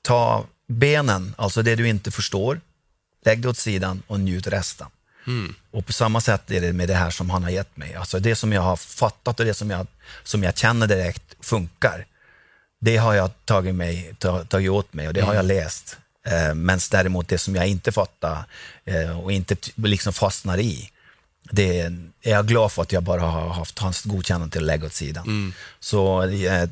tar 0.07 0.45
benen, 0.69 1.35
alltså 1.39 1.63
det 1.63 1.75
du 1.75 1.89
inte 1.89 2.11
förstår, 2.11 2.61
lägg 3.25 3.43
det 3.43 3.49
åt 3.49 3.59
sidan 3.59 4.03
och 4.07 4.21
njut 4.21 4.47
resten. 4.47 4.87
Och 5.71 5.87
på 5.87 5.93
samma 5.93 6.21
sätt 6.21 6.51
är 6.51 6.61
det 6.61 6.73
med 6.73 6.89
det 6.89 6.95
här 6.95 7.11
som 7.11 7.31
han 7.31 7.43
har 7.43 7.51
gett 7.51 7.77
mig. 7.77 7.95
Alltså 7.95 8.19
det 8.19 8.37
som 8.37 8.53
jag 8.53 8.63
har 8.63 8.77
fattat 8.77 9.41
och 9.41 9.47
det 9.47 9.55
som 9.55 9.71
jag, 9.71 9.87
som 10.23 10.43
jag 10.43 10.59
känner 10.59 10.87
direkt 10.87 11.35
funkar, 11.41 12.07
det 12.81 12.97
har 12.97 13.15
jag 13.15 13.31
tagit, 13.45 13.75
mig, 13.75 14.15
tagit 14.49 14.71
åt 14.71 14.93
mig 14.95 15.09
och 15.09 15.15
det 15.15 15.21
har 15.21 15.35
jag 15.35 15.45
läst. 15.45 15.97
Eh, 16.27 16.55
Men 16.55 16.79
däremot 16.91 17.29
det 17.29 17.39
som 17.39 17.57
jag 17.57 17.67
inte 17.67 17.93
fattar 17.93 18.45
eh, 18.85 19.21
och 19.21 19.33
inte 19.33 19.57
liksom 19.75 20.13
fastnar 20.13 20.59
i, 20.59 20.91
det 21.51 21.81
är 21.81 22.31
jag 22.31 22.47
glad 22.47 22.73
för 22.73 22.83
att 22.83 22.93
jag 22.93 23.03
bara 23.03 23.21
har 23.21 23.49
haft 23.49 23.79
hans 23.79 24.03
godkännande 24.03 24.53
till 24.53 24.61
att 24.61 24.67
lägga 24.67 24.87
åt 24.87 24.93
sidan. 24.93 25.55
Så 25.81 26.23
eh, 26.23 26.63
eh, 26.63 26.69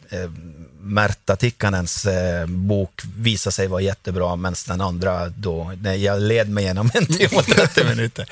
Märta 0.81 1.37
Tikkanens 1.37 2.05
eh, 2.07 2.47
bok 2.47 3.01
visade 3.17 3.55
sig 3.55 3.67
vara 3.67 3.81
jättebra, 3.81 4.37
medan 4.37 4.55
den 4.67 4.81
andra 4.81 5.29
då, 5.29 5.73
nej, 5.83 6.05
jag 6.05 6.23
led 6.23 6.49
mig 6.51 6.65
genom 6.65 6.91
en 6.95 7.07
timme 7.07 7.37
och 7.37 7.45
30 7.47 7.85
minuter. 7.89 8.27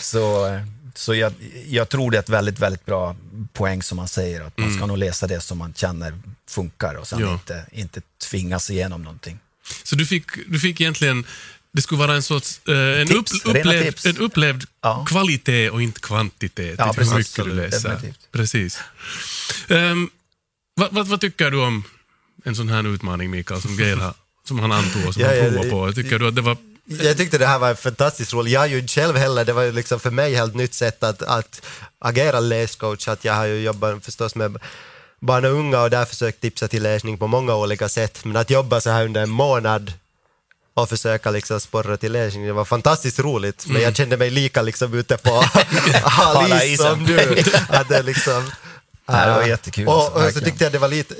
Så, 0.00 0.46
eh, 0.46 0.62
så 0.94 1.14
jag, 1.14 1.32
jag 1.68 1.88
tror 1.88 2.10
det 2.10 2.16
är 2.16 2.22
ett 2.22 2.28
väldigt, 2.28 2.58
väldigt 2.58 2.86
bra 2.86 3.16
poäng 3.52 3.82
som 3.82 3.96
man 3.96 4.08
säger, 4.08 4.40
att 4.40 4.58
man 4.58 4.76
ska 4.76 4.86
nog 4.86 4.98
läsa 4.98 5.26
det 5.26 5.40
som 5.40 5.58
man 5.58 5.74
känner 5.74 6.18
funkar 6.48 6.94
och 6.94 7.08
sen 7.08 7.20
Ja. 7.20 7.32
inte, 7.32 7.64
inte 7.72 8.00
tvingas 8.30 8.70
igenom 8.70 9.02
någonting. 9.02 9.38
Så 9.84 9.96
du 9.96 10.06
fick, 10.06 10.24
du 10.48 10.58
fick 10.58 10.80
egentligen, 10.80 11.24
det 11.72 11.82
skulle 11.82 11.98
vara 11.98 12.14
en 12.14 12.22
sorts, 12.22 12.60
eh, 12.68 13.00
en, 13.00 13.06
Tips, 13.06 13.32
upp, 13.32 13.56
upplevd, 13.56 14.06
en 14.06 14.16
upplevd 14.18 14.64
Ja. 14.82 15.04
kvalitet 15.08 15.70
och 15.70 15.82
inte 15.82 16.00
kvantitet. 16.00 16.74
Ja, 16.78 16.84
i 16.84 16.86
hur 16.86 16.94
precis. 16.94 17.14
mycket 17.38 17.44
du 17.44 17.52
läser. 17.60 17.88
definitivt. 17.88 18.28
Precis. 18.32 18.78
Ehm, 19.68 20.10
vad, 20.74 20.92
vad, 20.92 21.06
vad 21.06 21.20
tycker 21.20 21.50
du 21.50 21.58
om 21.60 21.84
en 22.44 22.56
sån 22.56 22.68
här 22.68 22.86
utmaning, 22.94 23.30
Mikael, 23.30 23.60
som 23.62 23.78
har, 24.00 24.14
som 24.48 24.58
han 24.58 24.72
antog 24.72 25.06
och 25.06 25.14
som 25.14 25.22
Ja, 25.22 25.28
han 25.28 25.36
ja, 25.36 25.42
provade 25.44 25.64
det- 25.64 25.70
på? 25.70 25.92
Tycker 25.92 26.18
du 26.18 26.28
att 26.28 26.34
det 26.34 26.40
var... 26.42 26.56
Jag 27.02 27.16
tyckte 27.16 27.38
det 27.38 27.46
här 27.46 27.58
var 27.58 27.74
fantastiskt 27.74 28.32
roligt. 28.32 28.52
Jag 28.52 28.62
är 28.64 28.68
ju 28.68 28.78
inte 28.78 28.92
själv 28.92 29.16
heller, 29.16 29.44
det 29.44 29.52
var 29.52 29.62
ju 29.62 29.72
liksom 29.72 30.00
för 30.00 30.10
mig 30.10 30.34
helt 30.34 30.54
nytt 30.54 30.74
sätt 30.74 31.02
att, 31.02 31.22
att 31.22 31.62
agera 31.98 32.40
läscoach. 32.40 33.08
Att 33.08 33.24
jag 33.24 33.34
har 33.34 33.44
ju 33.46 33.60
jobbat 33.62 34.04
förstås 34.04 34.34
med 34.34 34.56
barn 35.20 35.44
och 35.44 35.50
unga 35.52 35.80
och 35.80 35.90
där 35.90 36.04
försökt 36.04 36.40
tipsa 36.40 36.68
till 36.68 36.82
läsning 36.82 37.18
på 37.18 37.26
många 37.26 37.54
olika 37.54 37.88
sätt. 37.88 38.24
Men 38.24 38.36
att 38.36 38.50
jobba 38.50 38.80
så 38.80 38.90
här 38.90 39.04
under 39.04 39.22
en 39.22 39.30
månad 39.30 39.92
och 40.74 40.88
försöka 40.88 41.30
liksom 41.30 41.60
sporra 41.60 41.96
till 41.96 42.12
läsning, 42.12 42.46
det 42.46 42.52
var 42.52 42.64
fantastiskt 42.64 43.18
roligt. 43.18 43.66
Men 43.66 43.82
jag 43.82 43.96
kände 43.96 44.16
mig 44.16 44.30
lika 44.30 44.62
liksom 44.62 44.94
ute 44.94 45.16
på 45.16 45.44
hal 46.04 46.50
som 46.76 47.06
du. 47.06 47.20
Att 47.68 47.88
det 47.88 48.02
liksom... 48.02 48.50
Ja, 49.06 49.26
det 49.26 49.32
var 49.32 49.42
jättekul, 49.42 49.88
Och, 49.88 49.94
alltså, 49.94 50.26
och 50.26 50.32
så 50.32 50.40
tyckte 50.40 50.64
jag 50.64 50.72
det 50.72 50.78
var 50.78 50.88
lite 50.88 51.14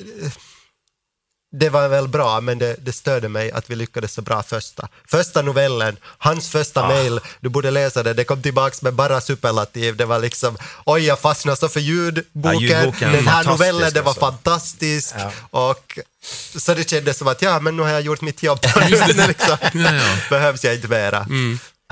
det 1.52 1.68
var 1.70 1.88
väl 1.88 2.08
bra, 2.08 2.40
men 2.40 2.58
det, 2.58 2.76
det 2.78 2.92
störde 2.92 3.28
mig 3.28 3.50
att 3.52 3.70
vi 3.70 3.76
lyckades 3.76 4.12
så 4.12 4.22
bra 4.22 4.42
första. 4.42 4.88
Första 5.08 5.42
novellen, 5.42 5.96
hans 6.18 6.48
första 6.48 6.88
mail, 6.88 7.20
du 7.40 7.48
borde 7.48 7.70
läsa 7.70 8.02
det, 8.02 8.14
det 8.14 8.24
kom 8.24 8.42
tillbaks 8.42 8.82
med 8.82 8.94
bara 8.94 9.20
superlativ. 9.20 9.96
Det 9.96 10.04
var 10.04 10.18
liksom, 10.18 10.58
oj 10.84 11.04
jag 11.04 11.18
fastnade 11.18 11.56
så 11.56 11.68
för 11.68 11.80
ljudboken, 11.80 12.60
Ja, 12.60 12.60
ljudboken, 12.60 13.12
den 13.12 13.28
här 13.28 13.44
novellen, 13.44 13.92
det 13.92 14.00
var 14.00 14.08
alltså. 14.08 14.20
fantastisk. 14.20 15.14
Ja. 15.18 15.32
Och 15.50 15.98
så 16.56 16.74
det 16.74 16.90
kändes 16.90 17.18
som 17.18 17.28
att 17.28 17.42
ja, 17.42 17.60
men 17.60 17.76
nu 17.76 17.82
har 17.82 17.90
jag 17.90 18.00
gjort 18.02 18.20
mitt 18.20 18.42
jobb. 18.42 18.58
Liksom, 18.88 19.56
Ja, 19.72 19.94
ja. 19.94 20.16
Behövs 20.30 20.64
jag 20.64 20.74
inte 20.74 20.88
mera. 20.88 21.26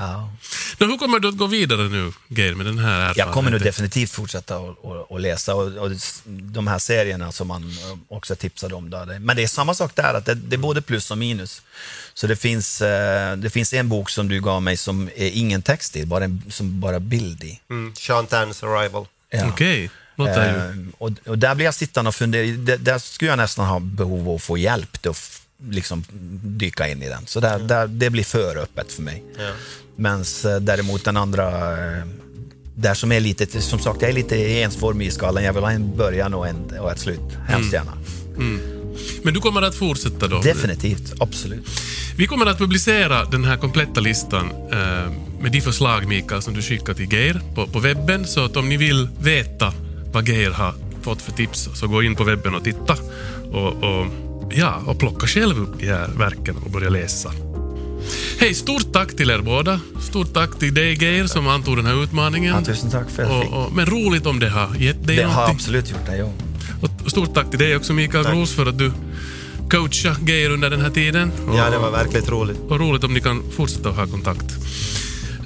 Ja. 0.01 0.29
Nå, 0.77 0.87
hur 0.87 0.97
kommer 0.97 1.19
du 1.19 1.27
att 1.27 1.37
gå 1.37 1.47
vidare 1.47 1.89
nu, 1.89 2.11
Geir, 2.27 2.55
med 2.55 2.65
den 2.65 2.77
här 2.79 2.85
erfarenheten? 2.91 3.19
Jag 3.25 3.33
kommer 3.33 3.51
nog 3.51 3.61
definitivt 3.61 4.11
fortsätta 4.11 4.55
att 4.55 4.77
och, 4.81 5.11
och 5.11 5.19
läsa 5.19 5.55
och, 5.55 5.77
och 5.77 5.91
de 6.25 6.67
här 6.67 6.79
serierna 6.79 7.31
som 7.31 7.47
man 7.47 7.63
eh, 7.63 7.97
också 8.09 8.35
tipsade 8.35 8.75
om. 8.75 8.89
Då. 8.89 9.05
Det- 9.05 9.19
Men 9.19 9.35
det 9.35 9.43
är 9.43 9.47
samma 9.47 9.73
sak 9.73 9.95
där, 9.95 10.13
att 10.13 10.25
det, 10.25 10.33
det 10.35 10.55
är 10.55 10.57
både 10.57 10.81
plus 10.81 11.11
och 11.11 11.17
minus. 11.17 11.61
Så 12.13 12.27
det 12.27 12.35
finns, 12.35 12.81
eh, 12.81 13.35
det 13.37 13.49
finns 13.49 13.73
en 13.73 13.89
bok 13.89 14.09
som 14.09 14.27
du 14.27 14.41
gav 14.41 14.61
mig 14.61 14.77
som 14.77 15.09
är 15.15 15.29
ingen 15.29 15.61
text 15.61 15.95
i, 15.95 16.05
bara 16.05 16.23
en, 16.23 16.43
som 16.49 16.79
bara 16.79 16.99
bild 16.99 17.43
i. 17.43 17.59
Mm. 17.69 17.95
Sean 17.95 18.27
Tans 18.27 18.63
Arrival. 18.63 19.05
Ja. 19.29 19.47
Okej, 19.49 19.89
ju... 20.17 20.27
Eh, 20.27 20.71
och, 20.97 21.11
och 21.25 21.37
där 21.37 21.55
blir 21.55 21.65
jag 21.65 21.73
sittande 21.73 22.09
och 22.09 22.15
funderar, 22.15 22.57
där, 22.57 22.77
där 22.77 22.97
skulle 22.99 23.31
jag 23.31 23.37
nästan 23.37 23.65
ha 23.67 23.79
behov 23.79 24.29
av 24.29 24.35
att 24.35 24.43
få 24.43 24.57
hjälp 24.57 24.97
liksom 25.69 26.03
dyka 26.43 26.87
in 26.87 27.03
i 27.03 27.07
den. 27.09 27.27
Så 27.27 27.39
där, 27.39 27.59
där, 27.59 27.87
det 27.87 28.09
blir 28.09 28.23
för 28.23 28.57
öppet 28.57 28.91
för 28.93 29.01
mig. 29.01 29.23
Ja. 29.37 29.51
Men 29.99 30.23
däremot 30.61 31.05
den 31.05 31.17
andra, 31.17 31.71
eh, 31.71 32.03
där 32.75 32.93
som 32.93 33.11
är 33.11 33.19
lite, 33.19 33.61
som 33.61 33.79
sagt, 33.79 34.01
jag 34.01 34.09
är 34.09 34.15
lite 34.15 34.61
ensformig 34.61 35.07
i 35.07 35.11
skallen. 35.11 35.43
Jag 35.43 35.53
vill 35.53 35.63
ha 35.63 35.71
en 35.71 35.97
början 35.97 36.33
och, 36.33 36.47
en, 36.47 36.79
och 36.79 36.91
ett 36.91 36.99
slut, 36.99 37.37
hemskt 37.47 37.73
gärna. 37.73 37.93
Men 39.23 39.33
du 39.33 39.39
kommer 39.39 39.61
att 39.61 39.75
fortsätta 39.75 40.27
då? 40.27 40.41
Definitivt, 40.41 41.13
absolut. 41.19 41.67
Vi 42.17 42.27
kommer 42.27 42.45
att 42.45 42.57
publicera 42.57 43.25
den 43.25 43.43
här 43.43 43.57
kompletta 43.57 43.99
listan 43.99 44.51
eh, 44.71 45.11
med 45.41 45.51
de 45.51 45.61
förslag, 45.61 46.07
Mikael, 46.07 46.41
som 46.41 46.53
du 46.53 46.61
skickade 46.61 46.93
till 46.93 47.13
Geir 47.13 47.41
på, 47.55 47.67
på 47.67 47.79
webben. 47.79 48.27
Så 48.27 48.45
att 48.45 48.57
om 48.57 48.69
ni 48.69 48.77
vill 48.77 49.09
veta 49.19 49.73
vad 50.11 50.27
Geir 50.27 50.51
har 50.51 50.73
fått 51.01 51.21
för 51.21 51.31
tips, 51.31 51.69
så 51.73 51.87
gå 51.87 52.03
in 52.03 52.15
på 52.15 52.23
webben 52.23 52.55
och 52.55 52.63
titta. 52.63 52.95
Och, 53.51 53.83
och, 53.83 54.07
ja, 54.51 54.81
och 54.85 54.99
plocka 54.99 55.27
själv 55.27 55.59
upp 55.59 55.79
de 55.79 55.87
här 55.87 56.07
verken 56.17 56.55
och 56.57 56.71
börja 56.71 56.89
läsa. 56.89 57.31
Hej, 58.39 58.53
stort 58.53 58.93
tack 58.93 59.15
till 59.15 59.29
er 59.29 59.41
båda. 59.41 59.79
Stort 60.01 60.33
tack 60.33 60.59
till 60.59 60.73
dig, 60.73 60.97
Geir, 61.03 61.27
som 61.27 61.47
antog 61.47 61.77
den 61.77 61.85
här 61.85 62.03
utmaningen. 62.03 62.55
Ja, 62.55 62.61
tusen 62.65 62.91
tack 62.91 63.09
för 63.09 63.23
att 63.23 63.29
jag 63.31 63.41
fick. 63.43 63.51
och, 63.51 63.65
och, 63.65 63.73
Men 63.73 63.85
roligt 63.85 64.25
om 64.25 64.39
det 64.39 64.49
har 64.49 64.75
gett 64.75 65.07
dig 65.07 65.15
Det 65.15 65.23
har 65.23 65.31
någonting. 65.33 65.55
absolut 65.55 65.89
gjort 65.91 66.05
det, 66.05 66.17
jo. 66.17 66.33
Och 66.81 67.11
stort 67.11 67.33
tack 67.33 67.49
till 67.49 67.59
dig 67.59 67.75
också, 67.75 67.93
Mikael 67.93 68.25
Gros, 68.25 68.55
för 68.55 68.65
att 68.65 68.77
du 68.77 68.91
coachade 69.69 70.31
Geir 70.31 70.49
under 70.49 70.69
den 70.69 70.81
här 70.81 70.89
tiden. 70.89 71.31
Ja, 71.55 71.69
det 71.69 71.77
var 71.77 71.91
verkligen 71.91 72.25
roligt. 72.25 72.59
Och 72.69 72.79
roligt 72.79 73.03
om 73.03 73.13
ni 73.13 73.19
kan 73.21 73.43
fortsätta 73.55 73.89
ha 73.89 74.07
kontakt. 74.07 74.45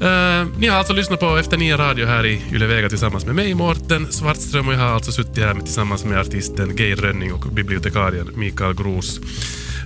Eh, 0.02 0.48
ni 0.58 0.68
har 0.68 0.78
alltså 0.78 0.94
lyssnat 0.94 1.20
på 1.20 1.38
Efter 1.38 1.58
nio 1.58 1.78
radio 1.78 2.06
här 2.08 2.26
i 2.26 2.42
Yle 2.52 2.66
Vega 2.68 2.90
tillsammans 2.90 3.26
med 3.26 3.36
mig, 3.36 3.54
Mårten 3.54 4.08
Svartström, 4.12 4.68
och 4.68 4.74
jag 4.74 4.80
har 4.80 4.86
alltså 4.88 5.12
suttit 5.12 5.44
här 5.44 5.54
med, 5.54 5.66
tillsammans 5.66 6.06
med 6.06 6.20
artisten 6.20 6.78
Geir 6.78 6.96
Rönning 6.96 7.34
och 7.34 7.46
bibliotekarien 7.54 8.30
Mikael 8.36 8.74
Gros. 8.74 9.20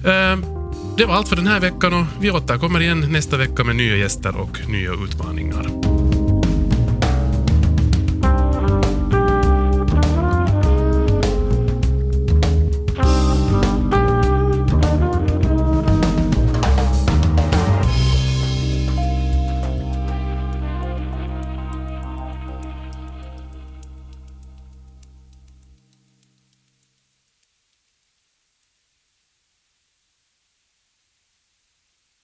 Eh, 0.06 0.57
det 0.98 1.06
var 1.06 1.16
allt 1.16 1.28
för 1.28 1.36
den 1.36 1.48
här 1.48 1.60
veckan 1.60 1.94
och 1.94 2.06
vi 2.20 2.32
återkommer 2.32 2.82
igen 2.82 3.06
nästa 3.12 3.38
vecka 3.38 3.64
med 3.64 3.76
nya 3.76 3.96
gäster 3.96 4.38
och 4.42 4.70
nya 4.70 4.92
utmaningar. 4.94 6.17